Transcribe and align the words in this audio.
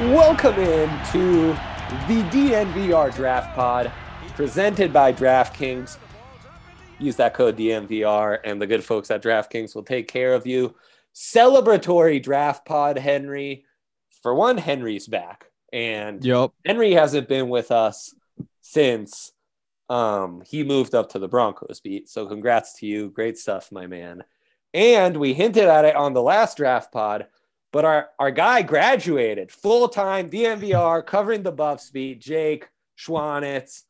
Welcome 0.00 0.54
in 0.54 0.88
to 1.12 1.52
the 2.08 2.22
DNVR 2.30 3.14
Draft 3.14 3.54
Pod, 3.54 3.92
presented 4.34 4.94
by 4.94 5.12
DraftKings. 5.12 5.98
Use 6.98 7.16
that 7.16 7.34
code 7.34 7.58
DNVR, 7.58 8.38
and 8.42 8.62
the 8.62 8.66
good 8.66 8.82
folks 8.82 9.10
at 9.10 9.22
DraftKings 9.22 9.74
will 9.74 9.82
take 9.82 10.08
care 10.08 10.32
of 10.32 10.46
you. 10.46 10.74
Celebratory 11.14 12.22
Draft 12.22 12.64
Pod, 12.64 12.96
Henry. 12.98 13.66
For 14.22 14.34
one, 14.34 14.56
Henry's 14.56 15.06
back, 15.06 15.50
and 15.70 16.24
Yep. 16.24 16.52
Henry 16.64 16.92
hasn't 16.92 17.28
been 17.28 17.50
with 17.50 17.70
us 17.70 18.14
since 18.62 19.32
um, 19.90 20.42
he 20.46 20.64
moved 20.64 20.94
up 20.94 21.10
to 21.10 21.18
the 21.18 21.28
Broncos 21.28 21.80
beat. 21.80 22.08
So, 22.08 22.26
congrats 22.26 22.78
to 22.78 22.86
you. 22.86 23.10
Great 23.10 23.36
stuff, 23.36 23.70
my 23.70 23.86
man. 23.86 24.24
And 24.72 25.18
we 25.18 25.34
hinted 25.34 25.64
at 25.64 25.84
it 25.84 25.94
on 25.94 26.14
the 26.14 26.22
last 26.22 26.56
draft 26.56 26.90
pod, 26.90 27.26
but 27.72 27.84
our, 27.84 28.10
our 28.18 28.30
guy 28.30 28.62
graduated 28.62 29.50
full 29.50 29.88
time 29.88 30.30
DNVR 30.30 31.04
covering 31.06 31.42
the 31.42 31.52
Buffs 31.52 31.90
beat, 31.90 32.20
Jake 32.20 32.68
Schwanitz. 32.98 33.82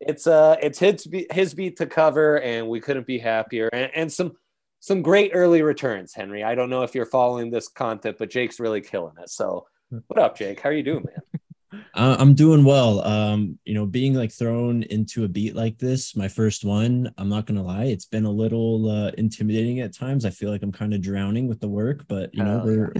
It's 0.00 0.26
uh 0.26 0.56
it's 0.62 0.78
his 0.78 1.06
beat, 1.06 1.32
his 1.32 1.54
beat 1.54 1.76
to 1.78 1.86
cover, 1.86 2.40
and 2.40 2.68
we 2.68 2.80
couldn't 2.80 3.06
be 3.06 3.18
happier. 3.18 3.68
And, 3.72 3.90
and 3.94 4.12
some 4.12 4.36
some 4.80 5.02
great 5.02 5.30
early 5.32 5.62
returns, 5.62 6.12
Henry. 6.14 6.44
I 6.44 6.54
don't 6.54 6.68
know 6.68 6.82
if 6.82 6.94
you're 6.94 7.06
following 7.06 7.50
this 7.50 7.68
content, 7.68 8.16
but 8.18 8.30
Jake's 8.30 8.60
really 8.60 8.82
killing 8.82 9.14
it. 9.22 9.30
So, 9.30 9.66
what 10.08 10.18
up, 10.18 10.36
Jake? 10.36 10.60
How 10.60 10.68
are 10.68 10.72
you 10.72 10.82
doing, 10.82 11.04
man? 11.04 11.22
Uh, 11.92 12.16
I'm 12.20 12.34
doing 12.34 12.64
well. 12.64 13.04
Um, 13.04 13.58
you 13.64 13.74
know, 13.74 13.84
being 13.84 14.14
like 14.14 14.30
thrown 14.30 14.84
into 14.84 15.24
a 15.24 15.28
beat 15.28 15.56
like 15.56 15.76
this, 15.76 16.14
my 16.14 16.28
first 16.28 16.64
one, 16.64 17.12
I'm 17.18 17.28
not 17.28 17.46
gonna 17.46 17.64
lie, 17.64 17.86
it's 17.86 18.04
been 18.04 18.24
a 18.24 18.30
little 18.30 18.88
uh, 18.88 19.10
intimidating 19.18 19.80
at 19.80 19.92
times. 19.92 20.24
I 20.24 20.30
feel 20.30 20.50
like 20.50 20.62
I'm 20.62 20.70
kind 20.70 20.94
of 20.94 21.00
drowning 21.00 21.48
with 21.48 21.58
the 21.58 21.68
work, 21.68 22.06
but 22.06 22.32
you 22.32 22.44
know, 22.44 22.58
Hell 22.58 22.66
we're 22.66 22.92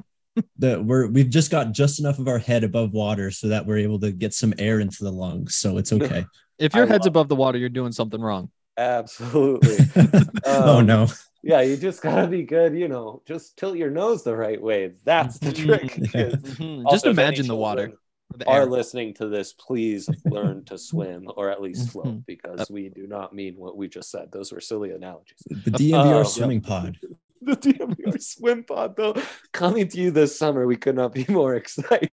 the 0.59 0.83
we're 0.83 1.07
we've 1.09 1.31
just 1.31 1.51
got 1.51 1.73
just 1.73 2.01
enough 2.01 2.19
of 2.19 2.29
our 2.29 2.39
head 2.39 2.65
above 2.65 2.93
water 2.93 3.31
so 3.31 3.49
that 3.49 3.67
we're 3.67 3.79
able 3.79 4.01
to 4.01 4.13
get 4.13 4.35
some 4.35 4.53
air 4.59 4.81
into 4.81 5.05
the 5.05 5.13
lungs. 5.13 5.57
So 5.57 5.79
it's 5.79 5.93
okay. 5.93 6.27
If 6.59 6.75
your 6.75 6.85
I 6.85 6.89
head's 6.89 7.03
love- 7.03 7.09
above 7.13 7.29
the 7.29 7.37
water, 7.37 7.59
you're 7.59 7.69
doing 7.69 7.93
something 7.93 8.21
wrong. 8.21 8.51
Absolutely. 8.77 9.77
oh 10.47 10.79
Um, 10.79 10.87
no. 10.87 11.07
Yeah, 11.43 11.61
you 11.61 11.77
just 11.77 12.01
gotta 12.03 12.27
be 12.27 12.43
good. 12.43 12.75
You 12.75 12.89
know, 12.89 13.23
just 13.27 13.57
tilt 13.59 13.77
your 13.77 13.91
nose 13.91 14.23
the 14.25 14.35
right 14.35 14.61
way. 14.61 14.93
That's 15.05 15.39
the 15.39 15.53
trick. 15.53 15.83
Mhm. 15.93 16.85
Also, 16.85 16.95
Just 16.95 17.07
imagine 17.07 17.47
the 17.47 17.55
water. 17.57 17.93
the 18.37 18.49
Are 18.49 18.65
listening 18.67 19.15
to 19.15 19.29
this, 19.29 19.53
please 19.53 20.09
learn 20.25 20.65
to 20.65 20.79
swim 20.79 21.29
or 21.37 21.51
at 21.51 21.61
least 21.61 21.91
float 21.91 22.07
Mhm. 22.07 22.27
because 22.27 22.69
we 22.71 22.89
do 22.89 23.07
not 23.07 23.35
mean 23.35 23.55
what 23.57 23.77
we 23.77 23.87
just 23.89 24.11
said. 24.11 24.33
Those 24.33 24.53
were 24.53 24.61
silly 24.61 24.91
analogies. 24.93 25.39
The 25.47 25.71
DNVR 25.71 26.21
Oh, 26.21 26.23
swimming 26.25 26.61
pod. 26.63 26.99
The 27.47 27.57
DNVR 27.57 28.23
swim 28.23 28.65
pod, 28.65 28.97
though, 28.97 29.15
coming 29.53 29.89
to 29.89 29.99
you 30.01 30.11
this 30.11 30.39
summer, 30.39 30.67
we 30.67 30.77
could 30.77 30.97
not 30.97 31.13
be 31.13 31.27
more 31.29 31.55
excited. 31.55 32.11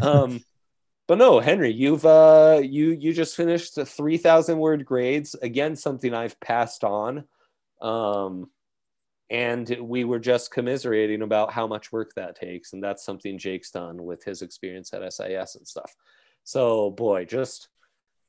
um, 0.00 0.42
but 1.06 1.18
no, 1.18 1.38
Henry, 1.38 1.72
you've 1.72 2.04
uh, 2.04 2.60
you 2.62 2.90
you 2.90 3.12
just 3.12 3.36
finished 3.36 3.74
the 3.74 3.84
three 3.84 4.16
thousand 4.16 4.58
word 4.58 4.84
grades 4.84 5.34
again, 5.34 5.76
something 5.76 6.14
I've 6.14 6.38
passed 6.40 6.82
on. 6.82 7.24
Um, 7.80 8.50
and 9.28 9.76
we 9.80 10.04
were 10.04 10.18
just 10.18 10.52
commiserating 10.52 11.22
about 11.22 11.52
how 11.52 11.66
much 11.66 11.92
work 11.92 12.12
that 12.14 12.36
takes, 12.36 12.72
and 12.72 12.82
that's 12.82 13.04
something 13.04 13.38
Jake's 13.38 13.70
done 13.70 14.04
with 14.04 14.24
his 14.24 14.42
experience 14.42 14.92
at 14.94 15.12
SIS 15.12 15.56
and 15.56 15.66
stuff. 15.66 15.94
So, 16.44 16.90
boy, 16.90 17.24
just 17.24 17.68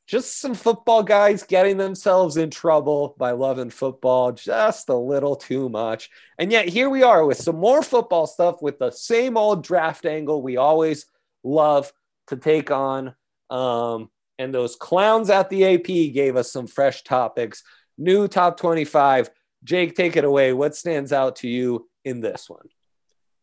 just 0.08 0.40
some 0.40 0.56
football 0.56 1.04
guys 1.04 1.44
getting 1.44 1.76
themselves 1.76 2.38
in 2.38 2.50
trouble 2.50 3.14
by 3.18 3.32
loving 3.32 3.70
football 3.70 4.32
just 4.32 4.88
a 4.88 4.96
little 4.96 5.36
too 5.36 5.68
much. 5.68 6.10
And 6.40 6.50
yet 6.50 6.70
here 6.70 6.90
we 6.90 7.04
are 7.04 7.26
with 7.26 7.38
some 7.38 7.58
more 7.58 7.84
football 7.84 8.26
stuff 8.26 8.62
with 8.62 8.80
the 8.80 8.90
same 8.90 9.36
old 9.36 9.64
draft 9.64 10.06
angle 10.06 10.42
we 10.42 10.56
always 10.56 11.06
love 11.44 11.92
to 12.28 12.38
take 12.38 12.72
on. 12.72 13.16
Um, 13.50 14.10
and 14.40 14.54
those 14.54 14.78
clowns 14.78 15.30
at 15.30 15.50
the 15.50 15.76
AP 15.76 16.14
gave 16.14 16.38
us 16.38 16.52
some 16.54 16.68
fresh 16.68 17.04
topics. 17.04 17.64
New 17.98 18.30
top 18.30 18.58
25. 18.58 19.30
Jake, 19.66 19.94
take 19.96 20.16
it 20.16 20.24
away. 20.24 20.54
What 20.54 20.76
stands 20.76 21.12
out 21.12 21.38
to 21.38 21.50
you 21.50 21.90
in 22.06 22.22
this 22.22 22.50
one? 22.50 22.68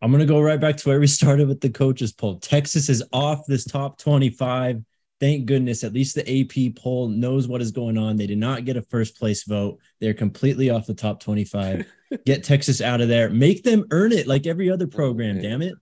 I'm 0.00 0.12
gonna 0.12 0.26
go 0.26 0.40
right 0.40 0.60
back 0.60 0.76
to 0.78 0.88
where 0.88 1.00
we 1.00 1.06
started 1.06 1.48
with 1.48 1.60
the 1.60 1.70
coaches 1.70 2.12
poll. 2.12 2.38
Texas 2.38 2.88
is 2.88 3.02
off 3.12 3.46
this 3.46 3.64
top 3.64 3.98
25. 3.98 4.82
Thank 5.20 5.46
goodness. 5.46 5.84
At 5.84 5.92
least 5.92 6.16
the 6.16 6.40
AP 6.40 6.76
poll 6.76 7.08
knows 7.08 7.46
what 7.46 7.62
is 7.62 7.70
going 7.70 7.96
on. 7.96 8.16
They 8.16 8.26
did 8.26 8.38
not 8.38 8.64
get 8.64 8.76
a 8.76 8.82
first 8.82 9.16
place 9.18 9.44
vote. 9.44 9.78
They're 10.00 10.14
completely 10.14 10.70
off 10.70 10.86
the 10.86 10.94
top 10.94 11.20
25. 11.20 11.86
Get 12.26 12.44
Texas 12.44 12.80
out 12.80 13.00
of 13.00 13.08
there. 13.08 13.30
Make 13.30 13.64
them 13.64 13.86
earn 13.90 14.12
it 14.12 14.26
like 14.26 14.46
every 14.46 14.70
other 14.70 14.86
program. 14.86 15.40
Damn 15.40 15.62
it. 15.62 15.74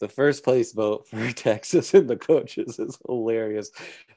The 0.00 0.08
first 0.08 0.42
place 0.42 0.72
vote 0.72 1.06
for 1.10 1.30
Texas 1.32 1.94
and 1.94 2.08
the 2.08 2.16
coaches 2.16 2.78
is 2.78 2.98
hilarious. 3.06 3.70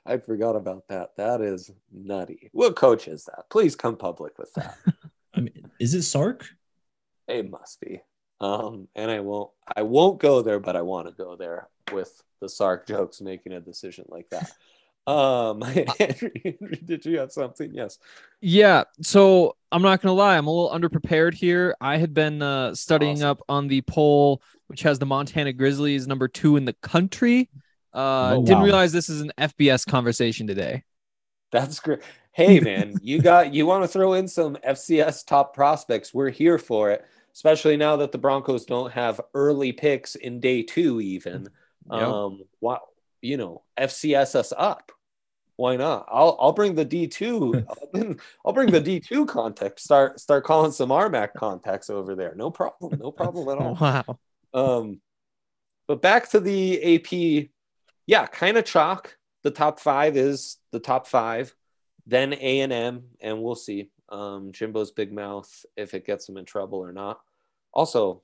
I 0.06 0.18
forgot 0.18 0.56
about 0.56 0.88
that. 0.90 1.16
That 1.18 1.42
is 1.42 1.72
nutty. 1.92 2.50
What 2.54 2.76
coach 2.76 3.08
is 3.08 3.26
that? 3.26 3.50
Please 3.50 3.76
come 3.76 3.96
public 3.96 4.38
with 4.38 4.54
that. 4.54 4.78
I 5.34 5.42
mean, 5.42 5.70
is 5.80 5.94
it 5.94 6.04
Sark? 6.04 6.46
It 7.28 7.50
must 7.50 7.82
be. 7.82 8.02
Um, 8.42 8.88
and 8.96 9.10
I 9.10 9.22
won't 9.22 9.52
I 9.76 9.84
won't 9.84 10.20
go 10.20 10.42
there, 10.42 10.60
but 10.60 10.76
I 10.76 10.82
want 10.82 11.08
to 11.08 11.14
go 11.14 11.36
there 11.36 11.70
with 11.94 12.22
the 12.42 12.50
Sark 12.50 12.86
jokes 12.88 13.22
making 13.22 13.54
a 13.54 13.60
decision 13.62 14.06
like 14.10 14.30
that. 14.30 14.52
Um 15.08 15.62
Henry, 16.00 16.58
did 16.84 17.06
you 17.06 17.20
have 17.20 17.32
something? 17.32 17.72
Yes. 17.72 18.00
Yeah. 18.42 18.86
So 19.04 19.56
I'm 19.72 19.84
not 19.84 20.02
gonna 20.02 20.16
lie, 20.16 20.36
I'm 20.36 20.48
a 20.48 20.52
little 20.52 20.72
underprepared 20.72 21.36
here. 21.36 21.76
I 21.80 21.98
had 21.98 22.16
been 22.16 22.42
uh, 22.42 22.74
studying 22.74 23.18
Awesome. 23.18 23.30
up 23.30 23.42
on 23.48 23.68
the 23.68 23.82
poll, 23.82 24.42
which 24.66 24.82
has 24.82 24.98
the 24.98 25.06
Montana 25.06 25.54
Grizzlies 25.54 26.08
number 26.08 26.28
two 26.28 26.58
in 26.58 26.66
the 26.66 26.74
country. 26.82 27.52
Uh, 27.94 28.38
Oh, 28.38 28.46
didn't 28.48 28.64
realize 28.64 28.92
this 28.94 29.08
is 29.10 29.22
an 29.22 29.32
FBS 29.38 29.86
conversation 29.86 30.48
today. 30.48 30.84
That's 31.52 31.80
great. 31.80 32.00
Hey 32.32 32.60
man, 32.60 32.96
you 33.04 33.22
got 33.22 33.54
you 33.54 33.68
want 33.68 33.84
to 33.84 33.88
throw 33.88 34.14
in 34.14 34.28
some 34.28 34.56
FCS 34.68 35.24
top 35.28 35.54
prospects. 35.54 36.16
We're 36.16 36.32
here 36.32 36.58
for 36.58 36.90
it, 36.90 37.06
especially 37.36 37.78
now 37.78 37.98
that 37.98 38.12
the 38.12 38.18
Broncos 38.18 38.66
don't 38.66 38.92
have 38.94 39.22
early 39.34 39.72
picks 39.72 40.16
in 40.16 40.40
day 40.40 40.64
two, 40.64 41.02
even. 41.02 41.50
Yep. 41.92 42.02
Um 42.02 42.42
wow, 42.62 42.82
you 43.22 43.38
know, 43.38 43.64
FCS 43.78 44.36
us 44.36 44.54
up. 44.58 44.92
Why 45.58 45.76
not? 45.78 46.08
I'll 46.12 46.38
I'll 46.40 46.52
bring 46.54 46.76
the 46.76 46.86
D 46.86 47.08
two. 47.08 47.64
I'll, 47.70 47.88
bring- 47.94 48.20
I'll 48.46 48.54
bring 48.54 48.72
the 48.72 48.82
D 48.82 49.00
two 49.00 49.26
context. 49.26 49.86
Start 49.86 50.20
start 50.20 50.44
calling 50.44 50.72
some 50.72 50.90
RMAC 50.90 51.34
contacts 51.34 51.90
over 51.90 52.16
there. 52.16 52.34
No 52.36 52.52
problem. 52.52 53.00
No 53.00 53.12
problem 53.12 53.48
at 53.50 53.58
all. 53.64 53.76
Wow. 53.76 54.20
Um, 54.54 55.02
but 55.88 56.02
back 56.02 56.30
to 56.32 56.40
the 56.40 56.96
AP, 56.96 57.50
yeah, 58.08 58.26
kind 58.26 58.58
of 58.58 58.66
chalk. 58.66 59.18
The 59.44 59.52
top 59.52 59.80
five 59.80 60.18
is 60.18 60.58
the 60.72 60.80
top 60.80 61.06
five, 61.08 61.54
then 62.08 62.34
A 62.34 62.62
and 62.62 62.74
M, 62.74 63.04
and 63.22 63.44
we'll 63.44 63.56
see. 63.56 63.92
Um, 64.10 64.52
Jimbo's 64.52 64.92
big 64.92 65.12
mouth 65.12 65.66
if 65.76 65.94
it 65.94 66.06
gets 66.06 66.28
him 66.30 66.38
in 66.38 66.46
trouble 66.46 66.80
or 66.80 66.92
not. 66.92 67.20
Also, 67.74 68.22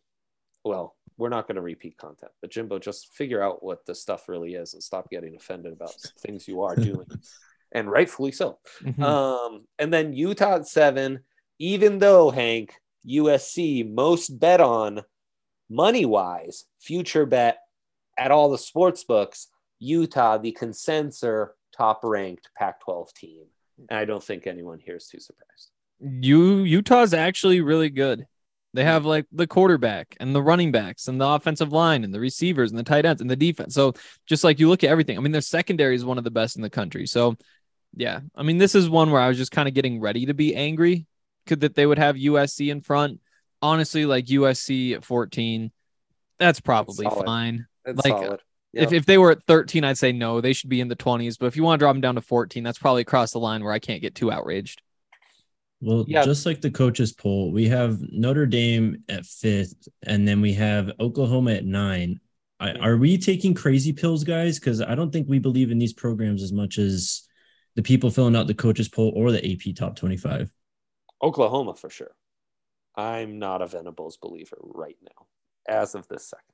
well, 0.64 0.96
we're 1.18 1.30
not 1.30 1.48
going 1.48 1.56
to 1.56 1.62
repeat 1.62 1.98
content, 1.98 2.32
but 2.42 2.52
Jimbo, 2.52 2.80
just 2.80 3.14
figure 3.14 3.42
out 3.42 3.64
what 3.64 3.86
the 3.86 3.96
stuff 3.96 4.30
really 4.30 4.56
is 4.56 4.74
and 4.74 4.82
stop 4.82 5.10
getting 5.10 5.36
offended 5.36 5.74
about 5.74 5.94
things 6.20 6.48
you 6.48 6.62
are 6.62 6.76
doing, 6.76 7.06
and 7.72 7.92
rightfully 7.92 8.32
so. 8.32 8.60
Mhm. 8.82 9.04
Um, 9.04 9.66
and 9.80 9.94
then 9.94 10.14
Utah 10.14 10.56
at 10.56 10.68
seven, 10.68 11.22
even 11.60 12.00
though 12.00 12.32
Hank 12.32 12.76
USC 13.08 13.92
most 13.92 14.40
bet 14.40 14.62
on 14.62 15.04
money 15.70 16.06
wise, 16.06 16.66
future 16.80 17.26
bet 17.26 17.60
at 18.18 18.32
all 18.32 18.50
the 18.50 18.58
sports 18.58 19.04
books, 19.04 19.48
Utah, 19.80 20.38
the 20.38 20.52
consensus 20.52 21.50
top 21.76 22.02
ranked 22.04 22.50
Pac 22.56 22.82
12 22.82 23.14
team. 23.14 23.46
And 23.90 24.00
I 24.00 24.06
don't 24.06 24.24
think 24.24 24.48
anyone 24.48 24.80
here 24.80 24.96
is 24.96 25.08
too 25.08 25.20
surprised. 25.20 25.72
you 26.00 26.64
Utah's 26.64 27.14
actually 27.14 27.62
really 27.62 27.90
good. 27.90 28.26
They 28.74 28.86
have 28.86 29.06
like 29.06 29.26
the 29.34 29.48
quarterback 29.48 30.16
and 30.20 30.34
the 30.34 30.42
running 30.42 30.72
backs 30.72 31.08
and 31.10 31.20
the 31.20 31.28
offensive 31.28 31.74
line 31.74 32.06
and 32.06 32.14
the 32.14 32.22
receivers 32.22 32.72
and 32.72 32.80
the 32.80 32.84
tight 32.84 33.06
ends 33.06 33.22
and 33.22 33.30
the 33.30 33.36
defense. 33.36 33.74
So 33.74 33.94
just 34.26 34.46
like 34.46 34.60
you 34.60 34.70
look 34.70 34.84
at 34.84 34.90
everything, 34.90 35.18
I 35.18 35.22
mean, 35.22 35.34
their 35.34 35.42
secondary 35.42 35.96
is 35.96 36.06
one 36.06 36.18
of 36.18 36.24
the 36.24 36.32
best 36.32 36.56
in 36.56 36.62
the 36.62 36.70
country. 36.70 37.06
So 37.06 37.36
yeah, 37.96 38.22
I 38.36 38.44
mean, 38.44 38.58
this 38.58 38.74
is 38.74 38.90
one 38.90 39.12
where 39.12 39.22
I 39.22 39.28
was 39.28 39.38
just 39.38 39.52
kind 39.52 39.68
of 39.68 39.74
getting 39.74 40.00
ready 40.00 40.28
to 40.28 40.34
be 40.34 40.56
angry. 40.56 41.06
Could 41.48 41.62
that 41.62 41.76
they 41.76 41.86
would 41.86 41.98
have 41.98 42.16
USC 42.16 42.72
in 42.72 42.80
front? 42.82 43.20
Honestly, 43.62 44.06
like 44.06 44.26
USC 44.28 44.94
at 44.94 45.04
14, 45.04 45.72
that's 46.40 46.62
probably 46.62 47.06
solid. 47.06 47.26
fine. 47.26 47.68
It's 47.86 48.04
Like, 48.06 48.14
solid. 48.14 48.40
If, 48.74 48.84
Yep. 48.92 48.94
if 48.94 49.06
they 49.06 49.18
were 49.18 49.32
at 49.32 49.44
13, 49.48 49.84
I'd 49.84 49.98
say 49.98 50.12
no, 50.12 50.40
they 50.40 50.54
should 50.54 50.70
be 50.70 50.80
in 50.82 50.88
the 50.88 50.96
20s. 50.96 51.38
But 51.38 51.48
if 51.48 51.56
you 51.58 51.64
want 51.64 51.80
to 51.80 51.84
drop 51.84 51.94
them 51.94 52.02
down 52.02 52.16
to 52.16 52.22
14, 52.22 52.64
that's 52.64 52.80
probably 52.80 53.02
across 53.02 53.32
the 53.32 53.40
line 53.40 53.64
where 53.64 53.74
I 53.74 53.80
can't 53.80 54.02
get 54.02 54.16
too 54.16 54.32
outraged. 54.32 54.82
Well, 55.82 56.06
Yeah. 56.08 56.24
just 56.24 56.46
like 56.46 56.62
the 56.62 56.72
coaches 56.72 57.12
poll, 57.12 57.52
we 57.52 57.68
have 57.68 58.00
Notre 58.12 58.46
Dame 58.46 59.04
at 59.10 59.26
fifth, 59.26 59.88
and 60.04 60.28
then 60.28 60.40
we 60.40 60.54
have 60.54 60.92
Oklahoma 61.00 61.52
at 61.54 61.66
nine. 61.66 62.20
I, 62.60 62.74
are 62.74 62.96
we 62.98 63.18
taking 63.18 63.56
crazy 63.56 63.92
pills, 63.92 64.24
guys? 64.24 64.60
Because 64.60 64.82
I 64.82 64.94
don't 64.94 65.12
think 65.12 65.28
we 65.28 65.40
believe 65.40 65.72
in 65.72 65.80
these 65.80 65.94
programs 65.94 66.44
as 66.44 66.54
much 66.54 66.78
as 66.78 67.28
the 67.76 67.82
people 67.82 68.12
filling 68.12 68.36
out 68.36 68.46
the 68.48 68.54
coaches 68.54 68.88
poll 68.88 69.12
or 69.16 69.32
the 69.32 69.44
AP 69.52 69.74
top 69.76 69.96
25. 69.96 70.52
Oklahoma 71.24 71.74
for 71.74 71.90
sure. 71.90 72.12
I'm 72.96 73.40
not 73.40 73.62
a 73.62 73.68
Venables 73.68 74.18
believer 74.18 74.58
right 74.62 74.98
now, 75.02 75.26
as 75.68 75.96
of 75.96 76.08
this 76.08 76.30
second. 76.30 76.51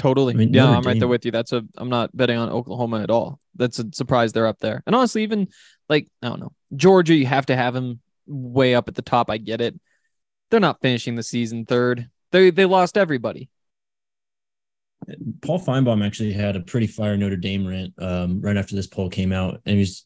Totally. 0.00 0.32
I 0.32 0.36
mean, 0.38 0.54
yeah, 0.54 0.64
Notre 0.64 0.78
I'm 0.78 0.82
right 0.84 0.98
there 0.98 1.08
with 1.08 1.26
you. 1.26 1.30
That's 1.30 1.52
a 1.52 1.62
I'm 1.76 1.90
not 1.90 2.16
betting 2.16 2.38
on 2.38 2.48
Oklahoma 2.48 3.02
at 3.02 3.10
all. 3.10 3.38
That's 3.54 3.78
a 3.78 3.84
surprise 3.92 4.32
they're 4.32 4.46
up 4.46 4.58
there. 4.58 4.82
And 4.86 4.96
honestly, 4.96 5.22
even 5.24 5.48
like 5.90 6.08
I 6.22 6.30
don't 6.30 6.40
know, 6.40 6.52
Georgia, 6.74 7.14
you 7.14 7.26
have 7.26 7.44
to 7.46 7.56
have 7.56 7.74
them 7.74 8.00
way 8.26 8.74
up 8.74 8.88
at 8.88 8.94
the 8.94 9.02
top. 9.02 9.30
I 9.30 9.36
get 9.36 9.60
it. 9.60 9.78
They're 10.50 10.58
not 10.58 10.80
finishing 10.80 11.16
the 11.16 11.22
season 11.22 11.66
third. 11.66 12.08
They 12.32 12.48
they 12.48 12.64
lost 12.64 12.96
everybody. 12.96 13.50
Paul 15.42 15.60
Finebaum 15.60 16.04
actually 16.04 16.32
had 16.32 16.56
a 16.56 16.60
pretty 16.60 16.86
fire 16.86 17.18
Notre 17.18 17.36
Dame 17.36 17.66
rant 17.66 17.92
um, 17.98 18.40
right 18.40 18.56
after 18.56 18.74
this 18.74 18.86
poll 18.86 19.10
came 19.10 19.32
out, 19.32 19.60
and 19.66 19.78
was 19.78 20.02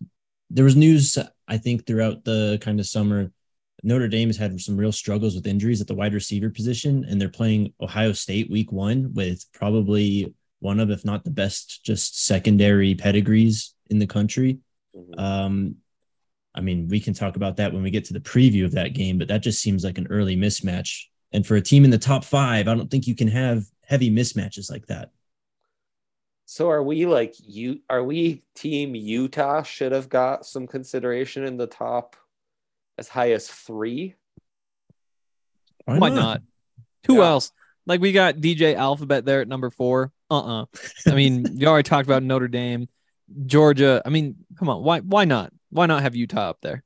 there 0.51 0.65
was 0.65 0.75
news 0.75 1.17
I 1.47 1.59
think 1.59 1.87
throughout 1.87 2.25
the 2.25 2.59
kind 2.61 2.81
of 2.81 2.87
summer. 2.87 3.31
Notre 3.85 4.09
Dame 4.09 4.31
has 4.31 4.39
had 4.39 4.59
some 4.61 4.79
real 4.79 4.93
struggles 4.93 5.35
with 5.35 5.47
injuries 5.47 5.83
at 5.83 5.87
the 5.87 5.95
wide 5.95 6.15
receiver 6.15 6.49
position, 6.49 7.05
and 7.07 7.21
they're 7.21 7.29
playing 7.29 7.75
Ohio 7.81 8.13
State 8.13 8.51
week 8.51 8.73
one 8.73 9.13
with 9.13 9.45
probably 9.53 10.33
one 10.61 10.81
of, 10.81 10.91
if 10.91 11.05
not 11.05 11.23
the 11.23 11.31
best, 11.31 11.85
just 11.85 12.25
secondary 12.25 12.95
pedigrees 12.95 13.75
in 13.91 13.99
the 13.99 14.07
country. 14.07 14.59
Mhm. 14.97 15.21
Um, 15.21 15.77
I 16.55 16.63
mean, 16.63 16.89
we 16.89 16.99
can 16.99 17.13
talk 17.13 17.37
about 17.37 17.57
that 17.59 17.75
when 17.75 17.83
we 17.83 17.91
get 17.91 18.07
to 18.07 18.15
the 18.15 18.21
preview 18.21 18.65
of 18.65 18.73
that 18.73 18.95
game, 18.95 19.19
but 19.19 19.29
that 19.29 19.43
just 19.43 19.61
seems 19.61 19.85
like 19.85 19.99
an 19.99 20.07
early 20.09 20.37
mismatch. 20.37 21.05
And 21.33 21.47
for 21.47 21.57
a 21.57 21.61
team 21.61 21.85
in 21.85 21.91
the 21.91 21.99
top 21.99 22.25
five, 22.25 22.69
I 22.69 22.75
don't 22.75 22.91
think 22.91 23.07
you 23.07 23.15
can 23.15 23.29
have 23.29 23.65
heavy 23.85 24.11
mismatches 24.11 24.71
like 24.71 24.87
that. 24.87 25.11
So 26.47 26.71
are 26.71 26.83
we 26.83 27.05
like 27.05 27.35
you? 27.39 27.81
Are 27.91 28.05
we 28.05 28.45
team 28.55 28.95
Utah 28.95 29.63
should 29.63 29.93
have 29.93 30.09
got 30.09 30.47
some 30.47 30.67
consideration 30.67 31.45
in 31.45 31.57
the 31.57 31.67
top 31.67 32.17
as 32.99 33.09
high 33.09 33.33
as 33.33 33.49
three? 33.49 34.15
Why, 35.85 36.09
not? 36.09 36.43
Who 37.07 37.17
Yeah. 37.17 37.25
else? 37.25 37.53
Like 37.87 38.01
we 38.01 38.13
got 38.13 38.37
DJ 38.37 38.75
Alphabet 38.75 39.25
there 39.25 39.41
at 39.43 39.49
number 39.49 39.71
four. 39.71 40.11
Uh-uh. 40.31 40.65
I 41.07 41.15
mean, 41.15 41.47
you 41.59 41.67
already 41.67 41.87
talked 41.89 42.07
about 42.07 42.23
Notre 42.23 42.49
Dame, 42.49 42.89
Georgia. 43.47 44.01
I 44.05 44.09
mean, 44.09 44.37
come 44.59 44.69
on. 44.71 44.83
Why 44.83 45.01
why 45.01 45.25
not? 45.27 45.53
Why 45.71 45.87
not 45.87 46.03
have 46.03 46.15
Utah 46.15 46.51
up 46.51 46.59
there? 46.63 46.83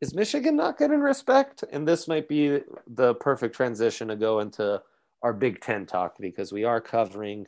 Is 0.00 0.14
Michigan 0.14 0.56
not 0.56 0.78
getting 0.78 1.00
respect? 1.00 1.64
And 1.70 1.86
this 1.86 2.08
might 2.08 2.28
be 2.28 2.60
the 2.86 3.14
perfect 3.16 3.56
transition 3.56 4.08
to 4.08 4.16
go 4.16 4.40
into 4.40 4.80
our 5.22 5.32
Big 5.34 5.60
Ten 5.60 5.84
talk 5.86 6.16
because 6.18 6.52
we 6.52 6.64
are 6.64 6.80
covering 6.80 7.46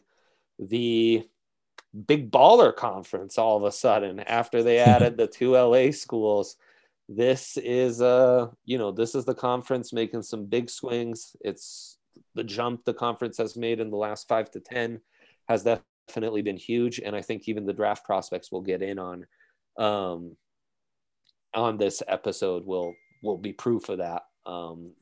the 0.58 1.26
big 2.06 2.30
baller 2.30 2.74
conference 2.74 3.38
all 3.38 3.56
of 3.56 3.62
a 3.64 3.72
sudden 3.72 4.20
after 4.20 4.62
they 4.62 4.78
added 4.94 5.16
the 5.16 5.26
two 5.26 5.52
LA 5.52 5.90
schools. 5.92 6.56
This 7.12 7.56
is 7.56 8.00
uh, 8.00 8.50
you 8.64 8.78
know, 8.78 8.92
this 8.92 9.16
is 9.16 9.24
the 9.24 9.34
conference 9.34 9.92
making 9.92 10.22
some 10.22 10.46
big 10.46 10.70
swings. 10.70 11.34
It's 11.40 11.98
the 12.36 12.44
jump 12.44 12.84
the 12.84 12.94
conference 12.94 13.36
has 13.38 13.56
made 13.56 13.80
in 13.80 13.90
the 13.90 13.96
last 13.96 14.28
five 14.28 14.48
to 14.52 14.60
ten 14.60 15.00
has 15.48 15.64
definitely 15.64 16.42
been 16.42 16.56
huge. 16.56 17.00
And 17.00 17.16
I 17.16 17.20
think 17.20 17.48
even 17.48 17.66
the 17.66 17.72
draft 17.72 18.04
prospects 18.04 18.52
will 18.52 18.60
get 18.60 18.80
in 18.80 19.00
on 19.00 19.26
um 19.76 20.36
on 21.52 21.78
this 21.78 22.00
episode 22.06 22.64
will 22.64 22.94
will 23.24 23.38
be 23.38 23.52
proof 23.52 23.88
of 23.88 23.98
that. 23.98 24.22
Um, 24.46 24.92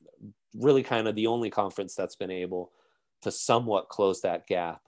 really, 0.54 0.82
kind 0.82 1.08
of 1.08 1.14
the 1.14 1.26
only 1.26 1.50
conference 1.50 1.94
that's 1.94 2.16
been 2.16 2.30
able 2.30 2.72
to 3.20 3.30
somewhat 3.30 3.90
close 3.90 4.22
that 4.22 4.46
gap 4.46 4.80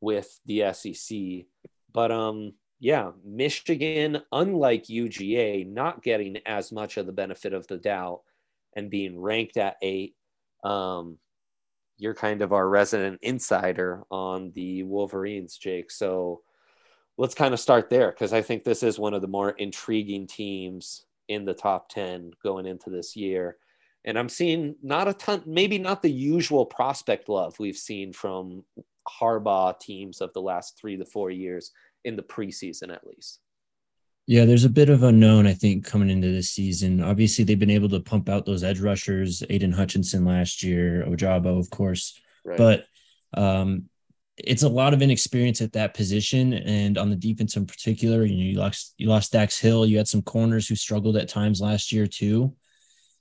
with 0.00 0.38
the 0.46 0.72
SEC. 0.72 1.46
But 1.92 2.12
um, 2.12 2.52
yeah, 2.82 3.12
Michigan, 3.24 4.22
unlike 4.32 4.86
UGA, 4.86 5.68
not 5.68 6.02
getting 6.02 6.38
as 6.44 6.72
much 6.72 6.96
of 6.96 7.06
the 7.06 7.12
benefit 7.12 7.52
of 7.52 7.64
the 7.68 7.76
doubt 7.76 8.22
and 8.74 8.90
being 8.90 9.20
ranked 9.20 9.56
at 9.56 9.76
eight. 9.82 10.16
Um, 10.64 11.18
you're 11.96 12.12
kind 12.12 12.42
of 12.42 12.52
our 12.52 12.68
resident 12.68 13.20
insider 13.22 14.02
on 14.10 14.50
the 14.56 14.82
Wolverines, 14.82 15.56
Jake. 15.56 15.92
So 15.92 16.42
let's 17.16 17.36
kind 17.36 17.54
of 17.54 17.60
start 17.60 17.88
there 17.88 18.10
because 18.10 18.32
I 18.32 18.42
think 18.42 18.64
this 18.64 18.82
is 18.82 18.98
one 18.98 19.14
of 19.14 19.22
the 19.22 19.28
more 19.28 19.50
intriguing 19.50 20.26
teams 20.26 21.04
in 21.28 21.44
the 21.44 21.54
top 21.54 21.88
10 21.88 22.32
going 22.42 22.66
into 22.66 22.90
this 22.90 23.14
year. 23.14 23.58
And 24.04 24.18
I'm 24.18 24.28
seeing 24.28 24.74
not 24.82 25.06
a 25.06 25.14
ton, 25.14 25.44
maybe 25.46 25.78
not 25.78 26.02
the 26.02 26.10
usual 26.10 26.66
prospect 26.66 27.28
love 27.28 27.60
we've 27.60 27.76
seen 27.76 28.12
from 28.12 28.64
Harbaugh 29.08 29.78
teams 29.78 30.20
of 30.20 30.32
the 30.32 30.42
last 30.42 30.76
three 30.76 30.96
to 30.96 31.04
four 31.04 31.30
years 31.30 31.70
in 32.04 32.16
the 32.16 32.22
preseason, 32.22 32.92
at 32.92 33.06
least. 33.06 33.40
Yeah, 34.26 34.44
there's 34.44 34.64
a 34.64 34.70
bit 34.70 34.88
of 34.88 35.02
unknown, 35.02 35.46
I 35.46 35.54
think, 35.54 35.84
coming 35.84 36.08
into 36.08 36.30
this 36.30 36.50
season. 36.50 37.02
Obviously, 37.02 37.44
they've 37.44 37.58
been 37.58 37.70
able 37.70 37.88
to 37.88 38.00
pump 38.00 38.28
out 38.28 38.46
those 38.46 38.62
edge 38.62 38.80
rushers, 38.80 39.42
Aidan 39.50 39.72
Hutchinson 39.72 40.24
last 40.24 40.62
year, 40.62 41.04
Ojabo, 41.08 41.58
of 41.58 41.70
course. 41.70 42.20
Right. 42.44 42.56
But 42.56 42.86
um, 43.34 43.88
it's 44.36 44.62
a 44.62 44.68
lot 44.68 44.94
of 44.94 45.02
inexperience 45.02 45.60
at 45.60 45.72
that 45.72 45.94
position. 45.94 46.52
And 46.52 46.98
on 46.98 47.10
the 47.10 47.16
defense 47.16 47.56
in 47.56 47.66
particular, 47.66 48.24
you 48.24 48.36
know, 48.36 48.50
you 48.50 48.58
lost 48.58 48.94
you 48.96 49.08
lost 49.08 49.32
Dax 49.32 49.58
Hill. 49.58 49.86
You 49.86 49.98
had 49.98 50.08
some 50.08 50.22
corners 50.22 50.68
who 50.68 50.76
struggled 50.76 51.16
at 51.16 51.28
times 51.28 51.60
last 51.60 51.92
year 51.92 52.06
too. 52.06 52.54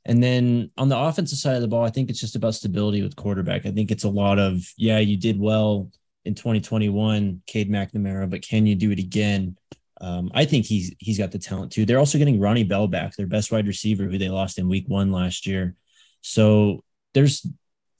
And 0.05 0.21
then 0.21 0.71
on 0.77 0.89
the 0.89 0.97
offensive 0.97 1.37
side 1.37 1.55
of 1.55 1.61
the 1.61 1.67
ball, 1.67 1.83
I 1.83 1.91
think 1.91 2.09
it's 2.09 2.19
just 2.19 2.35
about 2.35 2.55
stability 2.55 3.03
with 3.03 3.15
quarterback. 3.15 3.65
I 3.65 3.71
think 3.71 3.91
it's 3.91 4.03
a 4.03 4.09
lot 4.09 4.39
of, 4.39 4.63
yeah, 4.75 4.97
you 4.97 5.15
did 5.15 5.39
well 5.39 5.91
in 6.25 6.35
2021, 6.35 7.41
Cade 7.47 7.69
McNamara, 7.69 8.29
but 8.29 8.41
can 8.41 8.65
you 8.65 8.75
do 8.75 8.91
it 8.91 8.99
again? 8.99 9.57
Um, 9.99 10.31
I 10.33 10.45
think 10.45 10.65
he's 10.65 10.93
he's 10.99 11.17
got 11.17 11.31
the 11.31 11.39
talent 11.39 11.71
too. 11.71 11.85
They're 11.85 11.99
also 11.99 12.17
getting 12.17 12.39
Ronnie 12.39 12.63
Bell 12.63 12.87
back, 12.87 13.15
their 13.15 13.27
best 13.27 13.51
wide 13.51 13.67
receiver, 13.67 14.05
who 14.05 14.17
they 14.17 14.29
lost 14.29 14.57
in 14.57 14.67
week 14.67 14.85
one 14.87 15.11
last 15.11 15.45
year. 15.45 15.75
So 16.21 16.83
there's 17.13 17.45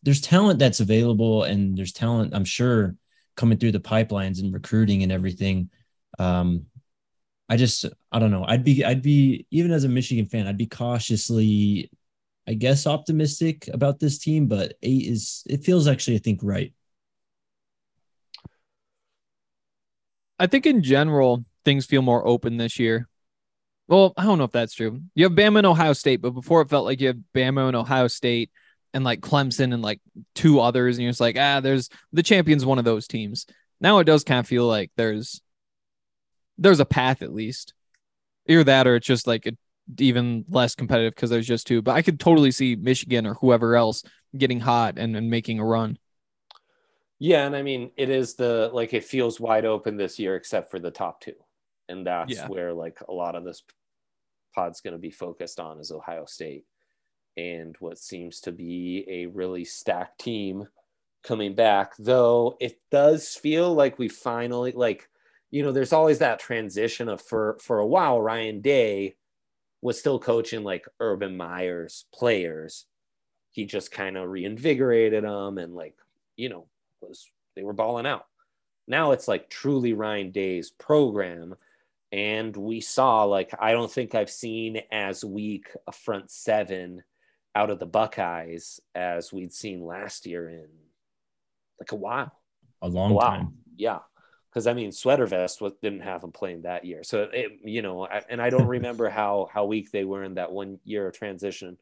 there's 0.03 0.21
talent 0.21 0.59
that's 0.59 0.79
available, 0.79 1.43
and 1.43 1.77
there's 1.77 1.93
talent, 1.93 2.33
I'm 2.33 2.45
sure, 2.45 2.95
coming 3.35 3.57
through 3.57 3.73
the 3.73 3.79
pipelines 3.79 4.39
and 4.39 4.53
recruiting 4.53 5.03
and 5.03 5.11
everything. 5.11 5.69
Um, 6.17 6.65
I 7.49 7.57
just 7.57 7.85
I 8.11 8.19
don't 8.19 8.31
know. 8.31 8.45
I'd 8.47 8.63
be 8.63 8.83
I'd 8.83 9.01
be 9.01 9.45
even 9.51 9.71
as 9.71 9.83
a 9.83 9.89
Michigan 9.89 10.25
fan, 10.25 10.47
I'd 10.47 10.57
be 10.57 10.67
cautiously, 10.67 11.91
I 12.47 12.53
guess, 12.53 12.87
optimistic 12.87 13.67
about 13.73 13.99
this 13.99 14.17
team. 14.17 14.47
But 14.47 14.73
eight 14.81 15.05
is 15.05 15.43
it 15.47 15.63
feels 15.63 15.87
actually 15.87 16.15
I 16.15 16.19
think 16.19 16.39
right. 16.41 16.73
I 20.41 20.48
think 20.48 20.65
in 20.65 20.81
general, 20.81 21.45
things 21.63 21.86
feel 21.86 22.01
more 22.01 22.25
open 22.27 22.57
this 22.57 22.79
year. 22.79 23.07
Well, 23.88 24.13
I 24.17 24.24
don't 24.24 24.38
know 24.38 24.45
if 24.45 24.51
that's 24.51 24.74
true. 24.74 25.01
You 25.15 25.25
have 25.25 25.33
Bama 25.33 25.60
and 25.60 25.67
Ohio 25.67 25.93
State, 25.93 26.21
but 26.21 26.31
before 26.31 26.62
it 26.62 26.69
felt 26.69 26.86
like 26.86 27.00
you 27.00 27.07
have 27.07 27.19
Bama 27.36 27.67
and 27.67 27.75
Ohio 27.75 28.07
State, 28.07 28.51
and 28.93 29.03
like 29.03 29.21
Clemson 29.21 29.74
and 29.74 29.81
like 29.81 30.01
two 30.36 30.60
others, 30.60 30.98
and 30.98 31.03
you're 31.03 31.12
just 31.12 31.21
like, 31.21 31.38
ah, 31.38 31.60
there's 31.60 31.89
the 32.12 32.24
champions, 32.24 32.65
one 32.65 32.79
of 32.79 32.86
those 32.86 33.07
teams. 33.07 33.45
Now 33.79 34.00
it 34.00 34.05
does 34.05 34.24
kind 34.24 34.39
of 34.39 34.48
feel 34.48 34.65
like 34.65 34.91
there's 34.95 35.41
there's 36.57 36.79
a 36.79 36.86
path 36.86 37.21
at 37.21 37.33
least. 37.33 37.74
Either 38.48 38.63
that 38.63 38.88
or 38.88 38.95
it's 38.95 39.07
just 39.07 39.27
like 39.27 39.45
a, 39.45 39.51
even 40.00 40.45
less 40.50 40.75
competitive 40.75 41.15
because 41.15 41.29
there's 41.29 41.48
just 41.48 41.67
two. 41.67 41.81
But 41.81 41.95
I 41.95 42.01
could 42.01 42.19
totally 42.19 42.51
see 42.51 42.75
Michigan 42.75 43.27
or 43.27 43.36
whoever 43.36 43.75
else 43.75 44.03
getting 44.36 44.60
hot 44.60 44.98
and, 44.98 45.15
and 45.15 45.29
making 45.29 45.60
a 45.60 45.65
run. 45.65 45.98
Yeah, 47.23 47.45
and 47.45 47.55
I 47.55 47.61
mean 47.61 47.91
it 47.97 48.09
is 48.09 48.33
the 48.33 48.71
like 48.73 48.93
it 48.95 49.03
feels 49.05 49.39
wide 49.39 49.63
open 49.63 49.95
this 49.95 50.17
year 50.17 50.35
except 50.35 50.71
for 50.71 50.79
the 50.79 50.89
top 50.89 51.21
two. 51.21 51.35
And 51.87 52.05
that's 52.07 52.33
Yeah. 52.33 52.47
where 52.47 52.73
like 52.73 52.99
a 53.07 53.13
lot 53.13 53.35
of 53.35 53.43
this 53.43 53.61
pod's 54.55 54.81
going 54.81 54.93
to 54.93 54.99
be 54.99 55.11
focused 55.11 55.59
on 55.59 55.79
is 55.79 55.91
Ohio 55.91 56.25
State 56.25 56.65
and 57.37 57.75
what 57.79 57.99
seems 57.99 58.41
to 58.41 58.51
be 58.51 59.05
a 59.09 59.27
really 59.27 59.65
stacked 59.65 60.21
team 60.21 60.67
coming 61.23 61.55
back. 61.55 61.93
Though 61.99 62.57
it 62.61 62.79
does 62.91 63.35
feel 63.35 63.73
like 63.73 63.99
we 63.99 64.09
finally 64.09 64.71
like 64.73 65.09
you 65.51 65.63
know 65.63 65.71
there's 65.73 65.93
always 65.93 66.19
that 66.19 66.39
transition 66.39 67.09
of 67.09 67.21
for 67.21 67.59
for 67.61 67.79
a 67.79 67.87
while 67.87 68.21
Ryan 68.21 68.61
Day 68.61 69.17
was 69.81 69.99
still 69.99 70.19
coaching 70.19 70.63
like 70.63 70.85
Urban 71.01 71.37
Meyer's 71.37 72.05
players. 72.13 72.87
He 73.51 73.65
just 73.65 73.91
kind 73.91 74.17
of 74.17 74.29
reinvigorated 74.29 75.23
them 75.25 75.59
and 75.59 75.75
like 75.75 75.97
you 76.37 76.49
know 76.49 76.67
was 77.01 77.29
they 77.55 77.63
were 77.63 77.74
balling 77.74 78.05
out. 78.05 78.25
Now 78.88 79.12
it's 79.12 79.27
like 79.27 79.50
truly 79.50 79.93
Ryan 79.93 80.31
Day's 80.31 80.72
program. 80.72 81.55
And 82.12 82.55
we 82.55 82.81
saw 82.81 83.24
like 83.24 83.51
I 83.60 83.72
don't 83.72 83.91
think 83.91 84.15
I've 84.15 84.29
seen 84.29 84.81
as 84.91 85.24
weak 85.24 85.67
a 85.88 85.91
front 85.91 86.29
seven 86.29 87.03
out 87.55 87.70
of 87.70 87.79
the 87.79 87.86
Buckeyes 87.86 88.79
as 88.96 89.31
we'd 89.31 89.53
seen 89.53 89.86
last 89.86 90.25
year 90.25 90.50
in 90.50 90.67
like 91.79 91.91
a 91.91 91.96
while. 91.96 92.31
A 92.81 92.88
long 92.88 93.13
wow. 93.13 93.29
time. 93.29 93.53
Yeah. 93.75 94.00
Because 94.50 94.67
I 94.67 94.74
mean, 94.74 94.91
Sweater 94.91 95.25
Vest 95.25 95.62
was, 95.62 95.74
didn't 95.81 96.01
have 96.01 96.22
them 96.22 96.34
playing 96.34 96.63
that 96.63 96.84
year, 96.84 97.03
so 97.03 97.29
it, 97.31 97.60
you 97.63 97.81
know, 97.81 98.05
I, 98.05 98.22
and 98.29 98.41
I 98.41 98.50
don't 98.50 98.67
remember 98.77 99.10
how 99.10 99.48
how 99.53 99.63
weak 99.63 99.91
they 99.91 100.03
were 100.03 100.24
in 100.24 100.34
that 100.34 100.51
one 100.51 100.77
year 100.84 101.08
of 101.08 101.13
transition 101.13 101.77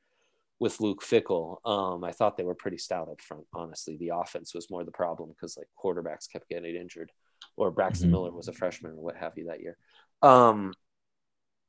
with 0.59 0.79
Luke 0.81 1.01
Fickell. 1.03 1.65
Um, 1.65 2.03
I 2.03 2.11
thought 2.11 2.37
they 2.37 2.43
were 2.43 2.55
pretty 2.55 2.77
stout 2.77 3.09
up 3.09 3.21
front. 3.21 3.45
Honestly, 3.53 3.97
the 3.97 4.09
offense 4.09 4.53
was 4.53 4.69
more 4.69 4.83
the 4.83 4.91
problem 4.91 5.29
because 5.29 5.57
like 5.57 5.67
quarterbacks 5.81 6.29
kept 6.31 6.49
getting 6.49 6.75
injured, 6.75 7.11
or 7.55 7.71
Braxton 7.71 8.09
Mhm. 8.09 8.11
Miller 8.11 8.31
was 8.31 8.47
a 8.47 8.53
freshman 8.53 8.93
or 8.93 9.01
what 9.01 9.15
have 9.15 9.37
you 9.37 9.45
that 9.45 9.61
year. 9.61 9.77
Um, 10.21 10.73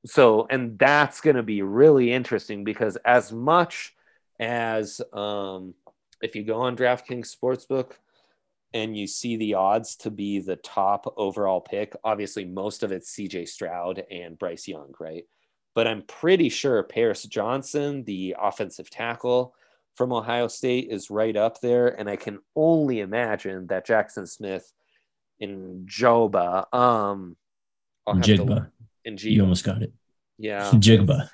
so 0.06 0.46
and 0.50 0.78
that's 0.78 1.20
going 1.20 1.36
to 1.36 1.42
be 1.42 1.62
really 1.62 2.12
interesting 2.12 2.64
because 2.64 2.96
as 3.04 3.32
much 3.32 3.94
as 4.38 5.00
um, 5.12 5.74
if 6.22 6.34
you 6.34 6.42
go 6.42 6.60
on 6.60 6.76
DraftKings 6.76 7.34
Sportsbook 7.36 7.92
and 8.72 8.96
you 8.96 9.06
see 9.06 9.36
the 9.36 9.54
odds 9.54 9.96
to 9.96 10.10
be 10.10 10.38
the 10.40 10.56
top 10.56 11.12
overall 11.16 11.60
pick, 11.60 11.94
obviously 12.02 12.44
most 12.44 12.82
of 12.82 12.92
it's 12.92 13.14
CJ 13.14 13.46
Stroud 13.46 14.04
and 14.10 14.38
Bryce 14.38 14.66
Young, 14.66 14.94
right? 14.98 15.24
But 15.74 15.86
I'm 15.86 16.02
pretty 16.02 16.48
sure 16.48 16.82
Paris 16.82 17.22
Johnson, 17.24 18.04
the 18.04 18.34
offensive 18.40 18.90
tackle 18.90 19.54
from 19.96 20.12
Ohio 20.12 20.48
State, 20.48 20.88
is 20.90 21.10
right 21.10 21.36
up 21.36 21.60
there. 21.60 21.88
And 21.88 22.08
I 22.08 22.16
can 22.16 22.40
only 22.56 23.00
imagine 23.00 23.66
that 23.68 23.86
Jaxon 23.86 24.28
Smith 24.28 24.72
and 25.40 25.88
Joba, 25.88 26.72
um, 26.74 27.36
I'll 28.06 28.14
have 28.14 28.24
to- 28.24 28.36
Jigba. 28.36 28.70
and 29.04 29.22
You 29.22 29.42
almost 29.42 29.64
got 29.64 29.82
it. 29.82 29.92
Yeah. 30.38 30.70
Jigba. 30.74 31.30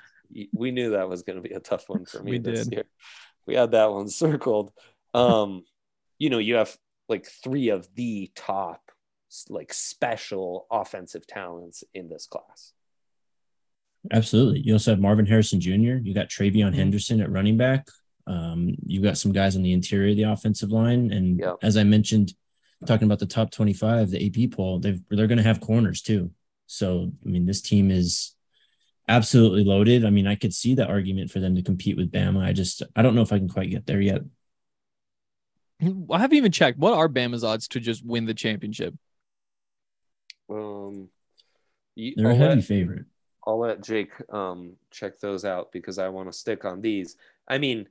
We 0.53 0.71
knew 0.71 0.91
that 0.91 1.09
was 1.09 1.23
going 1.23 1.41
to 1.41 1.47
be 1.47 1.55
a 1.55 1.59
tough 1.59 1.89
one 1.89 2.05
for 2.05 2.19
me 2.23 2.31
We 2.31 2.37
this 2.39 2.65
did. 2.67 2.73
year. 2.73 2.83
We 3.45 3.55
had 3.55 3.71
that 3.71 3.91
one 3.91 4.07
circled. 4.23 4.71
Um, 5.13 5.63
you 6.19 6.29
know, 6.29 6.37
you 6.37 6.55
have 6.55 6.77
like 7.09 7.25
three 7.25 7.69
of 7.69 7.87
the 7.95 8.29
top 8.35 8.81
like 9.49 9.73
special 9.73 10.67
offensive 10.71 11.25
talents 11.27 11.83
in 11.93 12.07
this 12.09 12.27
class. 12.27 12.73
Absolutely. 14.11 14.59
You 14.61 14.73
also 14.73 14.91
have 14.91 14.99
Marvin 14.99 15.25
Harrison 15.25 15.59
Jr. 15.59 15.97
You 15.97 16.13
got 16.13 16.29
TreVeyon 16.29 16.67
Mm-hmm. 16.67 16.73
Henderson 16.73 17.21
at 17.21 17.31
running 17.31 17.57
back. 17.57 17.87
Um, 18.25 18.75
you 18.85 19.01
got 19.01 19.17
some 19.17 19.31
guys 19.31 19.55
on 19.55 19.63
the 19.63 19.73
interior 19.73 20.11
of 20.11 20.17
the 20.17 20.23
offensive 20.23 20.71
line. 20.71 21.11
And 21.11 21.39
Yep. 21.39 21.57
as 21.61 21.77
I 21.77 21.83
mentioned, 21.83 22.33
talking 22.85 23.05
about 23.05 23.19
the 23.19 23.25
top 23.25 23.51
25, 23.51 24.11
the 24.11 24.25
AP 24.45 24.51
poll, 24.51 24.79
they've, 24.79 25.01
they're 25.09 25.27
going 25.27 25.37
to 25.37 25.43
have 25.43 25.59
corners 25.61 26.01
too. 26.01 26.31
So, 26.67 27.11
I 27.25 27.29
mean, 27.29 27.45
this 27.45 27.61
team 27.61 27.89
is 27.91 28.35
absolutely 29.07 29.63
loaded. 29.63 30.03
I 30.05 30.09
mean, 30.09 30.27
I 30.27 30.35
could 30.35 30.53
see 30.53 30.75
the 30.75 30.85
argument 30.85 31.31
for 31.31 31.39
them 31.39 31.55
to 31.55 31.61
compete 31.63 31.95
with 31.97 32.11
Bama. 32.11 32.43
I 32.43 32.51
just, 32.53 32.83
I 32.95 33.01
don't 33.01 33.15
know 33.15 33.21
if 33.21 33.31
I 33.31 33.37
can 33.39 33.47
quite 33.49 33.69
get 33.71 33.85
there 33.85 34.01
yet. 34.01 34.21
I 35.81 36.19
haven't 36.19 36.37
even 36.37 36.51
checked. 36.51 36.77
What 36.79 36.93
are 36.93 37.07
Bama's 37.07 37.43
odds 37.43 37.67
to 37.69 37.79
just 37.79 38.05
win 38.05 38.25
the 38.25 38.33
championship? 38.33 38.93
Um, 40.49 41.09
you- 41.95 42.13
They're 42.15 42.27
a 42.27 42.33
I'll 42.33 42.37
heavy 42.37 42.55
let- 42.55 42.63
favorite. 42.65 43.05
I'll 43.47 43.59
let 43.59 43.81
Jake 43.81 44.11
um, 44.31 44.73
check 44.91 45.19
those 45.19 45.45
out 45.45 45.71
because 45.71 45.97
I 45.97 46.09
want 46.09 46.29
to 46.29 46.37
stick 46.37 46.65
on 46.65 46.81
these. 46.81 47.15
I 47.47 47.57
mean, 47.57 47.87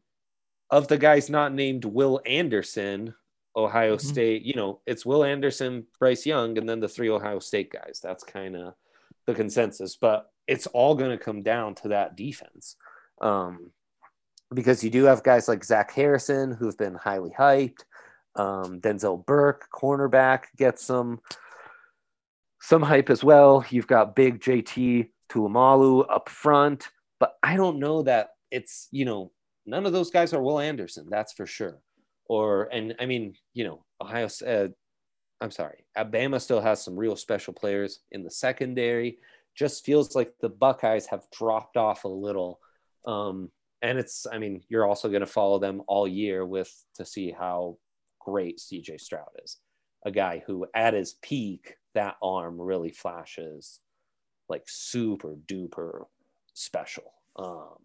of 0.70 0.86
the 0.86 0.98
guys 0.98 1.30
not 1.30 1.54
named 1.54 1.86
Will 1.86 2.20
Anderson, 2.26 3.14
Ohio 3.56 3.96
Mhm. 3.96 4.00
State, 4.02 4.42
you 4.42 4.52
know, 4.54 4.80
it's 4.86 5.06
Will 5.06 5.24
Anderson, 5.24 5.86
Bryce 5.98 6.26
Young, 6.26 6.58
and 6.58 6.68
then 6.68 6.80
the 6.80 6.88
three 6.88 7.08
Ohio 7.08 7.38
State 7.38 7.70
guys. 7.72 8.00
That's 8.02 8.22
kind 8.22 8.54
of 8.54 8.74
the 9.24 9.34
consensus, 9.34 9.96
but 9.96 10.30
it's 10.46 10.66
all 10.68 10.94
going 10.94 11.10
to 11.16 11.24
come 11.24 11.42
down 11.42 11.74
to 11.76 11.88
that 11.88 12.16
defense. 12.16 12.76
Um, 13.22 13.70
because 14.52 14.84
you 14.84 14.90
do 14.90 15.04
have 15.04 15.22
guys 15.24 15.48
like 15.48 15.64
Zach 15.64 15.90
Harrison 15.90 16.52
who've 16.52 16.76
been 16.76 16.94
highly 16.94 17.30
hyped. 17.30 17.84
Um, 18.36 18.80
Denzel 18.80 19.24
Burke, 19.24 19.68
cornerback, 19.72 20.44
gets 20.56 20.84
some 20.84 21.20
some 22.60 22.82
hype 22.82 23.10
as 23.10 23.24
well. 23.24 23.64
You've 23.70 23.86
got 23.86 24.14
big 24.14 24.40
JT 24.40 25.10
Tuimoloau 25.28 26.06
up 26.08 26.28
front, 26.28 26.88
but 27.20 27.36
I 27.42 27.56
don't 27.56 27.78
know 27.78 28.02
that 28.02 28.30
it's 28.50 28.88
you 28.90 29.04
know 29.04 29.32
none 29.64 29.86
of 29.86 29.92
those 29.92 30.10
guys 30.10 30.32
are 30.32 30.42
Will 30.42 30.60
Anderson, 30.60 31.06
that's 31.10 31.32
for 31.32 31.46
sure. 31.46 31.80
Or 32.26 32.64
and 32.72 32.94
I 33.00 33.06
mean 33.06 33.34
you 33.54 33.64
know 33.64 33.84
Ohio. 34.00 34.28
Uh, 34.46 34.68
I'm 35.40 35.50
sorry, 35.50 35.84
Alabama 35.94 36.40
still 36.40 36.60
has 36.60 36.82
some 36.82 36.96
real 36.96 37.16
special 37.16 37.52
players 37.52 38.00
in 38.10 38.24
the 38.24 38.30
secondary. 38.30 39.18
Just 39.54 39.84
feels 39.84 40.14
like 40.14 40.32
the 40.40 40.48
Buckeyes 40.48 41.06
have 41.06 41.26
dropped 41.30 41.76
off 41.76 42.04
a 42.04 42.08
little. 42.08 42.60
Um, 43.06 43.50
and 43.82 43.98
it's, 43.98 44.26
I 44.30 44.38
mean, 44.38 44.62
you're 44.68 44.86
also 44.86 45.08
going 45.08 45.20
to 45.20 45.26
follow 45.26 45.58
them 45.58 45.82
all 45.86 46.08
year 46.08 46.44
with 46.44 46.72
to 46.94 47.04
see 47.04 47.30
how 47.30 47.78
great 48.18 48.58
CJ 48.58 49.00
Stroud 49.00 49.28
is. 49.44 49.58
A 50.04 50.10
guy 50.10 50.42
who, 50.46 50.66
at 50.74 50.94
his 50.94 51.14
peak, 51.22 51.76
that 51.94 52.16
arm 52.22 52.60
really 52.60 52.90
flashes 52.90 53.80
like 54.48 54.64
super 54.66 55.36
duper 55.46 56.06
special. 56.54 57.12
Um, 57.36 57.76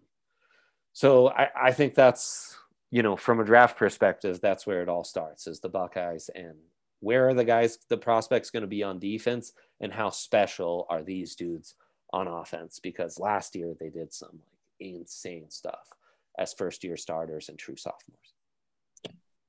so 0.93 1.29
I, 1.29 1.49
I 1.55 1.71
think 1.71 1.95
that's, 1.95 2.57
you 2.89 3.03
know, 3.03 3.15
from 3.15 3.39
a 3.39 3.45
draft 3.45 3.77
perspective, 3.77 4.39
that's 4.41 4.67
where 4.67 4.81
it 4.81 4.89
all 4.89 5.03
starts 5.03 5.47
is 5.47 5.59
the 5.59 5.69
Buckeyes 5.69 6.29
and 6.35 6.55
where 6.99 7.27
are 7.29 7.33
the 7.33 7.43
guys, 7.43 7.79
the 7.89 7.97
prospects 7.97 8.51
going 8.51 8.61
to 8.61 8.67
be 8.67 8.83
on 8.83 8.99
defense 8.99 9.53
and 9.79 9.91
how 9.91 10.09
special 10.09 10.85
are 10.89 11.01
these 11.01 11.35
dudes 11.35 11.75
on 12.13 12.27
offense? 12.27 12.79
Because 12.79 13.19
last 13.19 13.55
year 13.55 13.73
they 13.79 13.89
did 13.89 14.13
some 14.13 14.29
like 14.31 14.59
insane 14.79 15.49
stuff 15.49 15.93
as 16.37 16.53
first 16.53 16.83
year 16.83 16.97
starters 16.97 17.49
and 17.49 17.57
true 17.57 17.75
sophomores. 17.75 18.33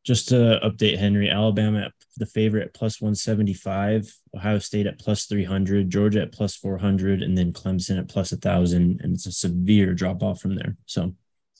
Just 0.04 0.28
to 0.30 0.58
update 0.64 0.98
Henry, 0.98 1.30
Alabama 1.30 1.82
at 1.86 1.92
the 2.16 2.26
favorite 2.26 2.64
at 2.64 2.74
plus 2.74 3.00
175, 3.00 4.12
Ohio 4.34 4.58
State 4.58 4.86
at 4.86 4.98
plus 4.98 5.26
300, 5.26 5.88
Georgia 5.90 6.22
at 6.22 6.32
plus 6.32 6.56
400, 6.56 7.22
and 7.22 7.38
then 7.38 7.52
Clemson 7.52 7.98
at 7.98 8.08
plus 8.08 8.32
1,000. 8.32 9.00
And 9.02 9.14
it's 9.14 9.26
a 9.26 9.32
severe 9.32 9.94
drop 9.94 10.22
off 10.22 10.40
from 10.40 10.56
there. 10.56 10.76
So 10.86 11.14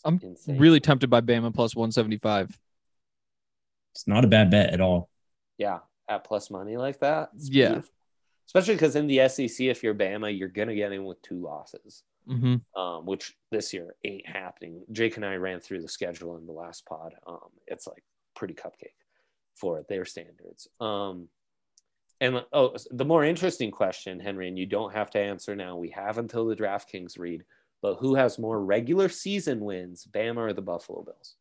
I'm 0.04 0.18
Insane. 0.22 0.58
really 0.58 0.80
tempted 0.80 1.08
by 1.08 1.20
Bama 1.20 1.54
plus 1.54 1.76
175. 1.76 2.58
it's 3.94 4.08
not 4.08 4.24
a 4.24 4.28
bad 4.28 4.50
bet 4.50 4.70
at 4.72 4.80
all. 4.80 5.08
Yeah, 5.58 5.80
at 6.08 6.24
plus 6.24 6.50
money 6.50 6.76
like 6.76 6.98
that. 7.00 7.30
it's 7.36 7.48
Yeah. 7.48 7.68
beautiful. 7.68 7.94
Especially 8.46 8.74
because 8.74 8.96
in 8.96 9.06
the 9.06 9.28
SEC, 9.28 9.68
if 9.68 9.82
you're 9.84 9.94
Bama, 9.94 10.36
you're 10.36 10.48
gonna 10.48 10.74
get 10.74 10.92
in 10.92 11.04
with 11.04 11.22
two 11.22 11.40
losses, 11.40 12.02
hmm 12.26 12.56
um, 12.76 13.06
which 13.06 13.34
this 13.52 13.72
year 13.72 13.94
ain't 14.04 14.26
happening. 14.26 14.82
Jake 14.90 15.16
and 15.16 15.24
I 15.24 15.36
ran 15.36 15.60
through 15.60 15.80
the 15.82 15.88
schedule 15.88 16.36
in 16.36 16.46
the 16.46 16.52
last 16.52 16.84
pod. 16.84 17.14
Um, 17.26 17.48
it's 17.68 17.86
like 17.86 18.02
pretty 18.34 18.54
cupcake 18.54 18.96
for 19.54 19.84
their 19.88 20.04
standards. 20.04 20.68
Um, 20.80 21.28
and 22.20 22.44
oh, 22.52 22.76
the 22.90 23.04
more 23.04 23.24
interesting 23.24 23.70
question, 23.70 24.20
Henry, 24.20 24.46
and 24.46 24.58
you 24.58 24.66
don't 24.66 24.92
have 24.92 25.10
to 25.10 25.18
answer 25.18 25.56
now. 25.56 25.76
We 25.76 25.90
have 25.90 26.18
until 26.18 26.46
the 26.46 26.54
DraftKings 26.54 27.18
read, 27.18 27.42
but 27.82 27.96
who 27.96 28.14
has 28.14 28.38
more 28.38 28.64
regular 28.64 29.08
season 29.08 29.60
wins, 29.60 30.06
Bama 30.10 30.36
or 30.36 30.52
the 30.52 30.62
Buffalo 30.62 31.02
Bills? 31.02 31.34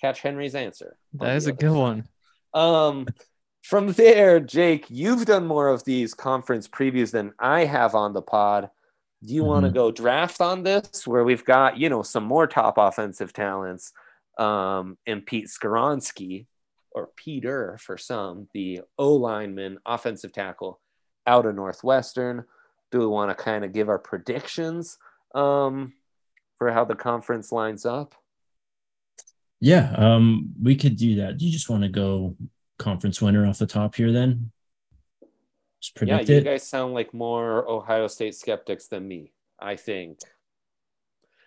Catch 0.00 0.22
Henry's 0.22 0.54
answer. 0.54 0.96
That 1.14 1.36
is 1.36 1.46
a 1.46 1.52
good 1.52 1.70
side. 1.70 1.78
one. 1.78 2.08
Um, 2.54 3.06
from 3.62 3.92
there, 3.92 4.40
Jake, 4.40 4.86
you've 4.88 5.26
done 5.26 5.46
more 5.46 5.68
of 5.68 5.84
these 5.84 6.14
conference 6.14 6.66
previews 6.66 7.10
than 7.12 7.32
I 7.38 7.64
have 7.64 7.94
on 7.94 8.12
the 8.12 8.22
pod. 8.22 8.70
Do 9.24 9.34
you 9.34 9.44
want 9.44 9.66
to 9.66 9.70
go 9.70 9.92
draft 9.92 10.40
on 10.40 10.64
this, 10.64 11.06
where 11.06 11.22
we've 11.22 11.44
got 11.44 11.78
you 11.78 11.88
know 11.88 12.02
some 12.02 12.24
more 12.24 12.46
top 12.46 12.74
offensive 12.78 13.32
talents, 13.32 13.92
um, 14.38 14.96
and 15.06 15.24
Pete 15.24 15.46
Skoronski, 15.46 16.46
or 16.90 17.10
Peter 17.16 17.78
for 17.80 17.96
some, 17.96 18.48
the 18.52 18.82
O 18.98 19.14
lineman, 19.14 19.78
offensive 19.86 20.32
tackle 20.32 20.80
out 21.26 21.46
of 21.46 21.54
Northwestern. 21.54 22.44
Do 22.90 22.98
we 22.98 23.06
want 23.06 23.36
to 23.36 23.42
kind 23.42 23.64
of 23.64 23.72
give 23.72 23.88
our 23.88 23.98
predictions 23.98 24.98
um, 25.34 25.94
for 26.58 26.70
how 26.70 26.84
the 26.84 26.94
conference 26.94 27.50
lines 27.50 27.86
up? 27.86 28.14
Yeah, 29.60 29.94
um, 29.96 30.52
we 30.60 30.76
could 30.76 30.96
do 30.96 31.16
that. 31.16 31.38
Do 31.38 31.46
you 31.46 31.52
just 31.52 31.70
want 31.70 31.84
to 31.84 31.88
go 31.88 32.36
conference 32.78 33.22
winner 33.22 33.46
off 33.46 33.58
the 33.58 33.66
top 33.66 33.94
here 33.94 34.12
then? 34.12 34.50
Just 35.80 35.94
predict 35.94 36.28
yeah, 36.28 36.34
you 36.34 36.40
it. 36.40 36.44
guys 36.44 36.68
sound 36.68 36.94
like 36.94 37.14
more 37.14 37.68
Ohio 37.68 38.06
State 38.08 38.34
skeptics 38.34 38.88
than 38.88 39.06
me. 39.06 39.32
I 39.58 39.76
think. 39.76 40.18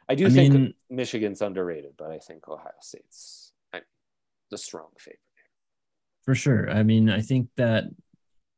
I 0.07 0.15
do 0.15 0.27
I 0.27 0.29
think 0.29 0.53
mean- 0.53 0.73
Michigan's 0.89 1.41
underrated, 1.41 1.93
but 1.97 2.11
I 2.11 2.19
think 2.19 2.47
Ohio 2.47 2.71
State's 2.81 3.51
the 4.51 4.57
strong 4.59 4.89
favorite. 4.99 5.19
For 6.23 6.35
sure. 6.35 6.69
I 6.69 6.83
mean, 6.83 7.09
I 7.09 7.21
think 7.21 7.49
that 7.57 7.85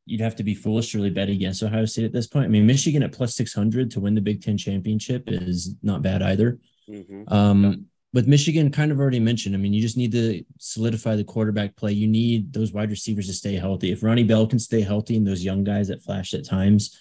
you'd 0.05 0.19
have 0.21 0.35
to 0.37 0.43
be 0.43 0.53
foolish 0.53 0.91
to 0.91 0.97
really 0.97 1.09
bet 1.09 1.29
against 1.29 1.63
Ohio 1.63 1.85
State 1.85 2.03
at 2.05 2.11
this 2.11 2.27
point. 2.27 2.45
I 2.45 2.49
mean, 2.49 2.65
Michigan 2.65 3.03
at 3.03 3.13
plus 3.13 3.35
600 3.35 3.91
to 3.91 3.99
win 4.01 4.13
the 4.15 4.21
Big 4.21 4.41
Ten 4.41 4.57
championship 4.57 5.23
is 5.27 5.75
not 5.81 6.01
bad 6.01 6.21
either. 6.21 6.59
Mhm. 6.89 7.31
Um, 7.31 7.85
with 8.13 8.27
Michigan, 8.27 8.69
kind 8.71 8.91
of 8.91 8.99
already 8.99 9.19
mentioned, 9.19 9.55
I 9.55 9.59
mean, 9.59 9.73
you 9.73 9.81
just 9.81 9.97
need 9.97 10.11
to 10.13 10.43
solidify 10.59 11.15
the 11.15 11.23
quarterback 11.23 11.75
play. 11.77 11.93
You 11.93 12.07
need 12.07 12.51
those 12.51 12.73
wide 12.73 12.89
receivers 12.89 13.27
to 13.27 13.33
stay 13.33 13.55
healthy. 13.55 13.91
If 13.91 14.03
Ronnie 14.03 14.23
Bell 14.23 14.47
can 14.47 14.59
stay 14.59 14.81
healthy 14.81 15.15
and 15.17 15.25
those 15.27 15.43
young 15.43 15.63
guys 15.63 15.87
that 15.89 16.03
flashed 16.03 16.33
at 16.33 16.45
times 16.45 16.97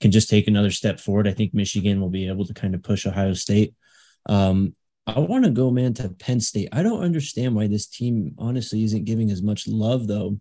can 0.00 0.10
just 0.10 0.30
take 0.30 0.48
another 0.48 0.70
step 0.70 0.98
forward, 1.00 1.28
I 1.28 1.32
think 1.32 1.52
Michigan 1.54 2.00
will 2.00 2.10
be 2.10 2.26
able 2.28 2.46
to 2.46 2.54
kind 2.54 2.74
of 2.74 2.82
push 2.82 3.06
Ohio 3.06 3.34
State. 3.34 3.74
Um, 4.26 4.74
I 5.06 5.18
want 5.18 5.44
to 5.44 5.50
go, 5.50 5.70
man, 5.70 5.94
to 5.94 6.08
Penn 6.10 6.40
State. 6.40 6.68
I 6.72 6.82
don't 6.82 7.02
understand 7.02 7.54
why 7.54 7.66
this 7.66 7.86
team 7.86 8.34
honestly 8.38 8.84
isn't 8.84 9.04
giving 9.04 9.30
as 9.30 9.42
much 9.42 9.66
love, 9.66 10.06
though. 10.06 10.38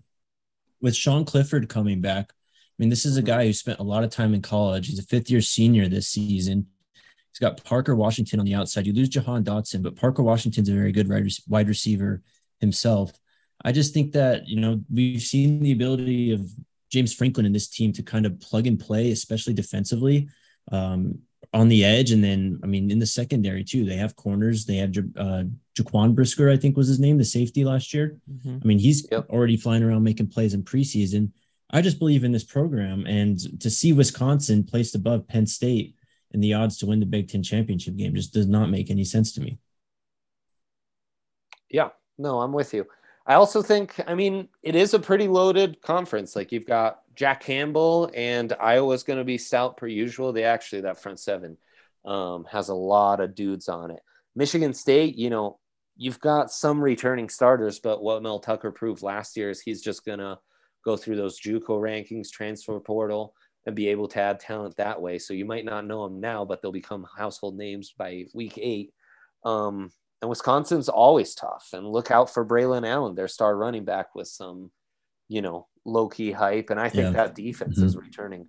With 0.82 0.96
Sean 0.96 1.26
Clifford 1.26 1.68
coming 1.68 2.00
back, 2.00 2.32
I 2.32 2.76
mean, 2.78 2.90
this 2.90 3.06
is 3.06 3.18
a 3.18 3.22
guy 3.22 3.46
who 3.46 3.54
spent 3.54 3.80
a 3.80 3.84
lot 3.84 4.04
of 4.04 4.12
time 4.12 4.34
in 4.34 4.42
college. 4.42 4.88
He's 4.88 5.00
a 5.00 5.04
fifth 5.04 5.30
year 5.30 5.42
senior 5.42 5.88
this 5.90 6.08
season. 6.08 6.68
He's 6.94 7.40
got 7.40 7.64
Parker 7.64 7.96
Washington 7.96 8.40
on 8.40 8.46
the 8.46 8.56
outside. 8.56 8.88
You 8.88 8.94
lose 8.94 9.10
Jahan 9.10 9.44
Dotson, 9.44 9.84
but 9.84 9.98
Parker 9.98 10.24
Washington's 10.24 10.70
a 10.70 10.74
very 10.74 10.92
good 10.92 11.10
wide 11.48 11.68
receiver 11.68 12.22
himself. 12.62 13.12
I 13.64 13.74
just 13.74 13.94
think 13.94 14.14
that, 14.14 14.48
you 14.48 14.62
know, 14.62 14.82
we've 14.92 15.22
seen 15.22 15.60
the 15.60 15.74
ability 15.74 16.32
of 16.32 16.50
James 16.90 17.14
Franklin 17.14 17.46
and 17.46 17.54
this 17.54 17.68
team 17.68 17.92
to 17.94 18.04
kind 18.04 18.26
of 18.26 18.40
plug 18.40 18.68
and 18.68 18.80
play, 18.80 19.12
especially 19.12 19.54
defensively 19.54 20.30
um, 20.72 21.20
on 21.53 21.68
the 21.68 21.84
edge. 21.84 22.12
And 22.12 22.24
then, 22.24 22.60
I 22.63 22.68
mean, 22.68 22.91
in 22.91 23.00
the 23.00 23.06
secondary 23.06 23.63
too, 23.63 23.84
they 23.86 23.96
have 23.96 24.15
corners. 24.15 24.65
They 24.65 24.77
have 24.77 24.96
Ja- 24.96 25.01
uh, 25.18 25.44
Jaquan 25.75 26.13
Brisker, 26.13 26.50
I 26.50 26.58
think 26.58 26.77
was 26.77 26.88
his 26.88 27.00
name, 27.00 27.18
the 27.18 27.25
safety 27.25 27.65
last 27.65 27.94
year. 27.94 28.18
I 28.46 28.65
mean, 28.65 28.79
he's 28.79 29.08
Yep. 29.12 29.29
already 29.29 29.58
flying 29.58 29.82
around 29.84 30.03
making 30.03 30.27
plays 30.27 30.53
in 30.53 30.63
preseason. 30.63 31.32
I 31.72 31.82
just 31.82 32.00
believe 32.00 32.24
in 32.24 32.32
this 32.32 32.44
program. 32.44 33.06
And 33.08 33.60
to 33.62 33.70
see 33.70 33.94
Wisconsin 33.94 34.63
placed 34.63 34.96
above 34.96 35.27
Penn 35.27 35.46
State 35.48 35.96
and 36.32 36.44
the 36.44 36.53
odds 36.53 36.77
to 36.77 36.86
win 36.86 37.00
the 37.00 37.06
Big 37.06 37.29
Ten 37.29 37.41
championship 37.41 37.96
game 37.96 38.13
just 38.13 38.34
does 38.34 38.48
not 38.48 38.70
make 38.70 38.91
any 38.91 39.03
sense 39.03 39.32
to 39.34 39.41
me. 39.41 39.58
Yeah, 41.70 41.89
no, 42.18 42.41
I'm 42.41 42.53
with 42.53 42.74
you. 42.74 42.86
I 43.25 43.36
also 43.36 43.62
think, 43.62 44.00
I 44.08 44.15
mean, 44.15 44.50
it 44.63 44.75
is 44.75 44.94
a 44.94 45.00
pretty 45.00 45.27
loaded 45.27 45.82
conference. 45.82 46.36
Like 46.36 46.51
you've 46.51 46.65
got 46.65 47.01
Jack 47.20 47.42
Campbell 47.42 48.10
and 48.16 48.54
Iowa's 48.62 49.04
going 49.04 49.20
to 49.20 49.26
be 49.26 49.38
stout 49.38 49.76
per 49.76 49.88
usual. 49.88 50.32
They 50.32 50.46
actually, 50.46 50.84
that 50.84 51.02
front 51.02 51.20
seven 51.20 51.58
um, 52.06 52.46
has 52.50 52.70
a 52.70 52.74
lot 52.74 53.20
of 53.20 53.36
dudes 53.36 53.68
on 53.68 53.92
it. 53.92 54.00
Michigan 54.38 54.74
State, 54.74 55.18
you 55.18 55.30
know, 55.30 55.60
you've 55.98 56.22
got 56.22 56.50
some 56.50 56.80
returning 56.80 57.28
starters, 57.28 57.82
but 57.82 58.02
what 58.02 58.24
Mel 58.24 58.40
Tucker 58.40 58.72
proved 58.72 59.04
last 59.04 59.36
year 59.36 59.50
is 59.50 59.60
he's 59.60 59.82
just 59.82 60.06
going 60.06 60.20
to 60.20 60.40
go 60.86 60.96
through 60.96 61.18
those 61.18 61.42
JUCO 61.42 61.68
rankings, 61.68 62.32
transfer 62.32 62.80
portal, 62.80 63.34
and 63.65 63.76
be 63.76 63.89
able 63.89 64.08
to 64.08 64.22
add 64.22 64.39
talent 64.39 64.78
that 64.78 65.02
way. 65.02 65.20
So 65.20 65.34
you 65.34 65.43
might 65.43 65.65
not 65.65 65.86
know 65.86 66.08
them 66.08 66.22
now, 66.22 66.46
but 66.46 66.62
they'll 66.62 66.72
become 66.72 67.06
household 67.17 67.58
names 67.58 67.93
by 67.98 68.28
week 68.34 68.58
eight. 68.58 68.93
Um, 69.43 69.91
and 70.22 70.30
Wisconsin's 70.30 70.88
always 70.88 71.36
tough. 71.36 71.72
And 71.74 71.86
look 71.86 72.12
out 72.12 72.34
for 72.34 72.46
Braylon 72.46 72.88
Allen, 72.88 73.15
their 73.15 73.28
star 73.28 73.58
running 73.58 73.84
back, 73.84 74.15
with 74.15 74.30
some, 74.30 74.72
you 75.28 75.41
know, 75.41 75.67
low 75.89 76.08
key 76.08 76.32
hype. 76.32 76.69
And 76.69 76.80
I 76.80 76.89
think 76.89 77.04
Yeah. 77.08 77.12
that 77.12 77.36
defense 77.36 77.78
is 77.80 77.97
returning 77.97 78.47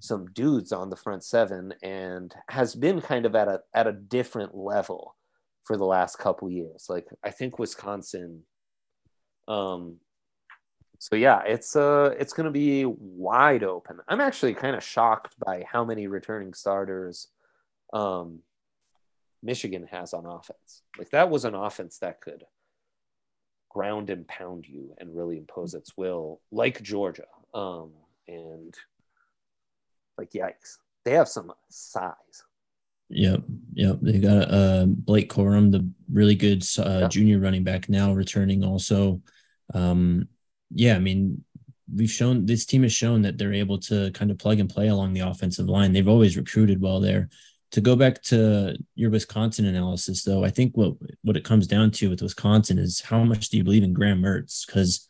some 0.00 0.26
dudes 0.32 0.72
on 0.72 0.90
the 0.90 0.96
front 0.96 1.22
seven 1.24 1.72
and 1.82 2.34
has 2.48 2.74
been 2.74 3.00
kind 3.00 3.24
of 3.26 3.34
at 3.36 3.48
a 3.48 3.62
at 3.74 3.86
a 3.86 3.92
different 3.92 4.54
level 4.54 5.16
for 5.64 5.76
the 5.76 5.84
last 5.84 6.18
couple 6.18 6.50
years. 6.50 6.86
Like 6.88 7.06
I 7.22 7.30
think 7.30 7.58
Wisconsin. 7.58 8.44
Um. 9.48 10.00
So 10.98 11.16
yeah, 11.16 11.42
it's 11.44 11.74
uh 11.74 12.14
it's 12.18 12.32
going 12.32 12.44
to 12.44 12.52
be 12.52 12.84
wide 12.84 13.64
open. 13.64 13.98
I'm 14.08 14.20
actually 14.20 14.54
kind 14.54 14.76
of 14.76 14.84
shocked 14.84 15.34
by 15.44 15.64
how 15.70 15.84
many 15.84 16.06
returning 16.06 16.54
starters. 16.54 17.28
Um, 17.92 18.40
Michigan 19.42 19.88
has 19.90 20.14
on 20.14 20.26
offense. 20.26 20.82
Like 20.96 21.10
that 21.10 21.28
was 21.28 21.44
an 21.44 21.54
offense 21.56 21.98
that 21.98 22.20
could 22.20 22.44
ground 23.72 24.10
and 24.10 24.26
pound 24.28 24.66
you 24.68 24.94
and 24.98 25.16
really 25.16 25.38
impose 25.38 25.74
its 25.74 25.96
will, 25.96 26.40
like 26.50 26.82
Georgia. 26.82 27.24
Um, 27.54 27.90
and 28.28 28.74
like 30.18 30.30
yikes, 30.32 30.78
they 31.04 31.12
have 31.12 31.28
some 31.28 31.52
size. 31.70 32.14
Yep, 33.08 33.42
yep. 33.74 33.98
They 34.00 34.18
got 34.18 34.50
uh, 34.50 34.86
Blake 34.86 35.30
Corum, 35.32 35.70
the 35.70 35.88
really 36.10 36.34
good 36.34 36.64
uh, 36.78 37.00
Yeah. 37.02 37.08
junior 37.08 37.40
running 37.40 37.64
back, 37.64 37.88
now 37.88 38.12
returning. 38.12 38.64
Also, 38.64 39.20
um, 39.74 40.28
yeah. 40.74 40.96
I 40.96 40.98
mean, 40.98 41.44
we've 41.94 42.10
shown 42.10 42.46
this 42.46 42.64
team 42.64 42.82
has 42.84 42.92
shown 42.92 43.22
that 43.22 43.36
they're 43.36 43.52
able 43.52 43.78
to 43.80 44.10
kind 44.12 44.30
of 44.30 44.38
plug 44.38 44.60
and 44.60 44.70
play 44.70 44.88
along 44.88 45.12
the 45.12 45.20
offensive 45.20 45.68
line. 45.68 45.92
They've 45.92 46.08
always 46.08 46.36
recruited 46.38 46.80
well 46.80 47.00
there. 47.00 47.28
To 47.72 47.80
go 47.80 47.96
back 47.96 48.20
to 48.24 48.76
your 48.94 49.10
Wisconsin 49.10 49.64
analysis, 49.64 50.24
though, 50.24 50.44
I 50.44 50.50
think 50.50 50.76
what 50.76 50.92
what 51.22 51.36
it 51.38 51.44
comes 51.44 51.66
down 51.66 51.90
to 51.92 52.10
with 52.10 52.20
Wisconsin 52.20 52.78
is 52.78 53.00
how 53.00 53.24
much 53.24 53.48
do 53.48 53.56
you 53.56 53.64
believe 53.64 53.82
in 53.82 53.94
Graham 53.94 54.20
Mertz? 54.20 54.66
Because 54.66 55.08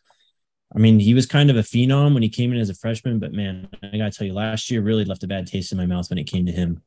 I 0.73 0.79
mean, 0.79 0.97
he 0.99 1.13
was 1.13 1.25
kind 1.25 1.49
of 1.49 1.57
a 1.57 1.61
phenom 1.61 2.13
when 2.13 2.23
he 2.23 2.29
came 2.29 2.51
in 2.53 2.59
as 2.59 2.69
a 2.69 2.73
freshman, 2.73 3.19
but 3.19 3.33
man, 3.33 3.67
I 3.83 3.97
gotta 3.97 4.11
tell 4.11 4.25
you, 4.25 4.33
last 4.33 4.71
year 4.71 4.81
really 4.81 5.03
left 5.05 5.23
a 5.23 5.27
bad 5.27 5.45
taste 5.45 5.71
in 5.71 5.77
my 5.77 5.85
mouth 5.85 6.09
when 6.09 6.17
it 6.17 6.23
came 6.23 6.45
to 6.45 6.51
him. 6.53 6.81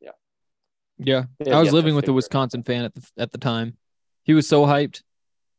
Yeah, 0.00 0.10
Yeah, 0.98 1.24
I 1.54 1.60
was 1.60 1.68
yeah, 1.68 1.72
living 1.72 1.92
to 1.92 1.96
with 1.96 2.08
a 2.08 2.12
Wisconsin 2.12 2.62
fan 2.64 2.84
at 2.84 2.94
the 2.94 3.08
at 3.16 3.32
the 3.32 3.38
time. 3.38 3.76
He 4.24 4.34
was 4.34 4.48
so 4.48 4.66
hyped. 4.66 5.02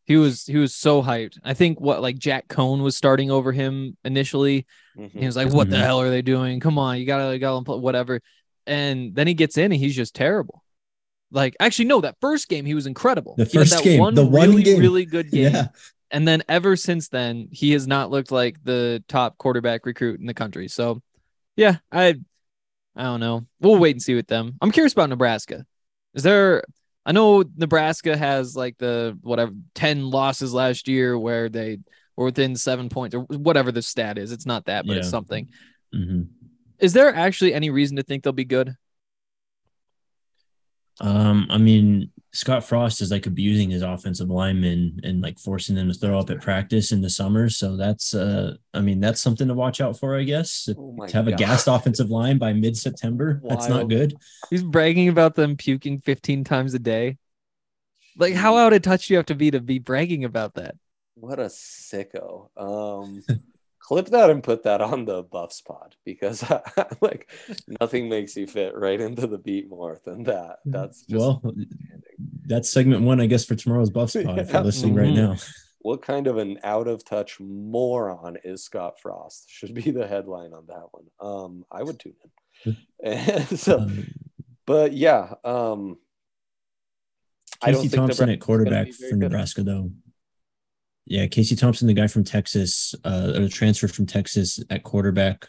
He 0.05 0.17
was 0.17 0.45
he 0.45 0.57
was 0.57 0.75
so 0.75 1.01
hyped. 1.01 1.39
I 1.43 1.53
think 1.53 1.79
what 1.79 2.01
like 2.01 2.19
Jack 2.19 2.47
Coan 2.49 2.84
was 2.84 2.97
starting 2.97 3.31
over 3.31 3.51
him 3.53 3.95
initially. 4.03 4.65
Mhm. 4.97 5.12
He 5.19 5.25
was 5.25 5.38
like, 5.38 5.53
"What 5.53 5.69
the 5.69 5.77
Mhm. 5.77 5.84
hell 5.84 6.01
are 6.01 6.10
they 6.10 6.21
doing? 6.21 6.60
Come 6.60 6.77
on, 6.77 6.99
you 6.99 7.05
gotta 7.05 7.34
you 7.34 7.39
gotta 7.39 7.77
whatever." 7.77 8.19
And 8.67 9.15
then 9.15 9.28
he 9.28 9.34
gets 9.34 9.58
in 9.58 9.71
and 9.71 9.76
he's 9.82 9.95
just 9.95 10.15
terrible. 10.15 10.63
Like 11.32 11.56
actually, 11.60 11.86
no, 11.86 12.02
that 12.02 12.17
first 12.21 12.50
game 12.50 12.65
he 12.65 12.74
was 12.74 12.86
incredible. 12.88 13.36
The 13.38 13.45
first 13.45 13.71
that 13.71 13.84
game, 13.84 14.00
one 14.00 14.15
the 14.15 14.26
one 14.26 14.50
really 14.50 14.63
game. 14.63 14.80
really 14.80 15.06
good 15.06 15.32
game. 15.32 15.54
Yeah. 15.54 15.67
And 16.12 16.28
then 16.28 16.43
ever 16.50 16.76
since 16.76 17.08
then, 17.08 17.47
he 17.52 17.71
has 17.71 17.88
not 17.88 18.12
looked 18.12 18.32
like 18.32 18.62
the 18.63 19.02
top 19.08 19.38
quarterback 19.38 19.86
recruit 19.86 20.19
in 20.19 20.26
the 20.26 20.34
country. 20.34 20.67
So, 20.67 21.02
yeah, 21.56 21.78
I, 21.89 22.15
I 22.97 23.04
don't 23.04 23.21
know. 23.21 23.45
We'll 23.62 23.78
wait 23.78 23.95
and 23.95 24.02
see 24.02 24.13
with 24.15 24.28
them. 24.28 24.58
I'm 24.62 24.71
curious 24.71 24.91
about 24.91 25.08
Nebraska. 25.10 25.65
Is 26.13 26.24
there? 26.24 26.63
I 27.06 27.13
know 27.13 27.45
Nebraska 27.56 28.17
has 28.17 28.58
like 28.58 28.78
the 28.78 29.17
whatever 29.21 29.54
ten 29.74 30.10
losses 30.12 30.54
last 30.54 30.89
year 30.89 31.17
where 31.17 31.47
they 31.47 31.78
were 32.17 32.26
within 32.26 32.58
seven 32.58 32.89
points 32.89 33.15
or 33.15 33.21
whatever 33.21 33.71
the 33.71 33.82
stat 33.82 34.17
is. 34.17 34.34
It's 34.34 34.45
not 34.45 34.65
that, 34.65 34.86
but 34.86 34.97
it's 34.97 35.08
Yeah. 35.08 35.12
something. 35.12 35.47
Mhm. 35.95 36.28
Is 36.82 36.94
there 36.94 37.13
actually 37.13 37.54
any 37.54 37.70
reason 37.70 37.98
to 37.98 38.04
think 38.04 38.24
they'll 38.24 38.34
be 38.34 38.46
good? 38.46 38.76
Um, 41.00 41.48
I 41.50 41.58
mean, 41.58 42.12
Scott 42.34 42.63
Frost 42.63 43.02
is 43.02 43.12
like 43.12 43.26
abusing 43.26 43.70
his 43.70 43.82
offensive 43.82 44.30
linemen 44.30 45.00
and 45.04 45.22
like 45.22 45.39
forcing 45.39 45.76
them 45.76 45.88
to 45.91 45.94
throw 45.94 46.20
up 46.20 46.30
at 46.30 46.41
practice 46.41 46.91
in 46.91 47.02
the 47.02 47.10
summer. 47.10 47.50
So 47.50 47.76
that's 47.76 48.13
uh 48.13 48.56
I 48.74 48.82
mean, 48.82 49.00
that's 49.00 49.22
something 49.22 49.48
to 49.48 49.54
watch 49.54 49.82
out 49.82 50.00
for, 50.00 50.17
I 50.17 50.24
guess. 50.24 50.70
Oh 50.78 50.96
to 51.08 51.13
have 51.13 51.28
a 51.28 51.34
gassed 51.34 51.67
offensive 51.67 52.10
line 52.10 52.38
by 52.38 52.54
mid-September. 52.54 53.41
That's 53.44 53.67
not 53.67 53.89
good. 53.89 54.15
He's 54.50 54.63
bragging 54.63 55.10
about 55.10 55.36
them 55.36 55.58
puking 55.58 56.00
15 56.00 56.44
times 56.44 56.74
a 56.74 56.80
day. 56.80 57.17
Like, 58.17 58.34
how 58.34 58.58
out 58.58 58.74
of 58.74 58.82
touch 58.82 59.08
do 59.08 59.13
you 59.13 59.17
have 59.17 59.28
to 59.28 59.36
be 59.36 59.52
to 59.52 59.62
be 59.62 59.80
bragging 59.80 60.26
about 60.26 60.56
that? 60.56 60.76
What 61.15 61.39
a 61.39 61.46
sicko. 61.46 62.50
Um, 62.58 63.24
clip 63.91 64.06
that 64.08 64.30
and 64.30 64.41
put 64.41 64.63
that 64.63 64.80
on 64.82 65.04
the 65.04 65.21
Buffs 65.21 65.60
pod 65.62 65.95
because 66.06 66.43
like 67.01 67.30
nothing 67.82 68.08
makes 68.08 68.38
you 68.38 68.47
fit 68.47 68.73
right 68.75 69.01
into 69.01 69.27
the 69.27 69.38
beat 69.38 69.69
more 69.69 69.99
than 70.06 70.23
that. 70.23 70.60
That's 70.65 71.01
just 71.01 71.19
well, 71.19 71.41
that's 72.45 72.69
segment 72.69 73.01
one, 73.04 73.19
I 73.19 73.25
guess, 73.25 73.43
for 73.43 73.56
tomorrow's 73.56 73.89
Buffs 73.89 74.13
pod 74.23 74.39
if 74.39 74.51
you're 74.54 74.62
listening 74.63 74.95
right 74.95 75.08
Mhm. 75.10 75.15
now. 75.15 75.36
what 75.80 76.01
kind 76.01 76.27
of 76.27 76.38
an 76.38 76.60
out 76.63 76.88
of 76.88 77.04
touch 77.04 77.39
moron 77.39 78.38
is 78.45 78.63
Scott 78.63 78.99
Frost? 79.01 79.49
Should 79.49 79.73
be 79.73 79.91
the 79.91 80.08
headline 80.08 80.54
on 80.54 80.67
that 80.67 80.86
one. 80.91 81.06
Um, 81.19 81.65
I 81.71 81.84
would 81.84 81.99
tune 81.99 82.13
in. 82.65 82.77
And 83.04 83.60
so, 83.60 83.80
Um, 83.80 84.08
but 84.65 84.93
yeah, 84.93 85.34
um, 85.43 85.97
I 87.62 87.71
don't 87.71 87.82
Casey 87.82 87.89
think 87.89 87.99
Thompson 87.99 88.30
at 88.30 88.39
quarterback 88.39 88.86
be 88.88 88.91
very 88.93 89.10
for 89.12 89.17
good. 89.17 89.32
Nebraska, 89.32 89.63
though. 89.63 89.91
Yeah, 91.06 91.28
Casey 91.28 91.56
Thompson, 91.56 91.88
the 91.88 91.94
guy 91.94 92.08
from 92.08 92.24
Texas, 92.24 92.94
uh, 93.04 93.34
or 93.36 93.42
the 93.42 93.50
transfer 93.50 93.88
from 93.88 94.06
Texas 94.06 94.64
at 94.70 94.84
quarterback. 94.84 95.48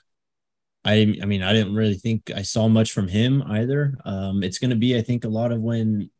I, 0.84 1.16
I 1.22 1.26
mean, 1.26 1.42
I 1.42 1.52
didn't 1.52 1.74
really 1.74 1.94
think 1.94 2.32
I 2.34 2.42
saw 2.42 2.66
much 2.68 2.92
from 2.92 3.06
him 3.06 3.42
either. 3.46 3.96
Um, 4.04 4.42
it's 4.42 4.58
going 4.58 4.70
to 4.70 4.76
be, 4.76 4.96
I 4.96 5.02
think, 5.02 5.24
a 5.24 5.28
lot 5.28 5.52
of 5.52 5.60
when, 5.60 6.10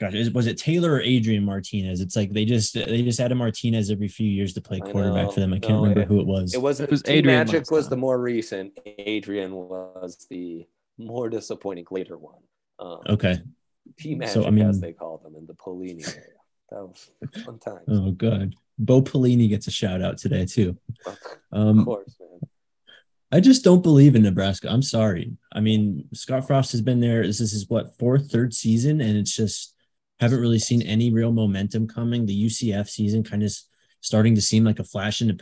gosh, 0.00 0.14
is- 0.14 0.32
was 0.32 0.46
it 0.48 0.58
Taylor 0.58 0.94
or 0.94 1.00
Adrian 1.00 1.44
Martinez? 1.44 2.00
It's 2.00 2.16
like 2.16 2.32
they 2.32 2.44
just 2.44 2.74
they 2.74 3.02
just 3.02 3.20
added 3.20 3.36
Martinez 3.36 3.90
every 3.90 4.08
few 4.08 4.28
years 4.28 4.54
to 4.54 4.60
play 4.60 4.80
quarterback 4.80 5.26
know. 5.26 5.30
for 5.30 5.40
them. 5.40 5.52
I 5.52 5.58
can't 5.60 5.74
No, 5.74 5.80
remember 5.82 6.00
it- 6.00 6.08
who 6.08 6.20
it 6.20 6.26
was. 6.26 6.54
It 6.54 6.60
wasn't. 6.62 6.88
It 6.88 6.90
was 6.90 7.02
Adrian 7.06 7.26
Magic 7.26 7.54
last 7.60 7.70
was 7.70 7.88
the 7.88 7.96
more 7.96 8.18
recent. 8.18 8.76
Adrian 8.84 9.52
was 9.54 10.26
the 10.28 10.66
more 10.98 11.28
disappointing 11.28 11.86
later 11.92 12.18
one. 12.18 12.40
Um, 12.80 12.98
okay. 13.10 13.38
Team 13.98 14.18
Magic, 14.18 14.34
So, 14.34 14.44
I 14.46 14.50
mean- 14.50 14.66
as 14.68 14.80
they 14.80 14.92
call 14.94 15.18
them 15.18 15.36
in 15.36 15.46
the 15.46 15.54
Pelini 15.54 16.02
area. 16.08 16.28
That 16.70 16.82
was 16.86 17.10
fun 17.44 17.58
times. 17.58 17.84
Oh, 17.88 18.10
good. 18.12 18.54
Bo 18.78 19.02
Pelini 19.02 19.48
gets 19.48 19.66
a 19.66 19.70
shout 19.70 20.02
out 20.02 20.18
today 20.18 20.46
too. 20.46 20.76
of 21.06 21.16
Um, 21.52 21.84
course, 21.84 22.16
man. 22.18 22.40
I 23.30 23.40
just 23.40 23.64
don't 23.64 23.82
believe 23.82 24.14
in 24.14 24.22
Nebraska. 24.22 24.68
I'm 24.70 24.82
sorry. 24.82 25.36
I 25.52 25.60
mean, 25.60 26.08
Scott 26.14 26.46
Frost 26.46 26.72
has 26.72 26.82
been 26.82 27.00
there. 27.00 27.26
This 27.26 27.40
is 27.40 27.68
what 27.68 27.98
fourth, 27.98 28.30
third 28.30 28.54
season, 28.54 29.00
and 29.00 29.16
it's 29.16 29.34
just 29.34 29.74
haven't 30.20 30.40
really 30.40 30.58
seen 30.60 30.82
any 30.82 31.12
real 31.12 31.32
momentum 31.32 31.88
coming. 31.88 32.26
The 32.26 32.46
UCF 32.46 32.88
season 32.88 33.24
kind 33.24 33.42
of 33.42 33.52
starting 34.00 34.34
to 34.36 34.40
seem 34.40 34.64
like 34.64 34.78
a 34.78 34.84
flash 34.84 35.20
in 35.20 35.28
the 35.28 35.40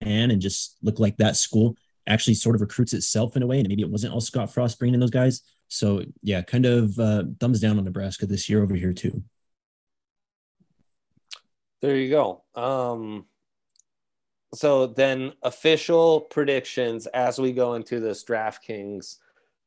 pan, 0.00 0.30
and 0.30 0.40
just 0.42 0.76
look 0.82 0.98
like 0.98 1.16
that 1.18 1.36
school 1.36 1.76
actually 2.08 2.34
sort 2.34 2.56
of 2.56 2.60
recruits 2.60 2.92
itself 2.92 3.36
in 3.36 3.42
a 3.42 3.46
way, 3.46 3.60
and 3.60 3.68
maybe 3.68 3.82
it 3.82 3.90
wasn't 3.90 4.12
all 4.12 4.20
Scott 4.20 4.52
Frost 4.52 4.78
bringing 4.78 4.94
in 4.94 5.00
those 5.00 5.10
guys. 5.10 5.42
So 5.72 6.02
yeah, 6.22 6.42
kind 6.42 6.66
of 6.66 6.98
uh, 6.98 7.24
thumbs 7.40 7.58
down 7.58 7.78
on 7.78 7.84
Nebraska 7.84 8.26
this 8.26 8.50
year 8.50 8.62
over 8.62 8.74
here 8.74 8.92
too. 8.92 9.22
There 11.80 11.96
you 11.96 12.10
go. 12.10 12.42
Um, 12.54 13.24
so 14.54 14.86
then 14.86 15.32
official 15.42 16.20
predictions 16.20 17.06
as 17.08 17.38
we 17.38 17.52
go 17.52 17.72
into 17.74 18.00
this 18.00 18.22
DraftKings 18.22 19.16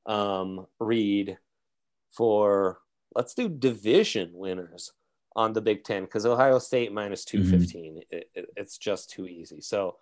um, 0.06 0.68
read 0.80 1.40
for 2.12 2.80
let's 3.16 3.34
do 3.34 3.50
division 3.50 4.30
winners 4.34 4.92
on 5.36 5.54
the 5.54 5.62
Big 5.62 5.84
Ten 5.84 6.04
because 6.04 6.26
Ohio 6.28 6.60
State 6.60 6.94
minus 6.94 7.26
215. 7.26 8.02
It, 8.12 8.30
it- 8.36 8.50
it's 8.56 8.78
just 8.78 9.10
too 9.10 9.26
easy. 9.26 9.60
So 9.60 9.98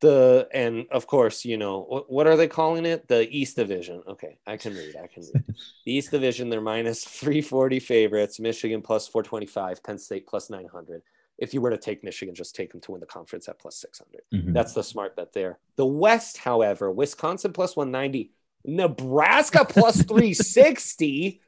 the 0.00 0.46
and 0.52 0.86
of 0.90 1.06
course, 1.06 1.44
you 1.44 1.56
know, 1.56 1.80
what, 1.82 2.10
what 2.10 2.26
are 2.26 2.36
they 2.36 2.48
calling 2.48 2.84
it? 2.86 3.08
The 3.08 3.28
East 3.34 3.56
Division. 3.56 4.02
Okay, 4.06 4.38
I 4.46 4.56
can 4.56 4.74
read. 4.74 4.94
I 4.96 5.06
can 5.06 5.22
read. 5.22 5.44
The 5.84 5.92
East 5.92 6.10
Division, 6.10 6.48
they're 6.50 6.60
minus 6.60 7.04
340 7.08 7.80
favorites. 7.80 8.38
Michigan 8.38 8.82
plus 8.82 9.08
425. 9.08 9.82
Penn 9.82 9.98
State 9.98 10.26
plus 10.26 10.50
900. 10.50 11.02
If 11.38 11.52
you 11.52 11.60
were 11.60 11.70
to 11.70 11.76
take 11.78 12.02
Michigan, 12.04 12.34
just 12.34 12.54
take 12.54 12.72
them 12.72 12.80
to 12.82 12.92
win 12.92 13.00
the 13.00 13.06
conference 13.06 13.48
at 13.48 13.58
plus 13.58 13.76
600. 13.76 14.22
Mhm. 14.34 14.54
That's 14.54 14.72
the 14.74 14.82
smart 14.82 15.16
bet 15.16 15.32
there. 15.32 15.58
The 15.76 15.84
West, 15.86 16.38
however, 16.38 16.90
Wisconsin 16.90 17.52
plus 17.52 17.76
190, 17.76 18.32
Nebraska 18.64 19.64
plus 19.68 20.02
360, 20.02 21.40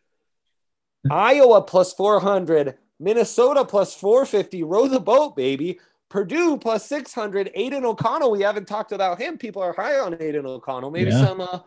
Iowa 1.10 1.62
plus 1.62 1.92
400, 1.94 2.76
Minnesota 3.00 3.64
plus 3.64 3.94
450. 3.94 4.62
Row 4.64 4.88
the 4.88 5.00
boat, 5.00 5.36
baby. 5.36 5.80
Purdue 6.10 6.56
plus 6.58 6.86
600. 6.86 7.50
Aidan 7.54 7.84
O'Connell, 7.84 8.30
we 8.30 8.42
haven't 8.42 8.66
talked 8.66 8.92
about 8.92 9.20
him. 9.20 9.36
People 9.38 9.62
are 9.62 9.72
high 9.74 9.98
on 9.98 10.16
Aidan 10.20 10.46
O'Connell. 10.46 10.90
Maybe 10.90 11.10
Yeah. 11.10 11.26
some 11.26 11.40
uh, 11.40 11.58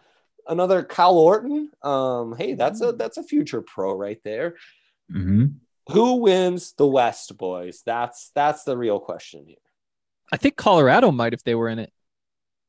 another 0.47 0.84
Kyle 0.84 1.17
Orton. 1.17 1.69
Um, 1.84 2.36
hey, 2.36 2.56
that's 2.56 2.82
a 2.82 2.91
that's 2.93 3.17
a 3.17 3.23
future 3.23 3.62
pro 3.62 3.93
right 3.95 4.19
there. 4.23 4.56
Mhm. 5.12 5.56
Who 5.91 6.15
wins 6.15 6.73
the 6.73 6.88
West, 6.88 7.38
boys? 7.38 7.84
That's 7.86 8.32
that's 8.34 8.63
the 8.63 8.77
real 8.77 8.99
question 8.99 9.45
here. 9.45 9.58
I 10.32 10.38
think 10.38 10.56
Colorado 10.56 11.12
might 11.12 11.34
if 11.34 11.43
they 11.43 11.56
were 11.56 11.69
in 11.69 11.80
it. 11.80 11.91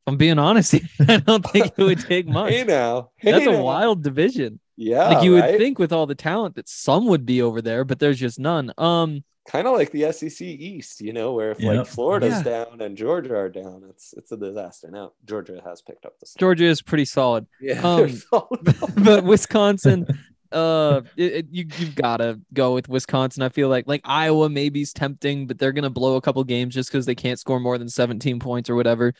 I'm 0.06 0.16
being 0.16 0.38
honest, 0.38 0.74
I 1.08 1.18
don't 1.18 1.44
think 1.48 1.66
it 1.78 1.82
would 1.82 2.00
take 2.00 2.26
much. 2.38 2.52
Hey 2.52 2.64
now, 2.64 3.10
hey 3.16 3.30
That's 3.32 3.46
a 3.46 3.62
wild 3.62 4.02
division. 4.02 4.58
Yeah, 4.76 5.08
like 5.08 5.24
you 5.24 5.38
right? 5.38 5.50
would 5.52 5.58
think 5.58 5.78
with 5.78 5.92
all 5.92 6.06
the 6.06 6.14
talent 6.14 6.54
that 6.56 6.68
some 6.68 7.06
would 7.06 7.26
be 7.26 7.42
over 7.42 7.60
there, 7.60 7.84
but 7.84 7.98
there's 7.98 8.18
just 8.18 8.38
none. 8.38 8.72
Um, 8.78 9.22
kind 9.48 9.66
of 9.66 9.74
like 9.74 9.90
the 9.90 10.10
SEC 10.12 10.40
East, 10.46 11.00
you 11.00 11.12
know, 11.12 11.32
where 11.34 11.50
if 11.50 11.60
Yep. 11.60 11.76
like 11.76 11.86
Florida's 11.86 12.34
Yeah. 12.38 12.64
down 12.64 12.80
and 12.80 12.96
Georgia 12.96 13.36
are 13.36 13.48
down, 13.50 13.82
it's 13.90 14.14
it's 14.16 14.32
a 14.32 14.36
disaster. 14.36 14.90
Now 14.90 15.12
Georgia 15.26 15.60
has 15.64 15.82
picked 15.82 16.06
up 16.06 16.18
the 16.20 16.26
slack. 16.26 16.40
Georgia 16.40 16.64
is 16.64 16.80
pretty 16.80 17.04
solid, 17.04 17.46
Yeah, 17.60 17.80
um, 17.82 18.08
solid. 18.30 18.60
but 19.04 19.24
Wisconsin, 19.24 20.06
uh, 20.52 21.02
it, 21.16 21.32
it- 21.32 21.46
you 21.50 21.66
you've 21.78 21.94
got 21.94 22.18
to 22.18 22.40
go 22.54 22.72
with 22.74 22.88
Wisconsin. 22.88 23.42
I 23.42 23.48
feel 23.50 23.68
like 23.68 23.86
like 23.86 24.00
Iowa 24.04 24.48
maybe 24.48 24.80
is 24.82 24.92
tempting, 24.92 25.46
but 25.46 25.58
they're 25.58 25.72
gonna 25.72 25.90
blow 25.90 26.16
a 26.16 26.20
couple 26.22 26.42
games 26.44 26.74
just 26.74 26.90
because 26.90 27.04
they 27.04 27.14
can't 27.14 27.38
score 27.38 27.60
more 27.60 27.76
than 27.78 27.88
17 27.90 28.38
points 28.38 28.70
or 28.70 28.74
whatever. 28.76 29.12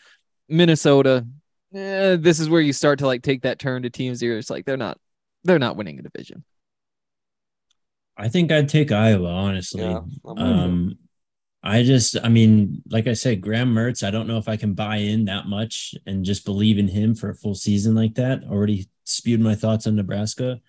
Minnesota, 0.49 1.27
eh, 1.75 2.17
this 2.17 2.41
is 2.41 2.49
where 2.49 2.61
you 2.61 2.73
start 2.73 2.99
to 3.01 3.07
like 3.07 3.23
take 3.23 3.43
that 3.43 3.59
turn 3.59 3.83
to 3.83 3.91
teams. 3.91 4.23
You're 4.23 4.39
just 4.39 4.51
like 4.51 4.65
they're 4.65 4.77
not 4.77 4.99
they're 5.45 5.59
not 5.59 5.77
winning 5.77 5.99
a 5.99 6.03
division. 6.03 6.45
I 8.17 8.29
think 8.29 8.53
I'd 8.53 8.69
take 8.69 8.93
Iowa, 8.93 9.29
honestly. 9.29 9.83
Yeah, 9.83 9.99
I'm 9.99 10.21
with 10.23 10.39
you. 10.39 10.45
Um, 10.45 10.99
I 11.65 11.83
just, 11.83 12.17
I 12.23 12.29
mean, 12.29 12.83
like 12.91 13.07
I 13.07 13.13
said, 13.13 13.41
Graham 13.41 13.73
Mertz, 13.73 14.07
I 14.07 14.11
don't 14.11 14.27
know 14.27 14.39
if 14.39 14.49
I 14.49 14.57
can 14.57 14.75
buy 14.75 14.97
in 14.97 15.27
that 15.27 15.47
much 15.47 15.95
and 16.07 16.25
just 16.25 16.45
believe 16.45 16.79
in 16.79 16.89
him 16.89 17.15
for 17.15 17.31
a 17.31 17.35
full 17.35 17.55
season 17.55 17.95
like 17.95 18.15
that. 18.15 18.43
Already 18.45 18.89
spewed 19.05 19.41
my 19.41 19.55
thoughts 19.55 19.87
on 19.87 19.95
Nebraska. 19.95 20.61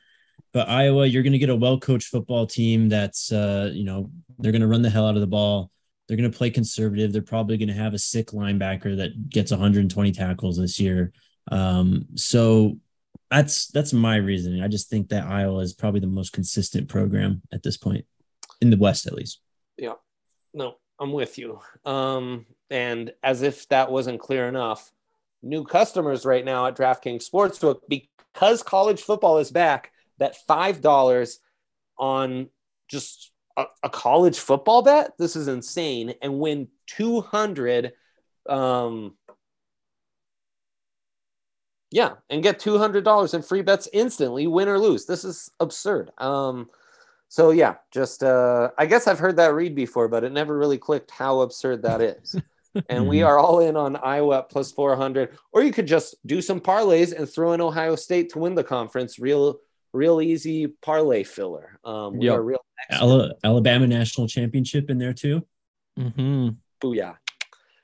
But 0.52 0.70
Iowa, 0.70 1.08
you're 1.08 1.24
going 1.24 1.34
to 1.34 1.40
get 1.40 1.50
a 1.50 1.56
well 1.56 1.80
coached 1.80 2.10
football 2.10 2.46
team 2.46 2.90
that's, 2.90 3.32
uh, 3.32 3.72
you 3.74 3.86
know, 3.86 4.12
they're 4.38 4.52
going 4.52 4.62
to 4.62 4.68
run 4.68 4.84
the 4.84 4.90
hell 4.90 5.08
out 5.08 5.16
of 5.16 5.22
the 5.22 5.28
ball. 5.28 5.72
They're 6.08 6.18
going 6.18 6.32
to 6.32 6.38
play 6.38 6.52
conservative. 6.52 7.12
They're 7.12 7.24
probably 7.24 7.58
going 7.58 7.70
to 7.70 7.74
have 7.74 7.96
a 7.96 8.00
sick 8.00 8.28
linebacker 8.28 8.98
that 8.98 9.30
gets 9.30 9.50
120 9.50 10.12
tackles 10.12 10.58
this 10.58 10.80
year. 10.80 11.12
Um, 11.52 12.06
so 12.16 12.78
that's 13.34 13.68
that's 13.68 13.94
my 13.94 14.18
reasoning. 14.18 14.62
I 14.62 14.68
just 14.68 14.90
think 14.90 15.10
that 15.10 15.26
Iowa 15.26 15.60
is 15.60 15.74
probably 15.74 16.00
the 16.00 16.08
most 16.08 16.34
consistent 16.34 16.88
program 16.88 17.42
at 17.52 17.64
this 17.64 17.78
point 17.78 18.06
in 18.62 18.70
the 18.70 18.78
West, 18.78 19.08
at 19.08 19.14
least. 19.14 19.40
Yeah. 19.78 19.94
No, 20.54 20.76
I'm 21.00 21.12
with 21.12 21.40
you. 21.40 21.60
Um, 21.84 22.46
and 22.70 23.12
as 23.24 23.42
if 23.42 23.68
that 23.70 23.92
wasn't 23.92 24.20
clear 24.20 24.48
enough, 24.48 24.92
new 25.42 25.64
customers 25.64 26.26
right 26.26 26.46
now 26.46 26.68
at 26.68 26.78
DraftKings 26.78 27.28
Sportsbook, 27.28 27.82
because 27.90 28.62
college 28.62 29.02
football 29.02 29.40
is 29.40 29.52
back, 29.52 29.92
that 30.20 30.38
$5 30.48 31.38
on 31.98 32.50
just 32.88 33.32
a, 33.58 33.66
a 33.82 33.90
college 33.90 34.38
football 34.38 34.84
bet, 34.84 35.14
this 35.18 35.36
is 35.36 35.48
insane, 35.48 36.14
and 36.22 36.40
win 36.40 36.68
200 36.88 37.94
um 38.50 39.16
yeah, 41.94 42.14
and 42.32 42.42
get 42.42 42.58
$200 42.60 43.34
in 43.36 43.42
free 43.44 43.62
bets 43.62 43.88
instantly, 43.94 44.48
win 44.48 44.68
or 44.68 44.80
lose. 44.80 45.06
This 45.06 45.24
is 45.24 45.52
absurd. 45.60 46.12
Um 46.18 46.70
so 47.30 47.52
yeah, 47.52 47.76
just 47.92 48.24
uh 48.24 48.72
I 48.78 48.86
guess 48.88 49.08
I've 49.08 49.20
heard 49.20 49.38
that 49.38 49.54
read 49.54 49.76
before, 49.76 50.08
but 50.08 50.24
it 50.24 50.32
never 50.32 50.58
really 50.58 50.78
clicked 50.80 51.12
how 51.12 51.42
absurd 51.42 51.84
that 51.84 52.02
is. 52.02 52.36
and 52.90 53.08
we 53.08 53.20
Mhm. 53.20 53.28
are 53.28 53.38
all 53.38 53.60
in 53.60 53.76
on 53.78 53.96
Iowa 53.96 54.40
at 54.40 54.50
plus 54.50 54.72
400 54.72 55.38
or 55.52 55.62
you 55.62 55.72
could 55.72 55.86
just 55.88 56.16
do 56.26 56.42
some 56.42 56.60
parlays 56.60 57.16
and 57.16 57.30
throw 57.30 57.54
in 57.54 57.62
Ohio 57.62 57.96
State 57.96 58.32
to 58.32 58.40
win 58.40 58.56
the 58.56 58.64
conference. 58.64 59.20
Real 59.20 59.60
real 59.94 60.20
easy 60.22 60.68
parlay 60.68 61.24
filler. 61.24 61.80
Um 61.84 62.18
we 62.18 62.26
Yep. 62.26 62.36
are 62.38 62.42
real 62.44 62.66
Ala- 62.92 63.34
Alabama 63.44 63.86
national 63.88 64.28
championship 64.28 64.90
in 64.90 64.98
there 64.98 65.14
too. 65.14 65.46
Mm-hmm. 66.00 66.50
booyah. 66.82 67.16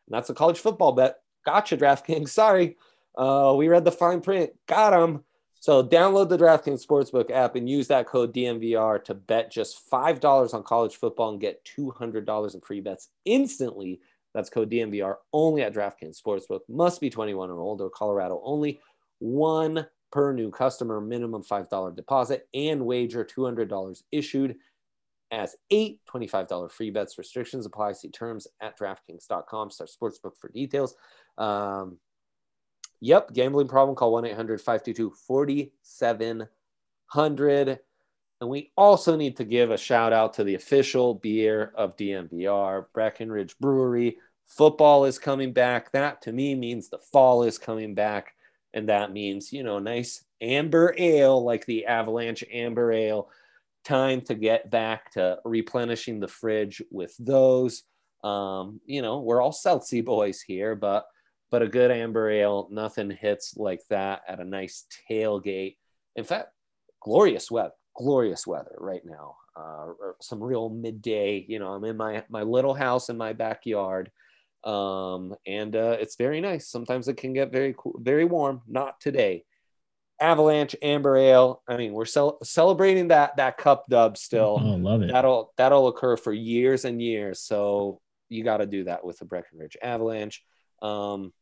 And 0.05 0.11
that's 0.15 0.29
a 0.31 0.33
college 0.33 0.57
football 0.59 0.93
bet. 0.93 1.17
Gotcha, 1.45 1.77
DraftKings. 1.77 2.29
Sorry. 2.29 2.75
Uh, 3.17 3.53
we 3.57 3.67
read 3.67 3.85
the 3.85 3.91
fine 3.91 4.21
print. 4.21 4.51
Got 4.67 4.91
them. 4.91 5.23
So 5.61 5.83
download 5.83 6.29
the 6.29 6.37
DraftKings 6.37 6.85
Sportsbook 6.85 7.31
app 7.31 7.55
and 7.55 7.69
use 7.69 7.87
that 7.87 8.07
code 8.07 8.33
DNVR 8.33 9.03
to 9.03 9.13
bet 9.13 9.51
just 9.51 9.89
$5 9.91 10.53
on 10.53 10.63
college 10.63 10.95
football 10.95 11.31
and 11.31 11.41
get 11.41 11.65
$200 11.77 12.53
in 12.53 12.61
free 12.61 12.79
bets 12.79 13.09
instantly. 13.25 13.99
That's 14.33 14.49
code 14.49 14.71
DNVR 14.71 15.15
only 15.33 15.63
at 15.63 15.73
DraftKings 15.73 16.21
Sportsbook. 16.21 16.61
Must 16.69 17.01
be 17.01 17.09
21 17.09 17.49
or 17.49 17.59
older. 17.59 17.89
Colorado 17.89 18.41
only. 18.43 18.79
One 19.19 19.85
per 20.11 20.31
new 20.31 20.49
customer, 20.49 21.01
minimum 21.01 21.43
$5 21.43 21.95
deposit, 21.95 22.47
and 22.53 22.85
wager 22.85 23.25
$200 23.25 24.03
issued 24.11 24.55
as 25.31 25.55
eight 25.69 25.99
$25 26.11 26.71
free 26.71 26.89
bets. 26.89 27.17
Restrictions 27.17 27.65
apply. 27.65 27.93
See 27.93 28.09
terms 28.09 28.47
at 28.61 28.79
DraftKings.com. 28.79 29.71
Start 29.71 29.89
sportsbook 29.89 30.37
for 30.39 30.49
details. 30.49 30.95
Um, 31.37 31.97
yep, 32.99 33.31
gambling 33.33 33.67
problem. 33.67 33.95
Call 33.95 34.13
1 34.13 34.25
800 34.25 34.59
522 34.59 35.13
4700. 35.27 37.79
And 38.41 38.49
we 38.49 38.71
also 38.77 39.17
need 39.17 39.37
to 39.37 39.43
give 39.43 39.71
a 39.71 39.77
shout 39.77 40.13
out 40.13 40.33
to 40.35 40.43
the 40.43 40.53
official 40.55 41.15
beer 41.15 41.73
of 41.75 41.97
DNVR, 41.97 42.85
Breckenridge 42.93 43.57
Brewery. 43.59 44.17
Football 44.45 45.05
is 45.05 45.19
coming 45.19 45.51
back. 45.51 45.91
That 45.91 46.21
to 46.23 46.31
me 46.31 46.55
means 46.55 46.89
the 46.89 46.99
fall 47.11 47.43
is 47.43 47.57
coming 47.57 47.95
back. 47.95 48.33
And 48.73 48.89
that 48.89 49.11
means, 49.11 49.51
you 49.51 49.63
know, 49.63 49.79
nice 49.79 50.23
amber 50.41 50.93
ale, 50.97 51.43
like 51.43 51.65
the 51.65 51.85
Avalanche 51.85 52.43
Amber 52.51 52.91
Ale. 52.91 53.29
Time 53.83 54.21
to 54.21 54.35
get 54.35 54.69
back 54.69 55.11
to 55.13 55.39
replenishing 55.43 56.19
the 56.19 56.27
fridge 56.27 56.81
with 56.91 57.15
those. 57.19 57.83
Um, 58.23 58.79
you 58.85 59.01
know, 59.01 59.19
we're 59.19 59.41
all 59.41 59.51
Sea 59.51 60.01
boys 60.01 60.41
here, 60.41 60.75
but 60.75 61.07
but 61.51 61.61
a 61.61 61.67
good 61.67 61.91
amber 61.91 62.29
ale, 62.29 62.67
nothing 62.71 63.09
hits 63.09 63.57
like 63.57 63.81
that 63.89 64.21
at 64.27 64.39
a 64.39 64.45
nice 64.45 64.85
tailgate. 65.09 65.77
In 66.15 66.23
fact, 66.23 66.49
glorious 67.01 67.49
weather, 67.49 67.73
glorious 67.95 68.45
weather 68.45 68.75
right 68.77 69.01
now. 69.05 69.35
Uh, 69.55 69.87
some 70.21 70.41
real 70.41 70.69
midday. 70.69 71.43
You 71.47 71.59
know, 71.59 71.73
I'm 71.73 71.83
in 71.83 71.97
my 71.97 72.23
my 72.29 72.43
little 72.43 72.73
house 72.73 73.09
in 73.09 73.17
my 73.17 73.33
backyard, 73.33 74.11
um, 74.63 75.35
and 75.45 75.75
uh, 75.75 75.97
it's 75.99 76.15
very 76.15 76.39
nice. 76.39 76.67
Sometimes 76.67 77.07
it 77.07 77.17
can 77.17 77.33
get 77.33 77.51
very 77.51 77.75
cool, 77.77 77.99
very 77.99 78.25
warm. 78.25 78.61
Not 78.67 78.99
today. 79.01 79.43
Avalanche 80.21 80.75
Amber 80.81 81.15
Ale. 81.15 81.61
I 81.67 81.77
mean, 81.77 81.93
we're 81.93 82.05
cel- 82.05 82.39
celebrating 82.43 83.09
that 83.09 83.37
that 83.37 83.57
cup 83.57 83.85
dub 83.89 84.17
still. 84.17 84.59
Oh, 84.61 84.75
love 84.75 85.01
it. 85.01 85.11
That'll 85.11 85.53
that'll 85.57 85.87
occur 85.87 86.17
for 86.17 86.33
years 86.33 86.85
and 86.85 87.01
years. 87.01 87.39
So 87.41 88.01
you 88.27 88.43
got 88.43 88.57
to 88.57 88.65
do 88.65 88.83
that 88.85 89.03
with 89.03 89.19
the 89.19 89.25
Breckenridge 89.25 89.77
Avalanche. 89.81 90.43
Um, 90.81 91.33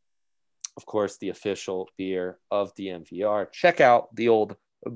of 0.78 0.86
course, 0.86 1.18
the 1.18 1.30
official 1.30 1.90
beer 1.98 2.38
of 2.52 2.74
the 2.76 2.88
MVR. 2.88 3.52
Check 3.52 3.82
out 3.82 4.16
the 4.16 4.30
old 4.30 4.56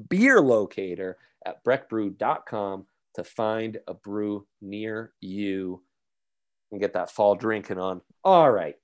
beer 0.09 0.39
locator 0.39 1.17
at 1.45 1.63
breckbrew.com 1.65 2.85
to 3.15 3.23
find 3.23 3.79
a 3.87 3.93
brew 3.93 4.47
near 4.61 5.11
you 5.19 5.83
and 6.71 6.79
get 6.79 6.93
that 6.93 7.11
fall 7.11 7.35
drinking 7.35 7.79
on. 7.79 8.01
All 8.23 8.49
right. 8.49 8.75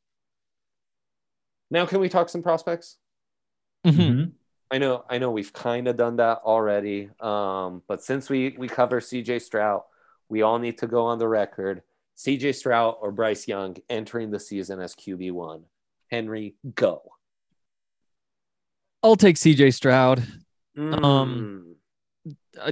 Now, 1.69 1.85
can 1.85 1.99
we 1.99 2.09
talk 2.09 2.29
some 2.29 2.43
prospects? 2.43 2.97
Mhm. 3.85 3.93
Mhm. 3.93 4.31
I 4.71 4.79
know, 4.79 5.05
I 5.09 5.17
know, 5.17 5.31
we've 5.31 5.53
kind 5.53 5.87
of 5.87 5.95
done 5.95 6.17
that 6.17 6.39
already. 6.39 7.09
Um, 7.21 7.83
but 7.87 8.03
since 8.03 8.29
we 8.29 8.55
we 8.57 8.67
cover 8.67 8.99
CJ 8.99 9.39
Stroud, 9.39 9.83
we 10.27 10.41
all 10.41 10.59
need 10.59 10.79
to 10.79 10.87
go 10.87 11.05
on 11.05 11.19
the 11.19 11.27
record: 11.27 11.83
CJ 12.15 12.51
Stroud 12.53 12.97
or 12.99 13.11
Bryce 13.11 13.47
Young 13.47 13.77
entering 13.89 14.31
the 14.31 14.39
season 14.39 14.81
as 14.81 14.95
QB 14.95 15.31
one. 15.31 15.65
Henry, 16.09 16.55
go. 16.75 17.01
I'll 19.03 19.15
take 19.15 19.35
CJ 19.35 19.73
Stroud. 19.73 20.25
Um, 20.77 21.75
Mm. 22.25 22.35
uh, 22.59 22.71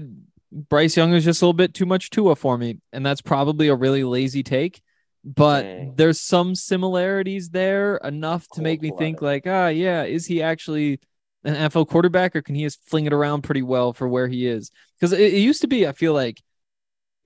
Bryce 0.51 0.95
Young 0.95 1.13
is 1.13 1.25
just 1.25 1.41
a 1.41 1.45
little 1.45 1.53
bit 1.53 1.73
too 1.73 1.85
much 1.85 2.09
Tua 2.09 2.35
for 2.35 2.57
me, 2.57 2.79
and 2.93 3.05
that's 3.05 3.21
probably 3.21 3.67
a 3.67 3.75
really 3.75 4.03
lazy 4.03 4.43
take. 4.43 4.81
But 5.23 5.63
Dang. 5.63 5.93
there's 5.95 6.19
some 6.19 6.53
similarities 6.55 7.49
there 7.49 7.97
enough 7.97 8.47
to 8.53 8.61
make 8.61 8.81
me 8.81 8.91
think 8.97 9.21
like, 9.21 9.43
ah, 9.47 9.67
yeah, 9.67 10.03
is 10.03 10.27
he 10.27 10.41
actually 10.41 10.99
an 11.43 11.55
NFL 11.55 11.87
quarterback, 11.89 12.35
or 12.35 12.41
can 12.41 12.55
he 12.55 12.63
just 12.63 12.87
fling 12.87 13.05
it 13.05 13.13
around 13.13 13.41
pretty 13.41 13.63
well 13.63 13.91
for 13.91 14.07
where 14.07 14.27
he 14.27 14.45
is? 14.45 14.71
Because 14.99 15.13
it, 15.13 15.33
it 15.33 15.39
used 15.39 15.61
to 15.61 15.67
be, 15.67 15.87
I 15.87 15.93
feel 15.93 16.13
like 16.13 16.41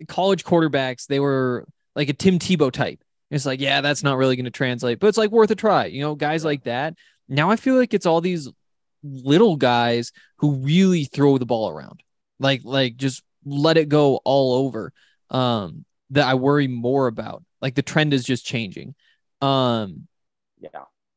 college 0.07 0.45
quarterbacks 0.45 1.07
they 1.07 1.19
were 1.19 1.67
like 1.95 2.07
a 2.09 2.13
Tim 2.13 2.39
Tebow 2.39 2.71
type. 2.71 3.01
It's 3.29 3.45
like, 3.45 3.59
yeah, 3.59 3.81
that's 3.81 4.03
not 4.03 4.17
really 4.17 4.35
going 4.35 4.45
to 4.45 4.51
translate, 4.51 4.99
but 4.99 5.07
it's 5.07 5.17
like 5.17 5.31
worth 5.31 5.51
a 5.51 5.55
try. 5.55 5.85
You 5.85 6.01
know, 6.01 6.15
guys 6.15 6.43
like 6.43 6.63
that. 6.63 6.95
Now 7.27 7.51
I 7.51 7.55
feel 7.55 7.75
like 7.75 7.93
it's 7.93 8.05
all 8.05 8.21
these 8.21 8.49
little 9.03 9.55
guys 9.55 10.11
who 10.37 10.55
really 10.55 11.05
throw 11.05 11.37
the 11.37 11.45
ball 11.45 11.69
around, 11.69 12.01
like 12.39 12.61
like 12.63 12.97
just 12.97 13.23
let 13.45 13.77
it 13.77 13.89
go 13.89 14.19
all 14.25 14.65
over. 14.65 14.93
Um, 15.29 15.85
that 16.11 16.25
I 16.25 16.33
worry 16.33 16.67
more 16.67 17.07
about. 17.07 17.43
Like 17.61 17.75
the 17.75 17.81
trend 17.81 18.13
is 18.13 18.23
just 18.23 18.45
changing. 18.45 18.95
Um, 19.41 20.07
yeah. 20.59 20.69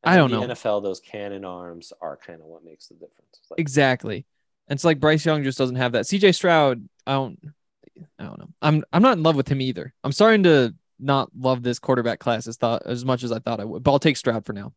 I 0.03 0.17
don't 0.17 0.29
the 0.29 0.39
know. 0.39 0.53
NFL, 0.53 0.83
those 0.83 0.99
cannon 0.99 1.45
arms 1.45 1.93
are 2.01 2.17
kind 2.17 2.41
of 2.41 2.45
what 2.45 2.63
makes 2.63 2.87
the 2.87 2.95
difference. 2.95 3.39
Like, 3.49 3.59
exactly. 3.59 4.25
And 4.67 4.77
it's 4.77 4.83
like 4.83 4.99
Bryce 4.99 5.25
Young 5.25 5.43
just 5.43 5.57
doesn't 5.57 5.77
have 5.77 5.93
that. 5.93 6.05
CJ 6.05 6.35
Stroud, 6.35 6.87
I 7.07 7.13
don't, 7.13 7.39
I 8.19 8.23
don't 8.23 8.39
know. 8.39 8.49
I'm 8.61 8.83
I'm 8.91 9.01
not 9.01 9.17
in 9.17 9.23
love 9.23 9.35
with 9.35 9.47
him 9.47 9.61
either. 9.61 9.93
I'm 10.03 10.11
starting 10.11 10.43
to 10.43 10.73
not 11.03 11.29
love 11.37 11.63
this 11.63 11.79
quarterback 11.79 12.19
class 12.19 12.47
as 12.47 12.57
thought 12.57 12.83
as 12.85 13.03
much 13.05 13.23
as 13.23 13.31
I 13.31 13.39
thought 13.39 13.59
I 13.59 13.65
would. 13.65 13.83
But 13.83 13.91
I'll 13.91 13.99
take 13.99 14.17
Stroud 14.17 14.45
for 14.45 14.53
now. 14.53 14.73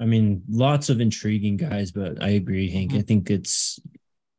I 0.00 0.04
mean, 0.04 0.42
lots 0.48 0.88
of 0.88 1.00
intriguing 1.00 1.56
guys, 1.56 1.92
but 1.92 2.22
I 2.22 2.30
agree, 2.30 2.70
Hank. 2.70 2.92
Mhm. 2.92 2.98
I 2.98 3.02
think 3.02 3.30
it's 3.30 3.78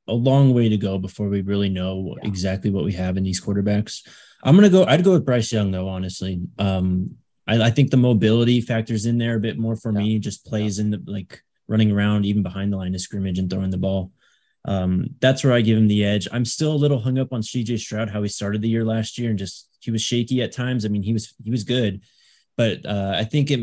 a 0.07 0.13
long 0.13 0.53
way 0.53 0.67
to 0.69 0.77
go 0.77 0.97
before 0.97 1.29
we 1.29 1.41
really 1.41 1.69
know 1.69 2.15
Yeah. 2.21 2.27
exactly 2.27 2.69
what 2.69 2.83
we 2.83 2.93
have 2.93 3.15
in 3.17 3.23
these 3.23 3.39
quarterbacks. 3.39 4.05
I'm 4.43 4.55
gonna 4.55 4.69
go. 4.69 4.83
I'd 4.85 5.03
go 5.05 5.13
with 5.13 5.25
Bryce 5.25 5.51
Young 5.53 5.71
though. 5.71 5.87
Honestly, 5.87 6.41
um, 6.59 7.15
I, 7.47 7.61
I 7.63 7.69
think 7.71 7.91
the 7.91 7.97
mobility 7.97 8.59
factors 8.59 9.05
in 9.05 9.17
there 9.17 9.35
a 9.35 9.39
bit 9.39 9.57
more 9.57 9.77
for 9.77 9.91
Yeah. 9.93 9.99
me. 9.99 10.19
Just 10.19 10.45
plays 10.45 10.79
in 10.79 10.89
the 10.91 11.01
like 11.07 11.41
running 11.67 11.91
around 11.91 12.25
even 12.25 12.43
behind 12.43 12.73
the 12.73 12.77
line 12.77 12.93
of 12.93 12.99
scrimmage 12.99 13.39
and 13.39 13.49
throwing 13.49 13.69
the 13.69 13.77
ball. 13.77 14.11
Um, 14.65 15.15
that's 15.21 15.43
where 15.43 15.53
I 15.53 15.61
give 15.61 15.77
him 15.77 15.87
the 15.87 16.03
edge. 16.03 16.27
I'm 16.31 16.45
still 16.45 16.73
a 16.73 16.75
little 16.75 16.99
hung 16.99 17.17
up 17.17 17.31
on 17.31 17.41
CJ 17.41 17.77
Stroud 17.79 18.09
how 18.09 18.21
he 18.21 18.27
started 18.29 18.61
the 18.61 18.69
year 18.69 18.83
last 18.83 19.17
year 19.17 19.29
and 19.29 19.39
just 19.39 19.69
he 19.83 19.91
was 19.91 20.01
shaky 20.01 20.41
at 20.41 20.53
times. 20.53 20.85
I 20.85 20.87
mean, 20.87 21.03
he 21.03 21.13
was 21.13 21.33
he 21.43 21.51
was 21.51 21.63
good, 21.63 22.03
but 22.55 22.85
uh, 22.85 23.13
I 23.15 23.25
think 23.25 23.51
it, 23.51 23.59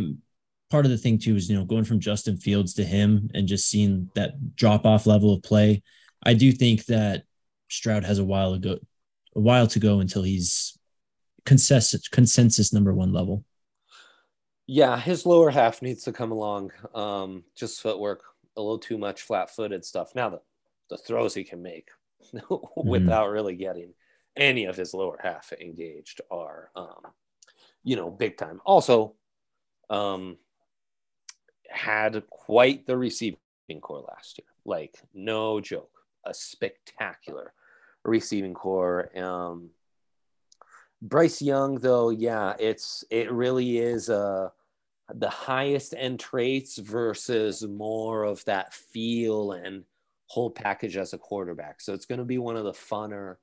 part 0.70 0.84
of 0.84 0.90
the 0.90 0.98
thing 0.98 1.18
too 1.18 1.36
is 1.36 1.48
you 1.48 1.56
know 1.56 1.64
going 1.64 1.84
from 1.84 2.00
Justin 2.00 2.36
Fields 2.36 2.74
to 2.74 2.84
him 2.84 3.30
and 3.34 3.48
just 3.48 3.68
seeing 3.68 4.10
that 4.14 4.54
drop 4.54 4.84
off 4.84 5.06
level 5.06 5.32
of 5.32 5.42
play. 5.42 5.82
I 6.22 6.34
do 6.34 6.52
think 6.52 6.84
that 6.86 7.24
Stroud 7.68 8.04
has 8.04 8.18
a 8.18 8.24
while 8.24 8.52
ago, 8.52 8.78
a 9.34 9.40
while 9.40 9.66
to 9.68 9.78
go 9.78 10.00
until 10.00 10.22
he's 10.22 10.76
consensus 11.46 12.06
consensus 12.08 12.72
number 12.72 12.92
one 12.92 13.12
level. 13.12 13.44
Yeah, 14.66 15.00
his 15.00 15.26
lower 15.26 15.50
half 15.50 15.82
needs 15.82 16.04
to 16.04 16.12
come 16.12 16.30
along. 16.30 16.70
Um, 16.94 17.44
just 17.56 17.80
footwork, 17.80 18.22
a 18.56 18.60
little 18.60 18.78
too 18.78 18.98
much 18.98 19.22
flat-footed 19.22 19.84
stuff. 19.84 20.14
Now 20.14 20.28
the 20.28 20.40
the 20.90 20.98
throws 20.98 21.34
he 21.34 21.44
can 21.44 21.62
make 21.62 21.88
without 22.76 23.30
really 23.30 23.56
getting 23.56 23.94
any 24.36 24.64
of 24.64 24.76
his 24.76 24.94
lower 24.94 25.18
half 25.22 25.52
engaged 25.60 26.20
are, 26.30 26.70
um, 26.76 27.06
you 27.82 27.96
know, 27.96 28.10
big 28.10 28.36
time. 28.36 28.60
Also, 28.64 29.14
um, 29.88 30.36
had 31.68 32.22
quite 32.28 32.86
the 32.86 32.96
receiving 32.96 33.38
core 33.80 34.04
last 34.08 34.38
year. 34.38 34.48
Like 34.64 35.00
no 35.14 35.60
joke, 35.60 35.90
a 36.24 36.34
spectacular 36.34 37.52
receiving 38.04 38.54
core. 38.54 39.16
Um, 39.18 39.70
Bryce 41.02 41.40
Young, 41.40 41.76
though, 41.76 42.10
yeah, 42.10 42.54
it's 42.58 43.04
it 43.10 43.32
really 43.32 43.78
is 43.78 44.10
uh 44.10 44.50
the 45.14 45.30
highest 45.30 45.94
end 45.96 46.20
traits 46.20 46.78
versus 46.78 47.66
more 47.66 48.24
of 48.24 48.44
that 48.44 48.72
feel 48.72 49.52
and 49.52 49.84
whole 50.26 50.50
package 50.50 50.96
as 50.96 51.12
a 51.12 51.18
quarterback. 51.18 51.80
So 51.80 51.94
it's 51.94 52.06
going 52.06 52.20
to 52.20 52.24
be 52.24 52.38
one 52.38 52.56
of 52.56 52.64
the 52.64 52.72
funner 52.72 53.36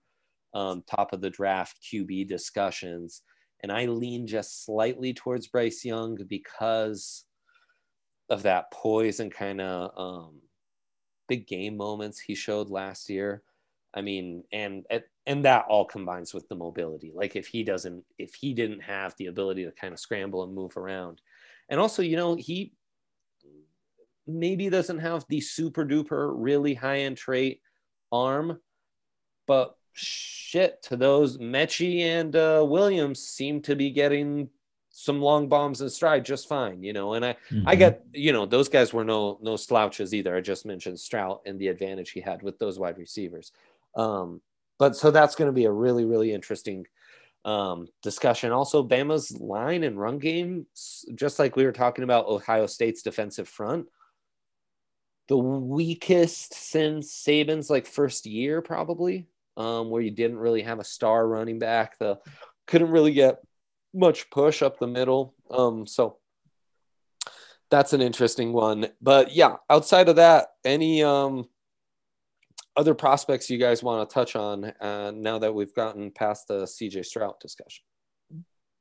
um, 0.57 0.83
top 0.89 1.13
of 1.13 1.21
the 1.21 1.29
draft 1.29 1.77
QB 1.83 2.27
discussions. 2.27 3.21
And 3.61 3.71
I 3.71 3.85
lean 3.85 4.25
just 4.25 4.65
slightly 4.65 5.13
towards 5.13 5.47
Bryce 5.47 5.85
Young 5.85 6.17
because 6.27 7.25
of 8.29 8.43
that 8.43 8.71
poise 8.71 9.19
and 9.19 9.31
kind 9.31 9.61
of 9.61 9.91
um, 9.95 10.41
big 11.27 11.47
game 11.47 11.77
moments 11.77 12.19
he 12.19 12.33
showed 12.33 12.71
last 12.71 13.07
year. 13.07 13.43
I 13.93 14.01
mean, 14.01 14.43
and 14.51 14.85
and 15.25 15.45
that 15.45 15.65
all 15.69 15.85
combines 15.85 16.33
with 16.33 16.47
the 16.49 16.55
mobility. 16.55 17.11
Like 17.15 17.35
if 17.35 17.47
he 17.47 17.63
doesn't, 17.63 18.03
if 18.17 18.33
he 18.33 18.53
didn't 18.53 18.81
have 18.81 19.15
the 19.17 19.27
ability 19.27 19.63
to 19.65 19.71
kind 19.71 19.93
of 19.93 19.99
scramble 19.99 20.43
and 20.43 20.53
move 20.53 20.75
around, 20.75 21.21
and 21.69 21.79
also, 21.79 22.01
you 22.01 22.15
know, 22.15 22.35
he 22.35 22.73
maybe 24.25 24.69
doesn't 24.69 24.99
have 24.99 25.25
the 25.29 25.39
super 25.39 25.85
duper 25.85 26.31
really 26.35 26.73
high 26.73 26.99
end 26.99 27.17
trait 27.17 27.61
arm, 28.11 28.59
but 29.47 29.76
shit, 29.97 30.81
to 30.83 30.95
those 30.95 31.37
Metchie 31.37 32.01
and 32.01 32.35
uh, 32.35 32.65
Williams 32.67 33.19
seem 33.19 33.61
to 33.63 33.75
be 33.75 33.89
getting 33.89 34.49
some 34.89 35.21
long 35.21 35.47
bombs 35.47 35.81
in 35.81 35.89
stride 35.89 36.25
just 36.25 36.47
fine, 36.47 36.81
you 36.81 36.93
know. 36.93 37.13
And 37.13 37.23
I, 37.25 37.35
I 37.65 37.75
Mhm. 37.75 37.79
get, 37.79 38.05
you 38.13 38.33
know, 38.33 38.45
those 38.45 38.69
guys 38.69 38.93
were 38.93 39.03
no 39.03 39.37
no 39.41 39.55
slouches 39.55 40.13
either. 40.13 40.35
I 40.35 40.41
just 40.41 40.65
mentioned 40.65 40.99
Stroud 40.99 41.39
and 41.45 41.59
the 41.59 41.67
advantage 41.67 42.11
he 42.11 42.21
had 42.21 42.41
with 42.41 42.57
those 42.57 42.79
wide 42.79 42.97
receivers. 42.97 43.51
Um, 43.95 44.41
but 44.79 44.95
so 44.95 45.11
that's 45.11 45.35
going 45.35 45.47
to 45.47 45.53
be 45.53 45.65
a 45.65 45.71
really 45.71 46.05
really 46.05 46.33
interesting 46.33 46.85
um, 47.45 47.87
discussion. 48.01 48.51
Also, 48.51 48.83
Bama's 48.83 49.39
line 49.39 49.83
and 49.83 49.99
run 49.99 50.17
game, 50.19 50.65
just 51.15 51.39
like 51.39 51.55
we 51.55 51.63
were 51.65 51.71
talking 51.71 52.03
about 52.03 52.27
Ohio 52.27 52.65
State's 52.65 53.01
defensive 53.01 53.47
front, 53.47 53.87
the 55.27 55.37
weakest 55.37 56.53
since 56.53 57.13
Saban's 57.13 57.69
like 57.69 57.85
first 57.85 58.25
year, 58.25 58.61
probably, 58.61 59.27
um, 59.57 59.89
where 59.89 60.01
you 60.01 60.11
didn't 60.11 60.37
really 60.37 60.61
have 60.61 60.79
a 60.79 60.83
star 60.83 61.27
running 61.27 61.59
back. 61.59 61.97
The 61.99 62.19
couldn't 62.67 62.91
really 62.91 63.13
get 63.13 63.39
much 63.93 64.29
push 64.29 64.61
up 64.61 64.79
the 64.79 64.87
middle. 64.87 65.33
Um, 65.49 65.85
so 65.87 66.17
that's 67.69 67.93
an 67.93 68.01
interesting 68.01 68.53
one. 68.53 68.87
But 69.01 69.33
yeah, 69.33 69.55
outside 69.69 70.07
of 70.09 70.17
that, 70.17 70.47
any 70.63 71.03
um, 71.03 71.45
other 72.75 72.93
prospects 72.93 73.49
you 73.49 73.57
guys 73.57 73.83
want 73.83 74.07
to 74.07 74.13
touch 74.13 74.35
on 74.35 74.65
uh, 74.79 75.11
now 75.13 75.39
that 75.39 75.53
we've 75.53 75.73
gotten 75.73 76.11
past 76.11 76.47
the 76.47 76.63
CJ 76.63 77.05
Stroud 77.05 77.35
discussion? 77.41 77.83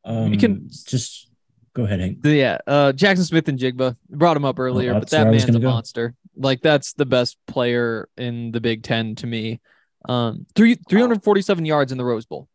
Um, 0.05 0.31
We 0.31 0.37
can- 0.37 0.69
just 0.69 1.31
Go 1.75 1.85
ahead, 1.85 2.01
Hank. 2.01 2.21
So, 2.25 2.31
yeah, 2.31 2.57
uh, 2.67 2.93
Jaxon 2.93 3.27
Smith-Njigba 3.27 3.97
brought 4.09 4.35
him 4.35 4.47
up 4.47 4.59
earlier, 4.59 4.95
Oh, 4.95 5.01
but 5.01 5.11
that 5.11 5.27
man's 5.27 5.45
a 5.45 5.53
go. 5.59 5.69
monster. 5.69 6.15
Like 6.35 6.62
that's 6.62 6.95
the 6.95 7.05
best 7.05 7.37
player 7.47 8.09
in 8.17 8.51
the 8.51 8.62
Big 8.62 8.83
Ten 8.83 9.15
to 9.17 9.27
me. 9.27 9.61
Um, 10.07 10.47
three 10.55 10.77
three 10.88 11.01
hundred 11.01 11.23
forty 11.25 11.42
seven 11.42 11.64
yards 11.64 11.92
in 11.92 11.99
the 11.99 12.05
Rose 12.05 12.27
Bowl. 12.27 12.49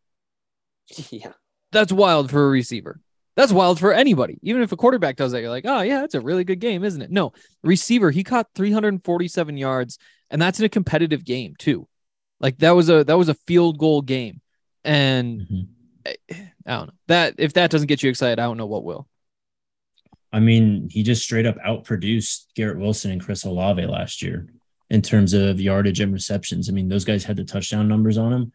Yeah. 1.10 1.32
That's 1.70 1.92
wild 1.92 2.30
for 2.30 2.44
a 2.46 2.50
receiver. 2.50 3.00
That's 3.34 3.52
wild 3.52 3.78
for 3.80 3.94
anybody. 3.94 4.38
Even 4.42 4.60
if 4.60 4.72
a 4.72 4.76
quarterback 4.76 5.16
does 5.16 5.32
that, 5.32 5.40
you're 5.40 5.48
like, 5.48 5.64
oh 5.66 5.80
yeah, 5.80 6.00
that's 6.02 6.14
a 6.14 6.20
really 6.20 6.44
good 6.44 6.60
game, 6.60 6.84
isn't 6.84 7.00
it? 7.00 7.10
No, 7.10 7.32
receiver, 7.62 8.10
he 8.10 8.24
caught 8.24 8.48
347 8.54 9.56
yards, 9.56 9.98
and 10.28 10.40
that's 10.42 10.58
in 10.58 10.66
a 10.66 10.68
competitive 10.68 11.24
game 11.24 11.54
too. 11.58 11.88
Like 12.40 12.58
that 12.58 12.72
was 12.72 12.90
a 12.90 13.04
that 13.04 13.16
was 13.16 13.30
a 13.30 13.34
field 13.46 13.78
goal 13.78 14.02
game, 14.02 14.40
and 14.84 15.40
Mhm. 15.40 15.66
I, 16.04 16.16
I 16.66 16.76
don't 16.76 16.86
know 16.88 16.92
that 17.06 17.34
if 17.38 17.54
that 17.54 17.70
doesn't 17.70 17.86
get 17.88 18.02
you 18.02 18.10
excited, 18.10 18.38
I 18.38 18.44
don't 18.44 18.58
know 18.58 18.66
what 18.66 18.84
will. 18.84 19.08
I 20.32 20.40
mean, 20.40 20.88
he 20.90 21.02
just 21.02 21.22
straight 21.22 21.46
up 21.46 21.56
outproduced 21.58 22.46
Garrett 22.54 22.78
Wilson 22.78 23.10
and 23.12 23.22
Chris 23.22 23.44
Olave 23.44 23.86
last 23.86 24.20
year 24.22 24.46
in 24.92 25.00
terms 25.00 25.32
of 25.32 25.58
yardage 25.58 26.00
and 26.00 26.12
receptions. 26.12 26.68
I 26.68 26.72
mean, 26.72 26.86
those 26.86 27.06
guys 27.06 27.24
had 27.24 27.38
the 27.38 27.44
touchdown 27.44 27.88
numbers 27.88 28.18
on 28.18 28.30
him, 28.30 28.52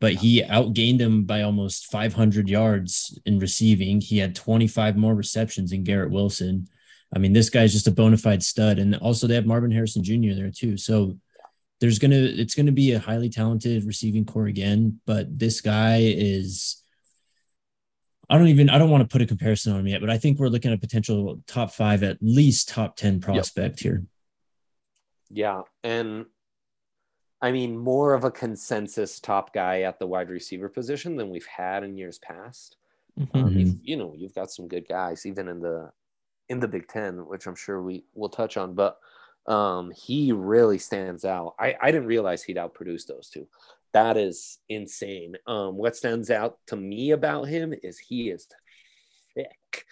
but 0.00 0.12
he 0.12 0.40
outgained 0.40 0.98
them 0.98 1.24
by 1.24 1.42
almost 1.42 1.90
500 1.90 2.48
yards 2.48 3.18
in 3.26 3.40
receiving. 3.40 4.00
He 4.00 4.16
had 4.16 4.36
25 4.36 4.96
more 4.96 5.16
receptions 5.16 5.70
than 5.70 5.82
Garrett 5.82 6.12
Wilson. 6.12 6.68
I 7.14 7.18
mean, 7.18 7.32
this 7.32 7.50
guy's 7.50 7.72
just 7.72 7.88
a 7.88 7.90
bona 7.90 8.18
fide 8.18 8.44
stud. 8.44 8.78
And 8.78 8.94
also, 8.98 9.26
they 9.26 9.34
have 9.34 9.46
Marvin 9.46 9.72
Harrison 9.72 10.04
Jr. 10.04 10.32
there 10.36 10.52
too. 10.52 10.76
So 10.76 11.18
there's 11.80 11.98
gonna 11.98 12.14
it's 12.14 12.54
gonna 12.54 12.70
be 12.70 12.92
a 12.92 13.00
highly 13.00 13.28
talented 13.28 13.84
receiving 13.84 14.24
core 14.24 14.46
again. 14.46 15.00
But 15.06 15.36
this 15.40 15.60
guy 15.60 16.02
is 16.02 16.84
I 18.28 18.38
don't 18.38 18.46
even 18.46 18.70
I 18.70 18.78
don't 18.78 18.90
want 18.90 19.02
to 19.02 19.12
put 19.12 19.22
a 19.22 19.26
comparison 19.26 19.72
on 19.72 19.80
him 19.80 19.88
yet, 19.88 20.00
but 20.00 20.10
I 20.10 20.18
think 20.18 20.38
we're 20.38 20.46
looking 20.46 20.70
at 20.70 20.78
a 20.78 20.80
potential 20.80 21.42
top 21.48 21.72
five, 21.72 22.04
at 22.04 22.18
least 22.20 22.68
top 22.68 22.94
10 22.94 23.20
prospect 23.20 23.80
here. 23.80 24.04
Yeah. 25.30 25.62
And 25.84 26.26
I 27.40 27.52
mean, 27.52 27.78
more 27.78 28.12
of 28.14 28.24
a 28.24 28.30
consensus 28.30 29.18
top 29.20 29.54
guy 29.54 29.82
at 29.82 29.98
the 29.98 30.06
wide 30.06 30.28
receiver 30.28 30.68
position 30.68 31.16
than 31.16 31.30
we've 31.30 31.46
had 31.46 31.84
in 31.84 31.96
years 31.96 32.18
past. 32.18 32.76
Mhm. 33.18 33.28
Um, 33.34 33.50
Mhm. 33.50 33.58
you've, 33.58 33.76
you 33.82 33.96
know, 33.96 34.14
you've 34.14 34.34
got 34.34 34.50
some 34.50 34.68
good 34.68 34.86
guys 34.88 35.24
even 35.26 35.48
in 35.48 35.60
the 35.60 35.92
in 36.48 36.58
the 36.58 36.68
Big 36.68 36.88
Ten, 36.88 37.26
which 37.26 37.46
I'm 37.46 37.54
sure 37.54 37.80
we 37.80 38.04
will 38.12 38.28
touch 38.28 38.56
on. 38.56 38.74
But 38.74 38.98
um, 39.46 39.92
he 39.92 40.32
really 40.32 40.78
stands 40.78 41.24
out. 41.24 41.54
I, 41.58 41.76
I 41.80 41.92
didn't 41.92 42.08
realize 42.08 42.42
he'd 42.42 42.56
outproduce 42.56 43.06
those 43.06 43.30
two. 43.30 43.48
That 43.92 44.16
is 44.16 44.58
insane. 44.68 45.36
Um, 45.46 45.76
what 45.76 45.96
stands 45.96 46.28
out 46.30 46.58
to 46.66 46.76
me 46.76 47.12
about 47.12 47.44
him 47.44 47.72
is 47.82 47.98
he 47.98 48.30
is 48.30 48.48
thick. 49.34 49.86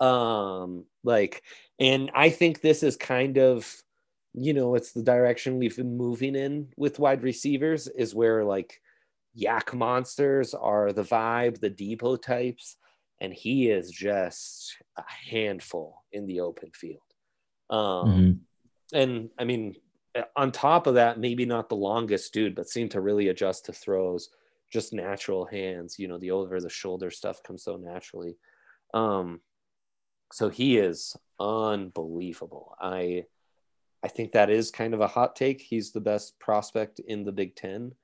Um, 0.00 0.86
like, 1.04 1.42
and 1.78 2.10
I 2.14 2.30
think 2.30 2.60
this 2.60 2.82
is 2.82 2.96
kind 2.96 3.38
of, 3.38 3.82
you 4.34 4.54
know, 4.54 4.74
it's 4.74 4.92
the 4.92 5.02
direction 5.02 5.58
we've 5.58 5.76
been 5.76 5.96
moving 5.96 6.34
in 6.34 6.72
with 6.76 6.98
wide 6.98 7.22
receivers, 7.22 7.88
is 7.88 8.14
where 8.14 8.44
like 8.44 8.80
YAC 9.36 9.74
monsters 9.74 10.54
are 10.54 10.92
the 10.92 11.02
vibe, 11.04 11.60
the 11.60 11.70
Deebo 11.70 12.20
types, 12.20 12.76
and 13.20 13.32
he 13.32 13.70
is 13.70 13.90
just 13.90 14.76
a 14.96 15.04
handful 15.30 16.04
in 16.12 16.26
the 16.26 16.40
open 16.40 16.70
field. 16.74 17.02
Um, 17.70 18.10
Mhm. 18.10 18.40
and 18.92 19.30
I 19.38 19.44
mean, 19.44 19.76
uh, 20.14 20.24
on 20.36 20.52
top 20.52 20.86
of 20.86 20.94
that, 20.94 21.18
maybe 21.18 21.46
not 21.46 21.68
the 21.68 21.76
longest 21.76 22.32
dude, 22.34 22.54
but 22.54 22.68
seemed 22.68 22.90
to 22.92 23.00
really 23.00 23.28
adjust 23.28 23.66
to 23.66 23.72
throws, 23.72 24.30
just 24.70 24.92
natural 24.92 25.46
hands. 25.46 25.98
You 25.98 26.08
know, 26.08 26.18
the 26.18 26.30
over 26.32 26.60
the 26.60 26.68
shoulder 26.68 27.10
stuff 27.10 27.42
comes 27.42 27.64
so 27.64 27.76
naturally. 27.76 28.36
Um, 28.92 29.40
so 30.32 30.48
he 30.48 30.78
is 30.78 31.16
unbelievable. 31.38 32.74
I 32.80 33.26
I 34.04 34.08
think 34.08 34.32
that 34.32 34.50
is 34.50 34.70
kind 34.70 34.94
of 34.94 35.00
a 35.00 35.06
hot 35.06 35.36
take. 35.36 35.60
He's 35.60 35.92
the 35.92 36.00
best 36.00 36.38
prospect 36.38 37.00
in 37.00 37.24
the 37.24 37.32
Big 37.32 37.54
Ten. 37.54 37.94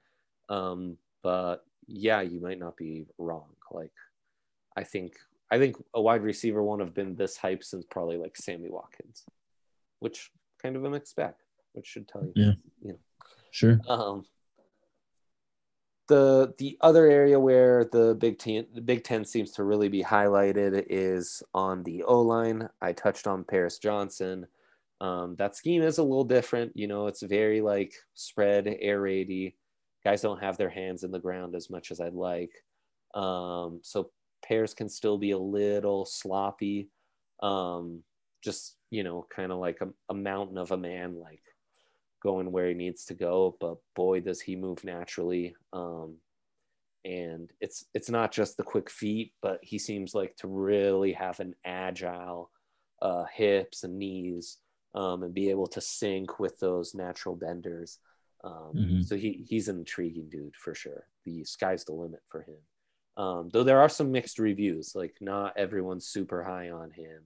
Um, 0.48 0.96
but 1.22 1.64
yeah, 1.86 2.20
you 2.20 2.40
might 2.40 2.58
not 2.58 2.76
be 2.76 3.06
wrong. 3.18 3.48
Like 3.70 3.92
I 4.76 4.84
think 4.84 5.14
I 5.50 5.58
think 5.58 5.76
a 5.94 6.00
wide 6.00 6.22
receiver 6.22 6.62
won't 6.62 6.82
have 6.82 6.94
been 6.94 7.16
this 7.16 7.36
hype 7.36 7.64
since 7.64 7.84
probably 7.90 8.16
like 8.16 8.36
Sammy 8.36 8.70
Watkins, 8.70 9.24
which 9.98 10.30
kind 10.62 10.76
of 10.76 10.84
a 10.84 10.90
mixed 10.90 11.16
bag, 11.16 11.34
which 11.72 11.86
should 11.86 12.08
tell 12.08 12.24
you. 12.24 12.32
Yeah. 12.34 12.52
You 12.82 12.92
know. 12.92 12.98
Sure. 13.50 13.80
Um, 13.88 14.24
the 16.08 16.54
the 16.58 16.78
other 16.80 17.06
area 17.06 17.38
where 17.38 17.84
the 17.84 18.14
Big 18.18 18.38
Ten 18.38 18.66
the 18.74 18.80
Big 18.80 19.04
Ten 19.04 19.24
seems 19.24 19.52
to 19.52 19.64
really 19.64 19.88
be 19.88 20.02
highlighted 20.02 20.86
is 20.88 21.42
on 21.54 21.82
the 21.84 22.02
O 22.02 22.20
line. 22.20 22.68
I 22.80 22.92
touched 22.92 23.26
on 23.26 23.44
Paris 23.44 23.78
Johnson. 23.78 24.46
Um, 25.00 25.36
that 25.36 25.56
scheme 25.56 25.82
is 25.82 25.98
a 25.98 26.02
little 26.02 26.24
different. 26.24 26.72
You 26.74 26.88
know, 26.88 27.06
it's 27.06 27.22
very 27.22 27.60
like 27.60 27.94
spread, 28.14 28.66
air 28.80 29.00
raidy. 29.00 29.54
Guys 30.04 30.22
don't 30.22 30.42
have 30.42 30.56
their 30.56 30.70
hands 30.70 31.04
in 31.04 31.10
the 31.10 31.18
ground 31.18 31.54
as 31.54 31.70
much 31.70 31.90
as 31.90 32.00
I'd 32.00 32.14
like. 32.14 32.52
Um, 33.14 33.80
so 33.82 34.10
Paris 34.44 34.74
can 34.74 34.88
still 34.88 35.18
be 35.18 35.32
a 35.32 35.38
little 35.38 36.04
sloppy. 36.04 36.90
Um, 37.42 38.02
just 38.42 38.76
you 38.90 39.04
know, 39.04 39.26
kind 39.34 39.52
of 39.52 39.58
like 39.58 39.78
a, 39.80 39.88
a 40.08 40.14
mountain 40.14 40.58
of 40.58 40.72
a 40.72 40.76
man, 40.76 41.18
like 41.18 41.42
going 42.22 42.50
where 42.50 42.68
he 42.68 42.74
needs 42.74 43.04
to 43.06 43.14
go. 43.14 43.56
But 43.60 43.76
boy, 43.94 44.20
does 44.20 44.40
he 44.40 44.56
move 44.56 44.82
naturally. 44.84 45.54
Um, 45.72 46.16
and 47.04 47.50
it's 47.60 47.84
it's 47.94 48.10
not 48.10 48.32
just 48.32 48.56
the 48.56 48.62
quick 48.62 48.90
feet, 48.90 49.32
but 49.40 49.60
he 49.62 49.78
seems 49.78 50.14
like 50.14 50.36
to 50.36 50.48
really 50.48 51.12
have 51.12 51.40
an 51.40 51.54
agile 51.64 52.50
uh, 53.00 53.24
hips 53.32 53.84
and 53.84 53.98
knees 53.98 54.58
um, 54.98 55.22
and 55.22 55.32
be 55.32 55.48
able 55.50 55.68
to 55.68 55.80
sync 55.80 56.40
with 56.40 56.58
those 56.58 56.94
natural 56.94 57.36
benders. 57.36 57.98
Um, 58.42 58.72
Mhm. 58.74 59.04
So 59.04 59.16
he 59.16 59.44
he's 59.48 59.68
an 59.68 59.78
intriguing 59.78 60.28
dude 60.28 60.56
for 60.56 60.74
sure. 60.74 61.06
The 61.24 61.44
sky's 61.44 61.84
the 61.84 61.92
limit 61.92 62.22
for 62.28 62.42
him. 62.42 62.58
Um, 63.16 63.48
though 63.52 63.64
there 63.64 63.80
are 63.80 63.88
some 63.88 64.10
mixed 64.12 64.38
reviews, 64.38 64.94
like 64.94 65.16
not 65.20 65.56
everyone's 65.56 66.06
super 66.08 66.42
high 66.42 66.70
on 66.70 66.90
him. 66.90 67.20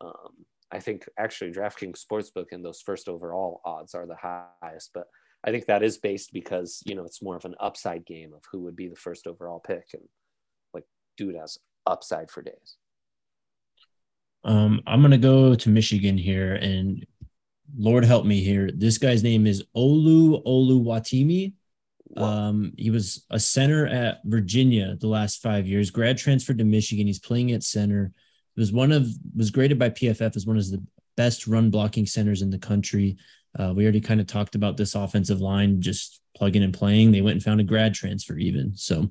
Um, 0.00 0.32
I 0.70 0.80
think 0.80 1.08
actually 1.18 1.52
DraftKings 1.52 2.04
Sportsbook 2.04 2.52
and 2.52 2.64
those 2.64 2.80
first 2.82 3.08
overall 3.08 3.60
odds 3.64 3.94
are 3.94 4.06
the 4.06 4.16
highest, 4.62 4.90
but 4.92 5.08
I 5.44 5.50
think 5.52 5.66
that 5.66 5.82
is 5.82 5.98
based 5.98 6.32
because 6.32 6.82
you 6.86 6.94
know 6.94 7.04
it's 7.04 7.22
more 7.22 7.36
of 7.36 7.44
an 7.44 7.54
upside 7.60 8.04
game 8.04 8.32
of 8.34 8.42
who 8.50 8.60
would 8.64 8.76
be 8.76 8.88
the 8.88 8.96
first 9.06 9.26
overall 9.26 9.60
pick, 9.60 9.86
and 9.94 10.08
like 10.74 10.86
dude 11.16 11.36
has 11.36 11.58
upside 11.86 12.30
for 12.30 12.42
days. 12.42 12.76
Um, 14.44 14.80
I'm 14.86 15.02
gonna 15.02 15.18
go 15.18 15.54
to 15.54 15.68
Michigan 15.68 16.16
here, 16.16 16.54
and 16.54 17.04
Lord 17.76 18.04
help 18.04 18.24
me 18.24 18.42
here. 18.42 18.70
This 18.72 18.98
guy's 18.98 19.22
name 19.22 19.46
is 19.46 19.64
Olu 19.76 20.44
Oluwatimi. 20.44 21.52
Um, 22.16 22.72
he 22.78 22.90
was 22.90 23.26
a 23.30 23.38
center 23.38 23.86
at 23.86 24.20
Virginia 24.24 24.96
the 25.00 25.08
last 25.08 25.42
five 25.42 25.66
years. 25.66 25.90
Grad 25.90 26.16
transferred 26.16 26.58
to 26.58 26.64
Michigan. 26.64 27.06
He's 27.06 27.18
playing 27.18 27.52
at 27.52 27.62
center. 27.62 28.12
Was 28.56 28.72
one 28.72 28.92
of 28.92 29.06
was 29.36 29.50
graded 29.50 29.78
by 29.78 29.90
PFF 29.90 30.34
as 30.36 30.46
one 30.46 30.56
of 30.56 30.70
the 30.70 30.82
best 31.16 31.46
run 31.46 31.70
blocking 31.70 32.06
centers 32.06 32.42
in 32.42 32.50
the 32.50 32.58
country. 32.58 33.16
Uh, 33.58 33.72
we 33.74 33.84
already 33.84 34.00
kind 34.00 34.20
of 34.20 34.26
talked 34.26 34.54
about 34.54 34.76
this 34.76 34.94
offensive 34.94 35.40
line 35.40 35.80
just 35.80 36.20
plugging 36.36 36.62
and 36.62 36.74
playing. 36.74 37.12
They 37.12 37.22
went 37.22 37.34
and 37.34 37.42
found 37.42 37.60
a 37.60 37.64
grad 37.64 37.94
transfer 37.94 38.36
even. 38.36 38.76
So 38.76 39.10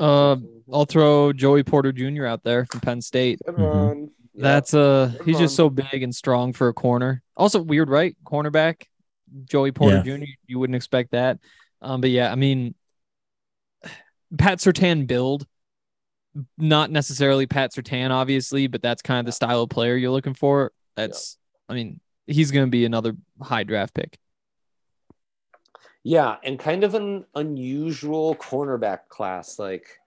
Uh, 0.00 0.36
I'll 0.72 0.86
throw 0.86 1.32
Joey 1.32 1.62
Porter 1.62 1.92
Jr. 1.92 2.24
out 2.26 2.42
there 2.42 2.64
from 2.66 2.80
Penn 2.80 3.00
State. 3.02 3.38
Come 3.44 3.56
Mhm. 3.56 3.74
on. 3.74 4.10
That's 4.34 4.72
uh 4.72 5.12
Come 5.18 5.26
he's 5.26 5.38
just 5.38 5.54
so 5.56 5.68
big 5.68 6.02
and 6.02 6.14
strong 6.14 6.52
for 6.54 6.68
a 6.68 6.72
corner. 6.72 7.22
Also 7.36 7.60
weird, 7.60 7.90
right? 7.90 8.16
Cornerback, 8.24 8.84
Joey 9.44 9.72
Porter 9.72 10.02
Jr. 10.02 10.24
You 10.46 10.58
wouldn't 10.58 10.76
expect 10.76 11.10
that. 11.10 11.38
Um, 11.82 12.00
but 12.00 12.10
yeah, 12.10 12.32
I 12.32 12.36
mean 12.36 12.74
Pat 14.38 14.58
Surtain 14.58 15.06
build, 15.06 15.46
not 16.56 16.90
necessarily 16.90 17.46
Pat 17.46 17.72
Surtain, 17.74 18.10
obviously, 18.10 18.68
but 18.68 18.80
that's 18.80 19.02
kind 19.02 19.18
of 19.20 19.26
the 19.26 19.32
style 19.32 19.62
of 19.62 19.68
player 19.70 19.96
you're 19.96 20.10
looking 20.12 20.34
for. 20.34 20.72
That's 20.96 21.36
I 21.68 21.74
mean, 21.74 22.00
he's 22.26 22.50
gonna 22.52 22.68
be 22.68 22.84
another 22.86 23.14
high 23.42 23.64
draft 23.64 23.92
pick. 23.92 24.18
Yeah, 26.02 26.36
and 26.42 26.58
kind 26.58 26.82
of 26.84 26.94
an 26.94 27.26
unusual 27.34 28.34
cornerback 28.36 29.08
class. 29.10 29.58
Like 29.58 29.98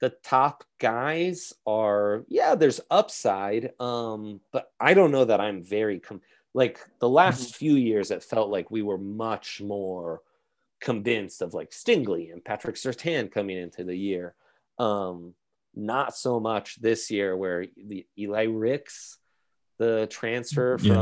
the 0.00 0.10
top 0.22 0.64
guys 0.78 1.52
are, 1.66 2.24
yeah, 2.28 2.54
there's 2.54 2.80
upside. 2.90 3.72
Um, 3.80 4.40
but 4.52 4.70
I 4.80 4.94
don't 4.94 5.12
know 5.12 5.24
that 5.24 5.40
I'm 5.40 5.62
very 5.62 6.00
com- 6.00 6.20
like 6.52 6.80
the 7.00 7.08
last 7.08 7.56
few 7.56 7.74
years. 7.74 8.10
It 8.10 8.22
felt 8.22 8.50
like 8.50 8.70
we 8.70 8.82
were 8.82 8.98
much 8.98 9.60
more 9.60 10.20
convinced 10.80 11.42
of 11.42 11.54
like 11.54 11.70
Stingley 11.70 12.32
and 12.32 12.44
Patrick 12.44 12.76
Surtain 12.76 13.30
coming 13.30 13.56
into 13.56 13.84
the 13.84 13.96
year. 13.96 14.34
Um, 14.78 15.34
not 15.74 16.16
so 16.16 16.38
much 16.38 16.80
this 16.80 17.10
year 17.10 17.36
where 17.36 17.66
the 17.76 18.06
Eli 18.18 18.44
Ricks, 18.44 19.18
the 19.78 20.06
transfer 20.10 20.78
Yeah. 20.80 20.94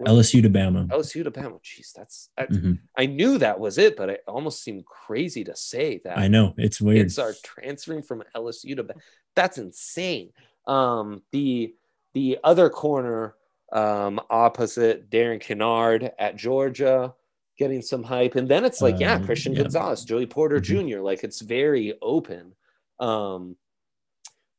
LSU 0.00 0.42
to 0.42 0.50
Bama. 0.50 0.88
LSU 0.88 1.22
to 1.24 1.30
Bama. 1.30 1.60
Jeez, 1.62 1.92
that's 1.92 2.30
I, 2.36 2.46
Mhm. 2.46 2.78
I 2.96 3.06
knew 3.06 3.38
that 3.38 3.60
was 3.60 3.78
it, 3.78 3.96
but 3.96 4.08
it 4.08 4.22
almost 4.26 4.62
seemed 4.62 4.84
crazy 4.84 5.44
to 5.44 5.54
say 5.54 6.00
that. 6.04 6.18
I 6.18 6.28
know 6.28 6.54
it's 6.58 6.80
weird. 6.80 6.98
kids 7.06 7.18
are 7.18 7.32
transferring 7.42 8.02
from 8.02 8.22
LSU 8.34 8.74
to 8.76 8.82
Ba- 8.82 8.94
that's 9.36 9.58
insane. 9.58 10.30
Um, 10.66 11.22
the 11.32 11.74
the 12.14 12.38
other 12.44 12.70
corner 12.70 13.34
um, 13.72 14.20
opposite 14.30 15.10
Derion 15.10 15.40
Kendrick 15.40 16.14
at 16.18 16.36
Georgia 16.36 17.14
getting 17.58 17.82
some 17.82 18.02
hype, 18.04 18.34
and 18.36 18.48
then 18.48 18.64
it's 18.64 18.80
like 18.82 18.98
yeah, 19.00 19.14
Um, 19.16 19.24
Christian 19.24 19.52
yeah. 19.52 19.62
Gonzalez, 19.62 20.04
Joey 20.04 20.26
Porter 20.26 20.60
Mhm. 20.60 20.88
Jr. 20.92 21.00
Like 21.00 21.24
it's 21.24 21.40
very 21.40 21.94
open. 22.02 22.54
Um, 23.00 23.56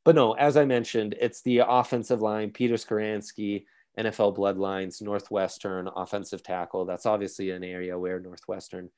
but 0.04 0.16
no, 0.16 0.34
as 0.34 0.56
I 0.58 0.66
mentioned, 0.66 1.16
it's 1.20 1.42
the 1.42 1.60
offensive 1.60 2.22
line, 2.22 2.52
Peter 2.52 2.76
Skoronski, 2.76 3.66
NFL 4.00 4.38
Bloodlines, 4.38 5.02
Northwestern 5.02 5.88
offensive 5.96 6.43
tackle. 6.43 6.86
That's 6.86 7.06
obviously 7.06 7.52
an 7.52 7.64
area 7.64 7.98
where 7.98 8.20
Northwestern 8.20 8.89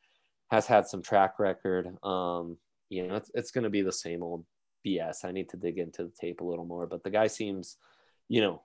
has 0.49 0.65
had 0.65 0.87
some 0.87 1.01
track 1.01 1.39
record. 1.39 1.87
Um, 2.03 2.57
you 2.89 3.07
know, 3.07 3.15
it's, 3.15 3.31
it's 3.33 3.51
going 3.51 3.65
to 3.65 3.69
be 3.69 3.81
the 3.81 3.91
same 3.91 4.23
old 4.23 4.45
BS. 4.85 5.25
I 5.25 5.31
need 5.31 5.49
to 5.49 5.57
dig 5.57 5.77
into 5.77 6.03
the 6.03 6.13
tape 6.19 6.41
a 6.41 6.45
little 6.45 6.65
more, 6.65 6.87
but 6.87 7.03
the 7.03 7.09
guy 7.09 7.27
seems, 7.27 7.77
you 8.29 8.41
know, 8.41 8.61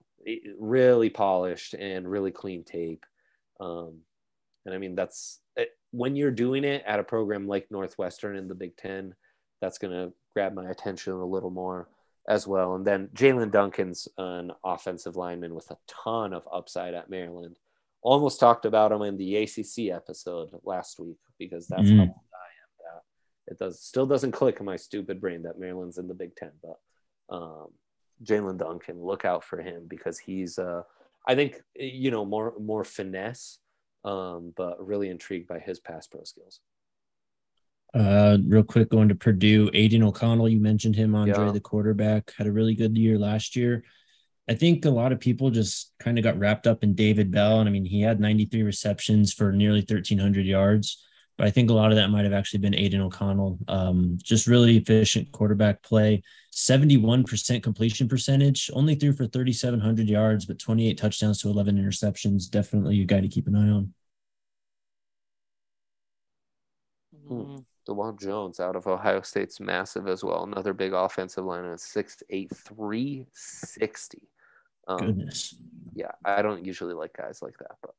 really 0.59 1.11
polished 1.11 1.75
and 1.75 2.11
really 2.11 2.31
clean 2.31 2.65
tape. 2.65 3.05
Um, 3.61 4.01
and 4.65 4.75
I 4.75 4.79
mean, 4.79 4.95
that's 4.95 5.41
it, 5.57 5.71
when 5.91 6.17
you're 6.17 6.31
doing 6.31 6.65
it 6.65 6.83
at 6.87 7.01
a 7.01 7.05
program 7.05 7.47
like 7.47 7.71
Northwestern 7.71 8.37
in 8.37 8.49
the 8.49 8.55
Big 8.55 8.77
Ten, 8.77 9.15
that's 9.61 9.79
going 9.79 9.93
to 9.93 10.13
grab 10.35 10.55
my 10.55 10.71
attention 10.71 11.13
a 11.13 11.25
little 11.25 11.51
more 11.51 11.89
as 12.29 12.47
well. 12.47 12.75
And 12.75 12.87
then 12.87 13.09
Jaelyn 13.15 13.51
Duncan's 13.51 14.09
an 14.19 14.53
offensive 14.65 15.17
lineman 15.17 15.55
with 15.55 15.71
a 15.71 15.79
ton 15.87 16.33
of 16.33 16.49
upside 16.53 16.95
at 16.95 17.11
Maryland. 17.11 17.57
Almost 18.03 18.41
talked 18.41 18.65
about 18.65 18.93
him 18.93 19.03
in 19.03 19.17
the 19.17 19.37
ACC 19.37 19.91
episode 19.95 20.51
last 20.65 20.99
week 20.99 21.19
because 21.39 21.67
that's 21.69 21.89
how 21.89 21.97
Mm. 21.97 22.01
old 22.01 22.09
I 22.11 22.51
am. 22.63 22.95
That 23.47 23.53
it 23.53 23.59
does 23.59 23.81
still 23.81 24.07
doesn't 24.07 24.33
click 24.33 24.59
in 24.61 24.67
my 24.67 24.77
stupid 24.77 25.21
brain 25.21 25.43
that 25.43 25.59
Maryland's 25.59 25.99
in 25.99 26.09
the 26.09 26.15
Big 26.15 26.35
Ten, 26.37 26.53
but 26.63 26.79
um, 27.35 27.69
Jaelyn 28.25 28.59
Duncan, 28.59 29.03
look 29.03 29.25
out 29.25 29.43
for 29.45 29.61
him 29.61 29.87
because 29.89 30.19
he's 30.19 30.59
uh, 30.59 30.83
I 31.27 31.35
think 31.35 31.63
you 31.75 32.11
know 32.11 32.25
more 32.25 32.55
more 32.61 32.85
finesse, 32.85 33.59
um, 34.05 34.53
but 34.57 34.85
really 34.85 35.09
intrigued 35.09 35.49
by 35.49 35.59
his 35.61 35.79
pass 35.81 36.07
pro 36.07 36.25
skills. 36.25 36.61
Uh, 37.95 38.39
real 38.47 38.63
quick, 38.63 38.89
going 38.89 39.09
to 39.09 39.15
Purdue, 39.15 39.71
Aidan 39.75 40.03
O'Connell. 40.03 40.49
You 40.49 40.61
mentioned 40.61 40.97
him, 40.97 41.15
Andre, 41.15 41.47
Yeah. 41.47 41.53
the 41.53 41.61
quarterback, 41.61 42.33
had 42.37 42.47
a 42.47 42.53
really 42.53 42.75
good 42.75 42.97
year 42.97 43.19
last 43.19 43.55
year. 43.55 43.85
I 44.49 44.55
think 44.55 44.85
a 44.85 44.91
lot 44.91 45.13
of 45.13 45.21
people 45.21 45.51
just 45.51 45.93
kind 45.99 46.19
of 46.19 46.25
got 46.25 46.39
wrapped 46.39 46.67
up 46.67 46.83
in 46.83 46.95
David 46.95 47.31
Bell, 47.31 47.61
and 47.61 47.69
I 47.69 47.73
mean, 47.73 47.85
he 47.85 48.01
had 48.01 48.19
93 48.19 48.63
receptions 48.63 49.33
for 49.33 49.53
nearly 49.53 49.83
1,300 49.83 50.47
yards. 50.47 51.05
But 51.39 51.47
I 51.47 51.51
think 51.51 51.71
a 51.71 51.75
lot 51.75 51.91
of 51.91 51.97
that 51.97 52.11
might 52.11 52.25
have 52.25 52.33
actually 52.35 52.61
been 52.61 52.75
Aidan 52.75 53.01
O'Connell. 53.01 53.59
Um, 53.67 54.19
just 54.23 54.47
really 54.47 54.77
efficient 54.77 55.33
quarterback 55.33 55.83
play, 55.83 56.23
71% 56.53 57.63
completion 57.63 58.07
percentage, 58.09 58.71
only 58.75 58.95
threw 58.95 59.13
for 59.13 59.27
3,700 59.27 60.09
yards, 60.09 60.45
but 60.45 60.59
28 60.59 60.99
touchdowns 60.99 61.41
to 61.41 61.49
11 61.49 61.77
interceptions. 61.79 62.51
Definitely 62.51 63.01
a 63.01 63.05
guy 63.05 63.21
to 63.21 63.29
keep 63.29 63.47
an 63.47 63.57
eye 63.57 63.71
on. 63.71 63.95
Hmm. 67.29 67.59
Dawand 67.89 68.21
Jones 68.21 68.61
out 68.61 68.77
of 68.77 68.87
Ohio 68.87 69.23
State's 69.23 69.59
massive 69.61 70.07
as 70.07 70.23
well. 70.23 70.45
Another 70.45 70.73
big 70.73 70.93
offensive 70.93 71.45
line 71.45 71.65
at 71.65 71.79
6'8, 71.79 72.49
360. 72.57 74.29
Um, 74.89 75.07
Goodness. 75.07 75.55
yeah, 75.95 76.13
I 76.25 76.43
don't 76.43 76.65
usually 76.65 76.95
like 76.95 77.13
guys 77.17 77.41
like 77.43 77.57
that, 77.59 77.73
but 77.83 77.95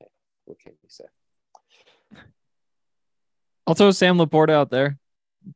hey, 0.00 0.06
what 0.46 0.58
can 0.58 0.72
you 0.82 0.88
say? 0.88 1.04
I'll 3.66 3.74
throw 3.74 3.90
Sam 3.92 4.16
LaPorta 4.18 4.50
out 4.50 4.70
there, 4.70 4.98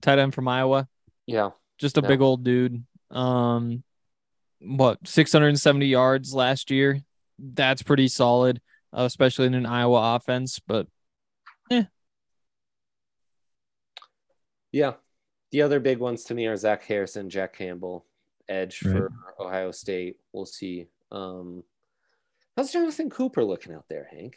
tight 0.01 0.19
end 0.19 0.35
from 0.35 0.47
Iowa. 0.49 0.89
Yeah, 1.27 1.51
Just 1.79 1.99
a 1.99 2.01
Yeah. 2.03 2.09
big 2.09 2.21
old 2.21 2.45
dude. 2.45 2.85
Um, 3.11 3.83
what 4.61 4.99
670 5.07 5.87
yards 5.87 6.33
last 6.33 6.71
year? 6.71 7.01
That's 7.39 7.83
pretty 7.83 8.07
solid, 8.07 8.61
uh, 8.97 9.03
especially 9.03 9.47
in 9.47 9.55
an 9.55 9.67
Iowa 9.67 10.15
offense. 10.17 10.61
But 10.61 10.87
yeah. 14.75 14.95
The 15.53 15.63
other 15.63 15.79
big 15.79 15.99
ones 15.99 16.25
to 16.25 16.35
me 16.35 16.47
are 16.47 16.57
Zach 16.57 16.83
Harrison, 16.85 17.31
Jack 17.31 17.57
Campbell, 17.57 18.05
edge 18.49 18.83
Right. 18.83 18.93
for 18.97 19.13
Ohio 19.39 19.71
State. 19.71 20.17
We'll 20.33 20.47
see. 20.47 20.89
Um, 21.13 21.63
how's 22.57 22.73
Jonathon 22.73 23.09
Cooper 23.11 23.45
looking 23.45 23.73
out 23.73 23.85
there, 23.89 24.09
Hank? 24.11 24.37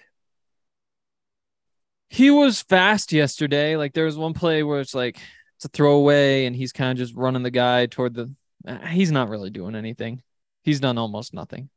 he 2.10 2.32
was 2.32 2.62
fast 2.62 3.12
yesterday. 3.12 3.76
Like 3.76 3.94
there 3.94 4.06
was 4.06 4.18
one 4.18 4.34
play 4.34 4.64
where 4.64 4.80
it's 4.80 4.94
like 4.96 5.18
it's 5.58 5.66
a 5.66 5.70
throwaway, 5.70 6.46
and 6.46 6.56
he's 6.56 6.72
kind 6.72 6.92
of 6.92 6.98
just 6.98 7.16
running 7.16 7.44
the 7.44 7.52
guy 7.52 7.88
toward 7.88 8.14
the. 8.14 8.32
uh, 8.68 8.78
He's 8.86 9.12
not 9.12 9.30
really 9.30 9.50
doing 9.50 9.76
anything. 9.76 10.22
He's 10.64 10.80
done 10.80 10.98
almost 10.98 11.34
nothing. 11.34 11.70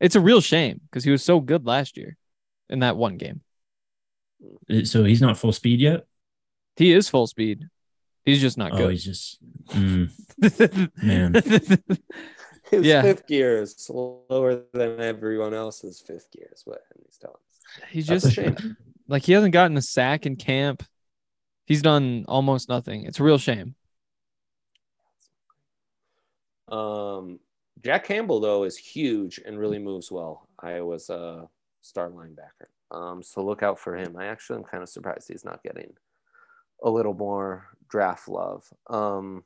It's 0.00 0.16
a 0.16 0.20
real 0.20 0.40
shame 0.40 0.80
because 0.84 1.04
he 1.04 1.10
was 1.10 1.22
so 1.22 1.40
good 1.40 1.66
last 1.66 1.96
year 1.96 2.16
in 2.68 2.80
that 2.80 2.96
one 2.96 3.16
game. 3.16 3.42
So 4.84 5.04
he's 5.04 5.20
not 5.20 5.38
full 5.38 5.52
speed 5.52 5.80
yet? 5.80 6.06
He 6.76 6.92
is 6.92 7.08
full 7.08 7.26
speed. 7.26 7.68
He's 8.26 8.40
just 8.40 8.58
not 8.58 8.72
Oh, 8.72 8.76
good. 8.76 8.90
he's 8.90 9.04
just 9.04 9.38
mm, 9.68 10.10
man. 11.02 11.34
His 12.70 12.84
Yeah. 12.84 13.00
fifth 13.02 13.26
gear 13.28 13.62
is 13.62 13.74
slower 13.76 14.64
than 14.74 15.00
everyone 15.00 15.54
else's 15.54 16.00
fifth 16.00 16.30
gear, 16.32 16.48
is 16.52 16.62
what 16.66 16.82
Henry's 16.92 17.16
telling 17.18 17.36
us. 17.36 17.88
He's 17.90 18.06
That's 18.08 18.28
just 18.34 18.64
like 19.08 19.22
he 19.22 19.32
hasn't 19.32 19.52
gotten 19.52 19.76
a 19.76 19.82
sack 19.82 20.26
in 20.26 20.34
camp. 20.36 20.82
He's 21.66 21.80
done 21.82 22.24
almost 22.28 22.68
nothing. 22.68 23.04
It's 23.04 23.20
a 23.20 23.24
real 23.24 23.38
shame. 23.38 23.76
Um, 26.68 27.38
Jack 27.84 28.04
Campbell 28.04 28.40
though 28.40 28.64
is 28.64 28.76
huge 28.76 29.40
and 29.44 29.58
really 29.58 29.78
moves 29.78 30.10
well. 30.10 30.48
Iowa's 30.58 31.08
a 31.10 31.48
star 31.82 32.10
linebacker. 32.10 32.66
Um, 32.90 33.22
so 33.22 33.44
look 33.44 33.62
out 33.62 33.78
for 33.78 33.96
him. 33.96 34.16
I 34.16 34.26
actually 34.26 34.58
am 34.58 34.64
kind 34.64 34.82
of 34.82 34.88
surprised 34.88 35.28
he's 35.28 35.44
not 35.44 35.62
getting 35.62 35.92
a 36.82 36.90
little 36.90 37.14
more 37.14 37.68
draft 37.96 38.28
love. 38.28 38.62
Um, 38.90 39.42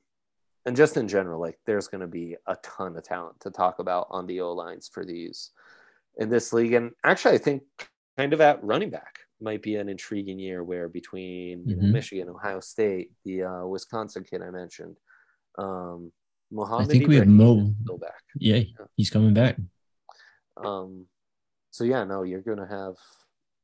and 0.67 0.75
just 0.77 0.97
in 0.97 1.07
general, 1.07 1.41
like 1.41 1.59
there's 1.67 1.87
going 1.87 2.01
to 2.01 2.09
be 2.09 2.37
a 2.49 2.57
ton 2.65 2.97
of 2.97 3.05
talent 3.05 3.39
to 3.41 3.51
talk 3.51 3.79
about 3.79 4.09
on 4.11 4.27
the 4.27 4.41
O 4.41 4.53
lines 4.53 4.91
for 4.93 5.05
these 5.05 5.53
in 6.19 6.29
this 6.29 6.53
league. 6.53 6.73
And 6.73 6.91
actually, 7.05 7.37
I 7.37 7.39
think 7.39 7.63
kind 8.19 8.33
of 8.33 8.41
at 8.41 8.63
running 8.65 8.91
back 8.91 9.21
might 9.41 9.63
be 9.63 9.77
an 9.77 9.89
intriguing 9.89 10.41
year 10.41 10.65
where 10.65 10.89
between 10.89 11.63
you 11.69 11.77
know, 11.77 11.85
Mhm. 11.85 11.93
Michigan, 11.93 12.29
Ohio 12.29 12.59
State, 12.61 13.13
the 13.25 13.45
uh, 13.45 13.65
Wisconsin 13.67 14.25
kid 14.25 14.43
I 14.43 14.51
mentioned, 14.51 14.97
um, 15.57 16.11
I 16.51 16.55
Mohammed 16.55 16.89
think 16.91 17.07
we 17.07 17.15
have 17.15 17.29
Ibrahim 17.29 17.37
Mo. 17.69 17.75
still 17.85 17.99
back. 17.99 18.23
Yeah, 18.35 18.61
he's 18.97 19.11
coming 19.11 19.33
back. 19.33 19.57
Um, 20.57 21.07
so 21.71 21.85
yeah, 21.85 22.03
no, 22.03 22.25
you're 22.25 22.43
gonna 22.43 22.67
have 22.67 22.97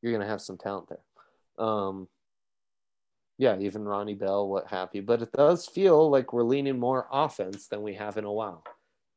you're 0.00 0.12
gonna 0.12 0.30
have 0.30 0.40
some 0.40 0.56
talent 0.56 0.88
there. 0.88 1.66
Um, 1.66 2.08
yeah, 3.38 3.56
even 3.58 3.84
Ronnie 3.84 4.14
Bell, 4.14 4.48
what 4.48 4.68
have 4.68 4.90
you. 4.92 5.02
But 5.02 5.22
it 5.22 5.32
does 5.32 5.66
feel 5.66 6.10
like 6.10 6.32
we're 6.32 6.42
leaning 6.42 6.78
more 6.78 7.06
offense 7.12 7.68
than 7.68 7.82
we 7.82 7.94
have 7.94 8.16
in 8.16 8.24
a 8.24 8.32
while 8.32 8.64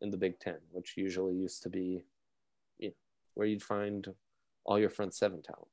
in 0.01 0.11
the 0.11 0.17
Big 0.17 0.39
Ten, 0.39 0.57
which 0.71 0.95
usually 0.97 1.35
used 1.35 1.63
to 1.63 1.69
be, 1.69 2.03
you 2.77 2.89
know, 2.89 2.93
where 3.35 3.47
you'd 3.47 3.63
find 3.63 4.07
all 4.65 4.79
your 4.79 4.89
front 4.89 5.13
seven 5.13 5.41
talent 5.41 5.67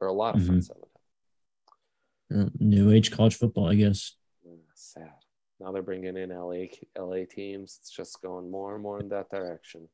or 0.00 0.08
a 0.08 0.12
lot 0.12 0.36
of 0.36 0.44
front 0.44 0.62
Mhm. 0.62 0.66
seven 0.66 0.82
talent. 2.30 2.60
New 2.60 2.90
age 2.90 3.10
college 3.10 3.36
football, 3.36 3.68
I 3.68 3.74
guess. 3.74 4.16
Yeah, 4.44 4.52
sad. 4.74 5.12
Now 5.60 5.70
they're 5.72 5.82
bringing 5.82 6.16
in 6.16 6.30
LA 6.32 6.66
LA 6.98 7.24
teams. 7.26 7.78
It's 7.80 7.90
just 7.90 8.20
going 8.22 8.50
more 8.50 8.74
and 8.74 8.82
more 8.82 8.98
in 9.00 9.08
that 9.10 9.30
direction. 9.30 9.88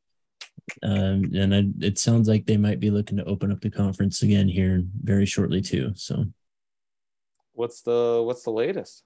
Um, 0.82 1.30
and 1.34 1.54
I, 1.54 1.64
it 1.80 1.98
sounds 1.98 2.28
like 2.28 2.46
they 2.46 2.56
might 2.56 2.80
be 2.80 2.90
looking 2.90 3.16
to 3.18 3.24
open 3.24 3.50
up 3.52 3.60
the 3.60 3.70
conference 3.70 4.22
again 4.22 4.48
here 4.48 4.82
very 5.02 5.26
shortly 5.26 5.60
too. 5.60 5.92
So, 5.96 6.24
What's 7.60 7.82
the 7.82 8.22
what's 8.24 8.42
the 8.42 8.52
latest? 8.52 9.04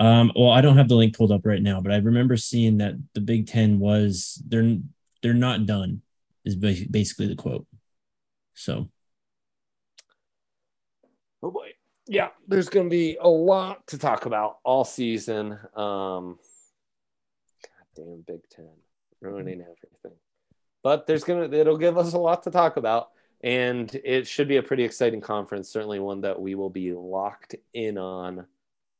um, 0.00 0.32
well, 0.34 0.50
I 0.50 0.62
don't 0.62 0.76
have 0.76 0.88
the 0.88 0.96
link 0.96 1.16
pulled 1.16 1.30
up 1.30 1.46
right 1.46 1.62
now, 1.62 1.80
but 1.80 1.92
I 1.92 1.98
remember 1.98 2.36
seeing 2.36 2.78
that 2.78 2.94
the 3.14 3.20
Big 3.20 3.46
Ten 3.46 3.78
was 3.78 4.42
they're 4.48 4.78
they're 5.22 5.32
not 5.32 5.64
done 5.64 6.02
is 6.44 6.56
basically 6.56 7.28
the 7.28 7.36
quote. 7.36 7.68
So, 8.54 8.90
Oh 11.40 11.52
boy. 11.52 11.68
Yeah, 12.08 12.30
there's 12.48 12.68
going 12.68 12.86
to 12.86 12.90
be 12.90 13.16
a 13.20 13.28
lot 13.28 13.86
to 13.88 13.98
talk 13.98 14.26
about 14.26 14.56
all 14.64 14.84
season. 14.84 15.52
Um, 15.76 16.38
God 17.62 17.86
damn 17.94 18.24
Big 18.26 18.40
Ten 18.50 18.70
ruining 19.20 19.60
everything. 19.60 20.18
But 20.82 21.06
there's 21.06 21.22
gonna 21.22 21.48
it'll 21.52 21.78
give 21.78 21.96
us 21.96 22.12
a 22.12 22.18
lot 22.18 22.42
to 22.44 22.50
talk 22.50 22.76
about, 22.76 23.10
and 23.42 23.94
it 24.04 24.26
should 24.26 24.48
be 24.48 24.58
a 24.58 24.62
pretty 24.62 24.84
exciting 24.84 25.20
conference. 25.20 25.68
Certainly 25.70 26.00
one 26.00 26.20
that 26.22 26.40
we 26.40 26.54
will 26.54 26.70
be 26.70 26.92
locked 26.92 27.54
in 27.74 27.98
on 27.98 28.46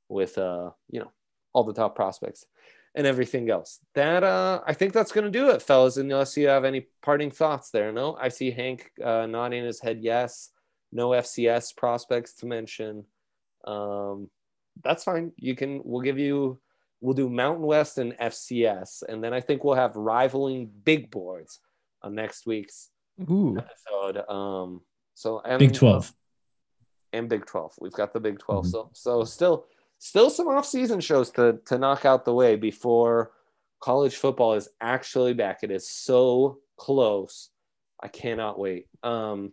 with 0.09 0.39
uh 0.39 0.71
you 0.89 1.01
know 1.01 1.11
all 1.53 1.65
the 1.65 1.75
top 1.75 1.95
prospects. 1.95 2.47
and 2.95 3.07
everything 3.07 3.51
else. 3.51 3.81
That 3.95 4.25
uh, 4.25 4.61
I 4.67 4.75
think 4.75 4.93
that's 4.93 5.13
gonna 5.13 5.31
do 5.31 5.51
it, 5.51 5.63
fellas. 5.63 5.97
Unless 5.97 6.37
you 6.37 6.49
have 6.49 6.65
any 6.65 6.89
parting 7.03 7.31
thoughts 7.31 7.71
there. 7.71 7.93
No, 7.93 8.17
I 8.21 8.29
see 8.29 8.51
Hank 8.51 8.91
uh, 9.03 9.27
nodding 9.27 9.65
his 9.65 9.81
head 9.81 10.01
yes. 10.01 10.51
No 10.93 11.11
FCS 11.11 11.77
prospects 11.77 12.35
to 12.35 12.47
mention. 12.47 13.05
Um, 13.65 14.29
that's 14.83 15.05
fine. 15.05 15.33
You 15.37 15.55
can. 15.55 15.81
We'll 15.85 16.03
give 16.03 16.19
you. 16.19 16.61
We'll 17.01 17.15
do 17.15 17.31
Mountain 17.31 17.65
West 17.65 17.97
and 17.99 18.13
FCS, 18.19 19.05
and 19.09 19.23
then 19.25 19.33
I 19.33 19.41
think 19.41 19.65
we'll 19.65 19.75
have 19.75 19.97
rivaling 19.97 20.71
big 20.85 21.11
boards 21.11 21.61
on 22.03 22.15
next 22.15 22.47
week's 22.47 22.91
Ooh. 23.29 23.57
episode. 23.59 24.29
Um, 24.29 24.81
so 25.15 25.41
and 25.41 25.59
Big 25.59 25.73
12. 25.75 26.13
and 27.13 27.29
Big 27.29 27.45
12. 27.47 27.75
We've 27.81 27.93
got 27.93 28.13
the 28.13 28.21
Big 28.21 28.39
12. 28.39 28.67
Mhm. 28.67 28.71
So 28.71 28.91
so 28.93 29.25
still 29.25 29.67
still 29.99 30.31
some 30.31 30.49
off-season 30.49 31.01
shows 31.01 31.31
to 31.33 31.61
to 31.67 31.79
knock 31.79 32.05
out 32.05 32.25
the 32.25 32.35
way 32.35 32.57
before 32.57 33.33
college 33.81 34.17
football 34.17 34.55
is 34.55 34.69
actually 34.81 35.35
back. 35.35 35.63
It 35.63 35.71
is 35.71 35.89
so 35.89 36.59
close. 36.77 37.51
I 38.03 38.09
cannot 38.09 38.59
wait. 38.59 38.87
Um 39.03 39.53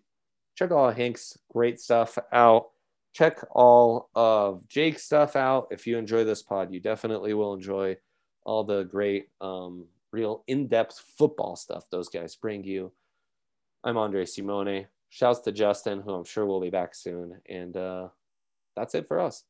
check 0.56 0.72
all 0.72 0.90
Hank's 0.92 1.38
great 1.52 1.80
stuff 1.80 2.18
out. 2.32 2.70
Check 3.14 3.40
all 3.52 4.10
of 4.16 4.68
Jake's 4.68 5.04
stuff 5.04 5.36
out. 5.36 5.68
If 5.72 5.88
you 5.88 5.98
enjoy 5.98 6.24
this 6.24 6.42
pod, 6.44 6.72
you 6.74 6.80
definitely 6.80 7.34
will 7.34 7.54
enjoy 7.54 7.98
all 8.46 8.64
the 8.64 8.84
great 8.84 9.28
um 9.42 9.88
real 10.14 10.44
in-depth 10.48 10.98
football 11.18 11.56
stuff 11.58 11.84
those 11.92 12.08
guys 12.10 12.36
bring 12.38 12.64
you. 12.64 12.92
I'm 13.88 13.96
Andre 13.96 14.26
Simone. 14.26 14.88
Shouts 15.08 15.40
to 15.40 15.54
Justin, 15.54 16.02
who 16.02 16.14
I'm 16.14 16.26
sure 16.26 16.46
will 16.46 16.60
be 16.60 16.70
back 16.70 16.94
soon. 16.94 17.40
And 17.48 17.78
uh, 17.78 18.10
that's 18.76 18.94
it 18.96 19.08
for 19.08 19.18
us. 19.18 19.46